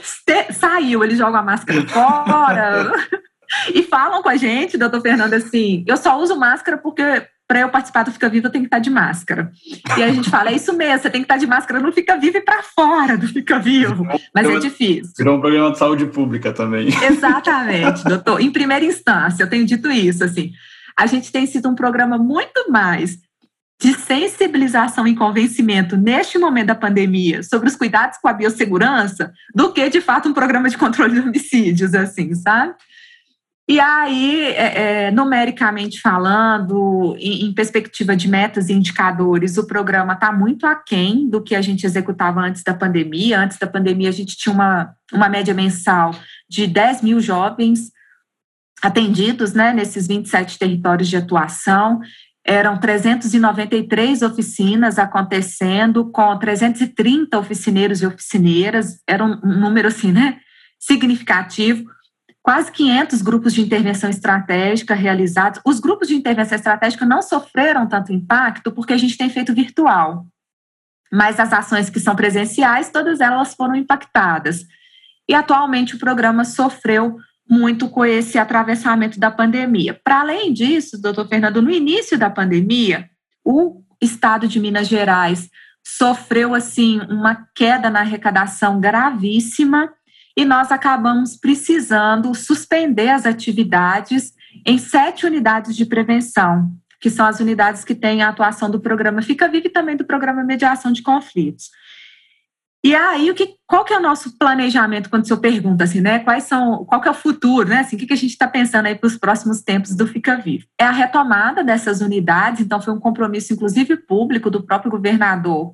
saiu, 0.53 1.03
eles 1.03 1.17
jogam 1.17 1.39
a 1.39 1.43
máscara 1.43 1.81
fora. 1.87 2.93
e 3.73 3.81
falam 3.81 4.21
com 4.21 4.29
a 4.29 4.35
gente, 4.35 4.77
doutor 4.77 5.01
Fernando, 5.01 5.33
assim, 5.33 5.83
eu 5.87 5.97
só 5.97 6.21
uso 6.21 6.35
máscara 6.35 6.77
porque 6.77 7.27
para 7.47 7.61
eu 7.61 7.69
participar 7.69 8.03
do 8.03 8.11
Fica 8.11 8.27
Vivo 8.27 8.47
eu 8.47 8.51
tenho 8.51 8.63
que 8.63 8.67
estar 8.67 8.79
de 8.79 8.89
máscara. 8.89 9.51
E 9.97 10.03
a 10.03 10.11
gente 10.11 10.29
fala, 10.29 10.49
é 10.49 10.55
isso 10.55 10.73
mesmo, 10.73 11.01
você 11.01 11.09
tem 11.09 11.21
que 11.21 11.25
estar 11.25 11.37
de 11.37 11.47
máscara 11.47 11.79
no 11.79 11.93
Fica 11.93 12.17
Vivo 12.17 12.37
e 12.37 12.41
para 12.41 12.61
fora 12.61 13.17
do 13.17 13.27
Fica 13.27 13.57
Vivo. 13.57 14.05
Mas 14.35 14.49
é 14.49 14.59
difícil. 14.59 15.13
Virou 15.17 15.37
um 15.37 15.41
programa 15.41 15.71
de 15.71 15.77
saúde 15.77 16.05
pública 16.07 16.51
também. 16.51 16.89
Exatamente, 17.09 18.03
doutor. 18.03 18.41
Em 18.41 18.51
primeira 18.51 18.83
instância, 18.83 19.43
eu 19.43 19.49
tenho 19.49 19.65
dito 19.65 19.89
isso, 19.89 20.23
assim. 20.23 20.51
A 20.97 21.05
gente 21.05 21.31
tem 21.31 21.45
sido 21.45 21.69
um 21.69 21.75
programa 21.75 22.17
muito 22.17 22.69
mais 22.69 23.17
de 23.79 23.93
sensibilização 23.93 25.07
e 25.07 25.15
convencimento 25.15 25.95
neste 25.95 26.37
momento 26.37 26.67
da 26.67 26.75
pandemia 26.75 27.43
sobre 27.43 27.69
os 27.69 27.75
cuidados 27.75 28.17
com 28.17 28.27
a 28.27 28.33
biossegurança 28.33 29.31
do 29.53 29.71
que, 29.71 29.87
de 29.87 30.01
fato, 30.01 30.27
um 30.27 30.33
programa 30.33 30.67
de 30.67 30.77
controle 30.77 31.13
de 31.13 31.27
homicídios, 31.27 31.93
assim, 31.93 32.33
sabe? 32.33 32.73
E 33.69 33.81
aí, 33.81 34.45
é, 34.53 35.07
é, 35.07 35.11
numericamente 35.11 35.99
falando, 35.99 37.17
em, 37.19 37.45
em, 37.45 37.53
perspectiva 37.53 38.15
de 38.15 38.29
metas 38.29 38.69
e 38.69 38.73
indicadores, 38.73 39.57
o 39.57 39.67
programa 39.67 40.13
está 40.13 40.31
muito 40.31 40.65
aquém 40.65 41.29
do 41.29 41.43
que 41.43 41.53
a 41.53 41.61
gente 41.61 41.85
executava 41.85 42.39
antes 42.39 42.63
da 42.63 42.73
pandemia. 42.73 43.37
Antes 43.37 43.57
da 43.57 43.67
pandemia, 43.67 44.07
a 44.07 44.13
gente 44.13 44.37
tinha 44.37 44.55
uma, 44.55 44.95
uma 45.11 45.27
média 45.27 45.53
mensal 45.53 46.15
de 46.49 46.65
10 46.65 47.01
mil 47.01 47.19
jovens 47.19 47.91
atendidos 48.81 49.53
né, 49.53 49.73
nesses 49.73 50.07
27 50.07 50.57
territórios 50.57 51.09
de 51.09 51.17
atuação. 51.17 51.99
Eram 52.45 52.79
393 52.79 54.21
oficinas 54.21 54.97
acontecendo, 54.97 56.09
com 56.09 56.37
330 56.39 57.37
oficineiros 57.37 58.01
e 58.01 58.07
oficineiras, 58.07 59.01
era 59.05 59.25
um 59.25 59.35
número 59.41 59.89
assim, 59.89 60.13
né, 60.13 60.39
significativo. 60.79 61.96
Quase 62.47 62.71
500 62.71 63.21
grupos 63.21 63.53
de 63.53 63.59
intervenção 63.59 64.09
estratégica 64.09 64.95
realizados. 64.95 65.59
Os 65.65 65.81
grupos 65.81 66.07
de 66.07 66.15
intervenção 66.15 66.55
estratégica 66.55 67.05
não 67.05 67.21
sofreram 67.21 67.85
tanto 67.85 68.13
impacto 68.13 68.71
porque 68.71 68.93
a 68.93 68.97
gente 68.97 69.17
tem 69.17 69.29
feito 69.29 69.53
virtual, 69.53 70.25
mas 71.11 71.41
as 71.41 71.51
ações 71.51 71.89
que 71.89 71.99
são 71.99 72.15
presenciais, 72.15 72.89
todas 72.89 73.19
elas 73.19 73.53
foram 73.53 73.75
impactadas. 73.75 74.65
E 75.27 75.33
atualmente 75.33 75.97
o 75.97 75.99
programa 75.99 76.45
sofreu 76.45 77.17
muito 77.49 77.89
com 77.89 78.05
esse 78.05 78.37
atravessamento 78.37 79.19
da 79.19 79.29
pandemia. 79.29 79.99
Para 80.01 80.21
além 80.21 80.53
disso, 80.53 81.01
doutor 81.01 81.27
Fernando, 81.27 81.61
no 81.61 81.69
início 81.69 82.17
da 82.17 82.29
pandemia, 82.29 83.09
o 83.43 83.83
estado 84.01 84.47
de 84.47 84.57
Minas 84.57 84.87
Gerais 84.87 85.49
sofreu 85.85 86.55
assim 86.55 87.01
uma 87.09 87.45
queda 87.53 87.89
na 87.89 87.99
arrecadação 87.99 88.79
gravíssima 88.79 89.91
e 90.37 90.45
nós 90.45 90.71
acabamos 90.71 91.35
precisando 91.35 92.35
suspender 92.35 93.09
as 93.09 93.25
atividades 93.25 94.33
em 94.63 94.77
sete 94.77 95.25
unidades 95.25 95.75
de 95.75 95.83
prevenção, 95.83 96.71
que 97.01 97.09
são 97.09 97.25
as 97.25 97.39
unidades 97.39 97.83
que 97.83 97.95
têm 97.95 98.21
a 98.21 98.29
atuação 98.29 98.69
do 98.69 98.79
programa 98.79 99.23
Fica 99.23 99.49
Vivo 99.49 99.65
e 99.65 99.71
também 99.71 99.97
do 99.97 100.05
programa 100.05 100.43
Mediação 100.43 100.91
de 100.91 101.01
Conflitos. 101.01 101.71
E 102.83 102.93
aí, 102.93 103.31
o 103.31 103.33
que, 103.33 103.55
qual 103.65 103.83
que 103.83 103.91
é 103.91 103.97
o 103.97 104.01
nosso 104.01 104.37
planejamento 104.37 105.09
quando 105.09 105.23
o 105.23 105.27
senhor 105.27 105.39
pergunta 105.39 105.83
assim, 105.83 105.99
né? 105.99 106.19
Quais 106.19 106.43
são, 106.43 106.85
qual 106.85 107.01
que 107.01 107.07
é 107.07 107.11
o 107.11 107.15
futuro, 107.15 107.67
né? 107.67 107.79
Assim, 107.79 107.95
o 107.95 107.99
que, 107.99 108.05
que 108.05 108.13
a 108.13 108.17
gente 108.17 108.29
está 108.29 108.47
pensando 108.47 108.85
aí 108.85 108.93
para 108.93 109.07
os 109.07 109.17
próximos 109.17 109.61
tempos 109.61 109.95
do 109.95 110.05
Fica 110.05 110.37
Vivo? 110.37 110.67
É 110.79 110.83
a 110.83 110.91
retomada 110.91 111.63
dessas 111.63 111.99
unidades, 111.99 112.61
então 112.61 112.79
foi 112.79 112.93
um 112.93 112.99
compromisso, 112.99 113.51
inclusive, 113.51 113.97
público 113.97 114.51
do 114.51 114.61
próprio 114.61 114.91
governador, 114.91 115.73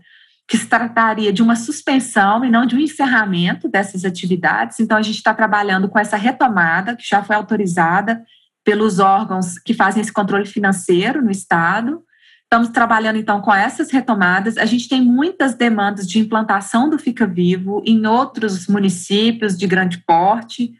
que 0.53 0.57
se 0.59 0.67
trataria 0.67 1.33
de 1.33 1.41
uma 1.41 1.55
suspensão 1.55 2.45
e 2.45 2.49
não 2.51 2.63
de 2.63 2.75
um 2.75 2.79
encerramento 2.79 3.67
dessas 3.67 4.05
atividades. 4.05 4.79
Então, 4.79 4.95
a 4.95 5.01
gente 5.01 5.15
está 5.15 5.33
trabalhando 5.33 5.89
com 5.89 5.97
essa 5.97 6.15
retomada, 6.15 6.95
que 6.95 7.03
já 7.03 7.23
foi 7.23 7.35
autorizada 7.35 8.23
pelos 8.63 8.99
órgãos 8.99 9.57
que 9.57 9.73
fazem 9.73 9.99
esse 9.99 10.13
controle 10.13 10.45
financeiro 10.45 11.23
no 11.23 11.31
Estado. 11.31 12.03
Estamos 12.43 12.69
trabalhando 12.69 13.17
então 13.17 13.41
com 13.41 13.51
essas 13.51 13.89
retomadas. 13.89 14.55
A 14.59 14.65
gente 14.65 14.87
tem 14.87 15.01
muitas 15.01 15.55
demandas 15.55 16.07
de 16.07 16.19
implantação 16.19 16.87
do 16.87 16.99
Fica 16.99 17.25
Vivo 17.25 17.81
em 17.83 18.05
outros 18.05 18.67
municípios 18.67 19.57
de 19.57 19.65
grande 19.65 20.03
porte. 20.05 20.71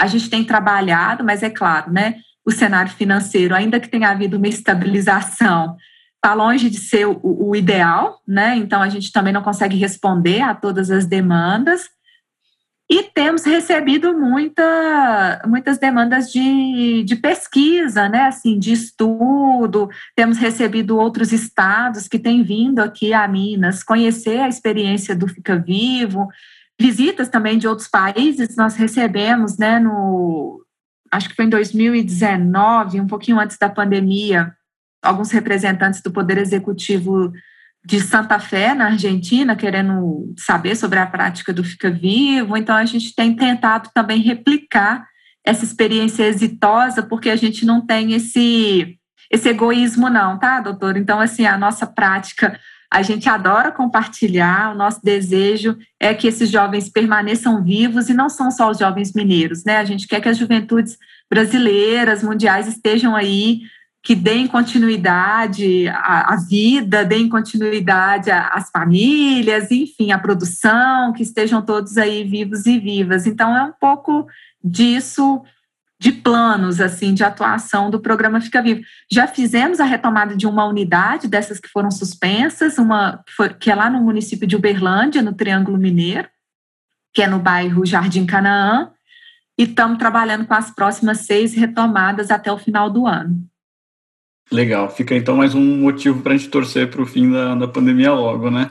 A 0.00 0.06
gente 0.06 0.30
tem 0.30 0.42
trabalhado, 0.42 1.22
mas 1.22 1.42
é 1.42 1.50
claro, 1.50 1.92
né? 1.92 2.14
O 2.46 2.50
cenário 2.50 2.90
financeiro, 2.92 3.54
ainda 3.54 3.78
que 3.78 3.90
tenha 3.90 4.08
havido 4.08 4.38
uma 4.38 4.48
estabilização, 4.48 5.76
está 6.18 6.34
longe 6.34 6.68
de 6.68 6.78
ser 6.78 7.06
o, 7.06 7.20
o 7.22 7.56
ideal, 7.56 8.20
né? 8.26 8.56
Então 8.56 8.82
a 8.82 8.88
gente 8.88 9.12
também 9.12 9.32
não 9.32 9.42
consegue 9.42 9.76
responder 9.76 10.42
a 10.42 10.54
todas 10.54 10.90
as 10.90 11.06
demandas. 11.06 11.88
E 12.90 13.02
temos 13.02 13.44
recebido 13.44 14.18
muita, 14.18 15.42
muitas 15.46 15.76
demandas 15.76 16.32
de, 16.32 17.04
de 17.04 17.16
pesquisa, 17.16 18.08
né, 18.08 18.22
assim, 18.22 18.58
de 18.58 18.72
estudo. 18.72 19.90
Temos 20.16 20.38
recebido 20.38 20.96
outros 20.96 21.30
estados 21.30 22.08
que 22.08 22.18
têm 22.18 22.42
vindo 22.42 22.78
aqui 22.78 23.12
a 23.12 23.28
Minas 23.28 23.84
conhecer 23.84 24.40
a 24.40 24.48
experiência 24.48 25.14
do 25.14 25.28
Fica 25.28 25.58
Vivo, 25.58 26.28
visitas 26.80 27.28
também 27.28 27.58
de 27.58 27.68
outros 27.68 27.88
países. 27.88 28.56
Nós 28.56 28.74
recebemos, 28.74 29.58
né, 29.58 29.78
no, 29.78 30.64
acho 31.12 31.28
que 31.28 31.36
foi 31.36 31.44
em 31.44 31.50
2019, 31.50 33.02
um 33.02 33.06
pouquinho 33.06 33.38
antes 33.38 33.58
da 33.58 33.68
pandemia, 33.68 34.56
alguns 35.02 35.30
representantes 35.30 36.02
do 36.02 36.10
Poder 36.10 36.38
Executivo 36.38 37.32
de 37.84 38.00
Santa 38.00 38.38
Fé, 38.38 38.74
na 38.74 38.86
Argentina, 38.86 39.56
querendo 39.56 40.34
saber 40.36 40.76
sobre 40.76 40.98
a 40.98 41.06
prática 41.06 41.52
do 41.52 41.64
Fica 41.64 41.90
Vivo. 41.90 42.56
Então, 42.56 42.76
a 42.76 42.84
gente 42.84 43.14
tem 43.14 43.34
tentado 43.34 43.90
também 43.94 44.20
replicar 44.20 45.06
essa 45.44 45.64
experiência 45.64 46.24
exitosa, 46.24 47.02
porque 47.02 47.30
a 47.30 47.36
gente 47.36 47.64
não 47.64 47.80
tem 47.80 48.12
esse, 48.12 48.98
esse 49.30 49.48
egoísmo, 49.48 50.10
não, 50.10 50.38
tá, 50.38 50.60
doutor? 50.60 50.96
Então, 50.96 51.20
assim, 51.20 51.46
a 51.46 51.56
nossa 51.56 51.86
prática, 51.86 52.58
a 52.92 53.00
gente 53.00 53.28
adora 53.28 53.72
compartilhar, 53.72 54.72
o 54.72 54.76
nosso 54.76 55.00
desejo 55.02 55.76
é 55.98 56.12
que 56.12 56.26
esses 56.26 56.50
jovens 56.50 56.90
permaneçam 56.90 57.62
vivos 57.62 58.10
e 58.10 58.14
não 58.14 58.28
são 58.28 58.50
só 58.50 58.70
os 58.70 58.78
jovens 58.78 59.14
mineiros, 59.14 59.64
né? 59.64 59.78
A 59.78 59.84
gente 59.84 60.06
quer 60.06 60.20
que 60.20 60.28
as 60.28 60.36
juventudes 60.36 60.98
brasileiras, 61.30 62.22
mundiais 62.22 62.66
estejam 62.66 63.14
aí 63.14 63.60
que 64.08 64.14
deem 64.14 64.46
continuidade 64.46 65.86
à, 65.88 66.32
à 66.32 66.36
vida, 66.36 67.04
deem 67.04 67.28
continuidade 67.28 68.30
às 68.30 68.70
famílias, 68.70 69.70
enfim, 69.70 70.12
à 70.12 70.18
produção, 70.18 71.12
que 71.12 71.22
estejam 71.22 71.60
todos 71.60 71.98
aí 71.98 72.24
vivos 72.24 72.64
e 72.64 72.78
vivas. 72.78 73.26
Então, 73.26 73.54
é 73.54 73.62
um 73.62 73.72
pouco 73.78 74.26
disso 74.64 75.42
de 76.00 76.10
planos 76.10 76.80
assim 76.80 77.12
de 77.12 77.22
atuação 77.22 77.90
do 77.90 78.00
programa 78.00 78.40
Fica 78.40 78.62
Vivo. 78.62 78.80
Já 79.12 79.26
fizemos 79.26 79.78
a 79.78 79.84
retomada 79.84 80.34
de 80.34 80.46
uma 80.46 80.64
unidade 80.64 81.28
dessas 81.28 81.60
que 81.60 81.68
foram 81.68 81.90
suspensas, 81.90 82.78
uma 82.78 83.22
que, 83.60 83.70
é 83.70 83.74
lá 83.74 83.90
no 83.90 84.00
município 84.00 84.48
de 84.48 84.56
Uberlândia, 84.56 85.20
no 85.20 85.34
Triângulo 85.34 85.76
Mineiro, 85.76 86.30
que 87.12 87.20
é 87.20 87.26
no 87.26 87.40
bairro 87.40 87.84
Jardim 87.84 88.24
Canaã, 88.24 88.90
e 89.58 89.64
estamos 89.64 89.98
trabalhando 89.98 90.46
com 90.46 90.54
as 90.54 90.70
próximas 90.70 91.26
seis 91.26 91.52
retomadas 91.52 92.30
até 92.30 92.50
o 92.50 92.56
final 92.56 92.88
do 92.88 93.06
ano. 93.06 93.46
Legal, 94.50 94.88
fica 94.88 95.14
então 95.14 95.36
mais 95.36 95.54
um 95.54 95.76
motivo 95.76 96.22
para 96.22 96.32
a 96.32 96.36
gente 96.36 96.48
torcer 96.48 96.88
para 96.88 97.02
o 97.02 97.06
fim 97.06 97.30
da, 97.30 97.54
da 97.54 97.68
pandemia 97.68 98.12
logo, 98.12 98.50
né? 98.50 98.70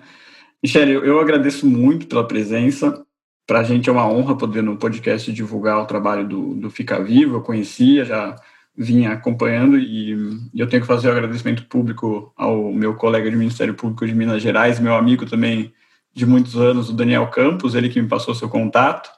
Michele, 0.61 0.93
eu, 0.93 1.19
agradeço 1.19 1.67
muito 1.67 2.07
pela 2.07 2.28
presença. 2.28 3.05
Para 3.45 3.59
a 3.59 3.63
gente 3.63 3.88
é 3.88 3.91
uma 3.91 4.07
honra 4.09 4.36
poder 4.36 4.63
no 4.63 4.75
podcast 4.75 5.32
divulgar 5.32 5.78
o 5.78 5.86
trabalho 5.86 6.28
do, 6.28 6.55
do 6.55 6.69
Fica 6.71 7.01
Vivo. 7.01 7.36
Eu 7.36 7.41
conhecia, 7.41 8.03
já 8.03 8.36
vinha 8.75 9.11
acompanhando 9.11 9.78
e, 9.78 10.13
e 10.51 10.59
eu 10.59 10.67
tenho 10.67 10.82
que 10.82 10.88
fazer 10.88 11.09
o 11.09 11.11
um 11.11 11.13
agradecimento 11.13 11.65
público 11.65 12.34
ao 12.36 12.73
meu 12.73 12.95
colega 12.95 13.30
de 13.30 13.36
Ministério 13.36 13.75
Público 13.75 14.05
de 14.05 14.15
Minas 14.15 14.41
Gerais, 14.41 14.80
meu 14.80 14.95
amigo 14.95 15.28
também 15.28 15.71
de 16.11 16.25
muitos 16.25 16.55
anos, 16.55 16.89
o 16.89 16.93
Daniel 16.93 17.28
Campos, 17.28 17.75
ele 17.75 17.89
que 17.89 18.01
me 18.01 18.07
passou 18.07 18.34
seu 18.34 18.49
contato. 18.49 19.11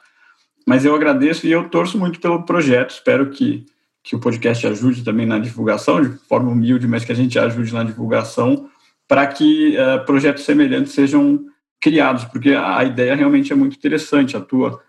Mas 0.67 0.83
eu 0.83 0.93
agradeço 0.93 1.47
e 1.47 1.51
eu 1.51 1.69
torço 1.69 1.97
muito 1.97 2.19
pelo 2.19 2.43
projeto. 2.43 2.91
Espero 2.91 3.29
que 3.29 3.65
que 4.03 4.15
o 4.15 4.19
podcast 4.19 4.65
ajude 4.65 5.03
também 5.03 5.25
na 5.25 5.39
divulgação, 5.39 6.01
de 6.01 6.17
forma 6.27 6.51
humilde, 6.51 6.87
mas 6.87 7.03
que 7.03 7.11
a 7.11 7.15
gente 7.15 7.37
ajude 7.37 7.73
na 7.73 7.83
divulgação, 7.83 8.69
para 9.07 9.25
que 9.27 9.75
uh, 9.77 10.05
projetos 10.05 10.43
semelhantes 10.43 10.93
sejam 10.93 11.45
criados, 11.79 12.25
porque 12.25 12.51
a 12.51 12.83
ideia 12.83 13.15
realmente 13.15 13.51
é 13.51 13.55
muito 13.55 13.75
interessante, 13.75 14.35
atua 14.35 14.81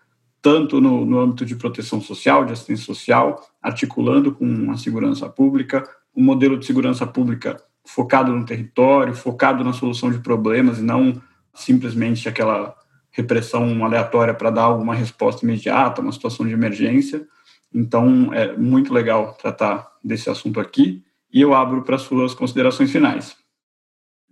tanto 0.43 0.81
no, 0.81 1.05
no 1.05 1.21
âmbito 1.21 1.45
de 1.45 1.55
proteção 1.55 2.01
social, 2.01 2.45
de 2.45 2.53
assistência 2.53 2.85
social, 2.85 3.47
articulando 3.63 4.33
com 4.33 4.71
a 4.71 4.77
segurança 4.77 5.29
pública, 5.29 5.87
um 6.17 6.23
modelo 6.23 6.59
de 6.59 6.67
segurança 6.67 7.07
pública 7.07 7.57
focado 7.85 8.33
no 8.33 8.45
território, 8.45 9.15
focado 9.15 9.63
na 9.65 9.73
solução 9.73 10.11
de 10.11 10.19
problemas 10.19 10.79
e 10.79 10.83
não 10.83 11.21
simplesmente 11.55 12.29
aquela 12.29 12.75
repressão 13.11 13.85
aleatória 13.85 14.33
para 14.33 14.51
dar 14.51 14.71
uma 14.71 14.95
resposta 14.95 15.45
imediata, 15.45 16.01
uma 16.01 16.13
situação 16.13 16.47
de 16.47 16.53
emergência. 16.53 17.27
Então, 17.73 18.33
é 18.33 18.57
muito 18.57 18.93
legal 18.93 19.37
tratar 19.41 19.89
desse 20.03 20.29
assunto 20.29 20.59
aqui 20.59 21.05
e 21.33 21.41
eu 21.41 21.55
abro 21.55 21.83
para 21.83 21.99
suas 21.99 22.35
considerações 22.35 22.91
finais. 22.91 23.37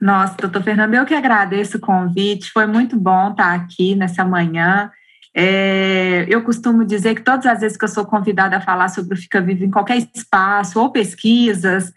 Nossa, 0.00 0.36
doutor 0.36 0.62
Fernando, 0.62 0.94
eu 0.94 1.04
que 1.04 1.14
agradeço 1.14 1.76
o 1.76 1.80
convite, 1.80 2.52
foi 2.52 2.66
muito 2.66 2.96
bom 2.96 3.30
estar 3.30 3.54
aqui 3.54 3.94
nessa 3.94 4.24
manhã. 4.24 4.90
É, 5.34 6.24
eu 6.28 6.42
costumo 6.42 6.84
dizer 6.84 7.14
que 7.16 7.22
todas 7.22 7.46
as 7.46 7.60
vezes 7.60 7.76
que 7.76 7.84
eu 7.84 7.88
sou 7.88 8.04
convidada 8.04 8.56
a 8.56 8.60
falar 8.60 8.88
sobre 8.88 9.14
o 9.14 9.16
Fica 9.16 9.40
Vivo 9.40 9.64
em 9.64 9.70
qualquer 9.70 9.98
espaço 10.14 10.80
ou 10.80 10.90
pesquisas, 10.90 11.92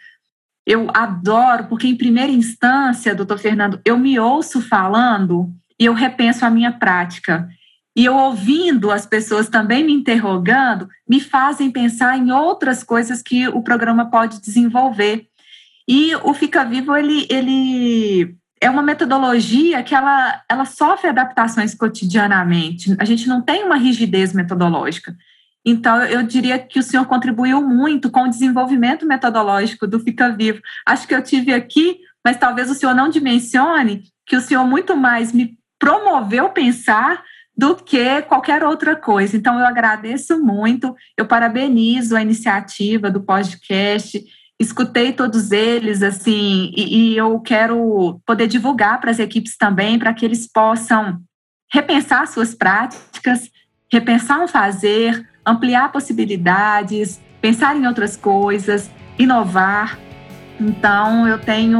eu 0.65 0.87
adoro, 0.93 1.65
porque 1.65 1.87
em 1.87 1.95
primeira 1.95 2.31
instância, 2.31 3.15
doutor 3.15 3.39
Fernando, 3.39 3.79
eu 3.85 3.97
me 3.97 4.19
ouço 4.19 4.61
falando 4.61 5.51
e 5.79 5.85
eu 5.85 5.93
repenso 5.93 6.45
a 6.45 6.49
minha 6.49 6.71
prática 6.71 7.49
e 7.95 8.05
eu 8.05 8.15
ouvindo 8.15 8.89
as 8.89 9.05
pessoas 9.05 9.49
também 9.49 9.83
me 9.83 9.91
interrogando, 9.91 10.87
me 11.07 11.19
fazem 11.19 11.69
pensar 11.69 12.17
em 12.17 12.31
outras 12.31 12.83
coisas 12.83 13.21
que 13.21 13.47
o 13.49 13.61
programa 13.61 14.09
pode 14.09 14.41
desenvolver. 14.41 15.27
E 15.87 16.15
o 16.23 16.33
Fica 16.33 16.63
Vivo, 16.63 16.95
ele, 16.95 17.27
ele 17.29 18.35
é 18.61 18.69
uma 18.69 18.81
metodologia 18.81 19.83
que 19.83 19.93
ela, 19.93 20.41
ela 20.47 20.63
sofre 20.63 21.09
adaptações 21.09 21.75
cotidianamente. 21.75 22.95
A 22.97 23.03
gente 23.03 23.27
não 23.27 23.41
tem 23.41 23.65
uma 23.65 23.75
rigidez 23.75 24.31
metodológica. 24.31 25.13
Então, 25.65 26.01
eu 26.03 26.23
diria 26.23 26.57
que 26.57 26.79
o 26.79 26.83
senhor 26.83 27.05
contribuiu 27.05 27.61
muito 27.61 28.09
com 28.09 28.23
o 28.23 28.29
desenvolvimento 28.29 29.05
metodológico 29.05 29.85
do 29.85 29.99
Fica 29.99 30.29
Vivo. 30.29 30.61
Acho 30.87 31.07
que 31.07 31.13
eu 31.13 31.21
tive 31.21 31.53
aqui, 31.53 31.99
mas 32.23 32.37
talvez 32.37 32.69
o 32.69 32.73
senhor 32.73 32.95
não 32.95 33.09
dimensione 33.09 34.03
que 34.25 34.35
o 34.35 34.41
senhor 34.41 34.65
muito 34.65 34.95
mais 34.95 35.33
me 35.33 35.57
promoveu 35.77 36.49
pensar 36.49 37.21
do 37.55 37.75
que 37.75 38.21
qualquer 38.23 38.63
outra 38.63 38.95
coisa. 38.95 39.35
Então, 39.35 39.59
eu 39.59 39.65
agradeço 39.65 40.41
muito, 40.41 40.95
eu 41.17 41.25
parabenizo 41.25 42.15
a 42.15 42.21
iniciativa 42.21 43.11
do 43.11 43.21
podcast, 43.21 44.23
escutei 44.59 45.11
todos 45.11 45.51
eles, 45.51 46.01
assim, 46.03 46.71
e, 46.75 47.13
e 47.13 47.17
eu 47.17 47.39
quero 47.39 48.21
poder 48.25 48.47
divulgar 48.47 48.99
para 48.99 49.11
as 49.11 49.19
equipes 49.19 49.57
também, 49.57 49.99
para 49.99 50.13
que 50.13 50.23
eles 50.23 50.51
possam 50.51 51.19
repensar 51.71 52.27
suas 52.27 52.53
práticas, 52.53 53.49
repensar 53.91 54.39
um 54.39 54.47
fazer, 54.47 55.27
ampliar 55.45 55.91
possibilidades, 55.91 57.19
pensar 57.41 57.75
em 57.75 57.87
outras 57.87 58.15
coisas, 58.15 58.89
inovar. 59.17 59.97
Então, 60.59 61.27
eu 61.27 61.39
tenho 61.39 61.79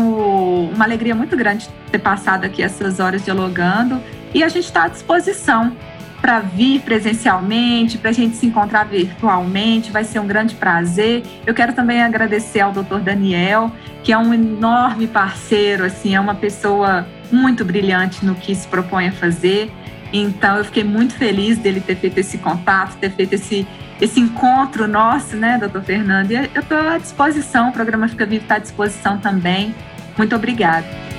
uma 0.73 0.85
alegria 0.85 1.13
muito 1.13 1.37
grande 1.37 1.67
de 1.67 1.91
ter 1.91 1.99
passado 1.99 2.45
aqui 2.45 2.63
essas 2.63 2.99
horas 2.99 3.23
dialogando 3.23 4.01
e 4.33 4.43
a 4.43 4.49
gente 4.49 4.65
está 4.65 4.83
à 4.83 4.87
disposição 4.87 5.75
para 6.21 6.39
vir 6.39 6.81
presencialmente, 6.81 7.97
para 7.97 8.11
a 8.11 8.13
gente 8.13 8.35
se 8.35 8.45
encontrar 8.45 8.85
virtualmente, 8.85 9.91
vai 9.91 10.03
ser 10.03 10.19
um 10.19 10.27
grande 10.27 10.53
prazer. 10.53 11.23
Eu 11.45 11.53
quero 11.53 11.73
também 11.73 12.01
agradecer 12.01 12.59
ao 12.59 12.71
Dr. 12.71 12.99
Daniel, 12.99 13.71
que 14.03 14.13
é 14.13 14.17
um 14.17 14.31
enorme 14.31 15.07
parceiro, 15.07 15.83
assim, 15.83 16.15
é 16.15 16.19
uma 16.19 16.35
pessoa 16.35 17.07
muito 17.31 17.65
brilhante 17.65 18.23
no 18.23 18.35
que 18.35 18.53
se 18.53 18.67
propõe 18.67 19.07
a 19.07 19.11
fazer. 19.11 19.71
Então, 20.13 20.57
eu 20.57 20.65
fiquei 20.65 20.83
muito 20.83 21.15
feliz 21.15 21.57
dele 21.57 21.79
ter 21.79 21.95
feito 21.95 22.19
esse 22.19 22.37
contato, 22.37 22.97
ter 22.97 23.09
feito 23.11 23.33
esse, 23.33 23.65
esse 23.99 24.19
encontro 24.19 24.87
nosso, 24.87 25.35
né, 25.35 25.57
doutor 25.57 25.81
Fernando? 25.81 26.31
E 26.31 26.35
eu 26.35 26.61
estou 26.61 26.77
à 26.77 26.97
disposição, 26.99 27.69
o 27.69 27.71
programa 27.71 28.07
Fica 28.07 28.25
Vivo 28.25 28.43
está 28.43 28.55
à 28.55 28.59
disposição 28.59 29.17
também. 29.17 29.73
Muito 30.17 30.35
obrigada. 30.35 31.10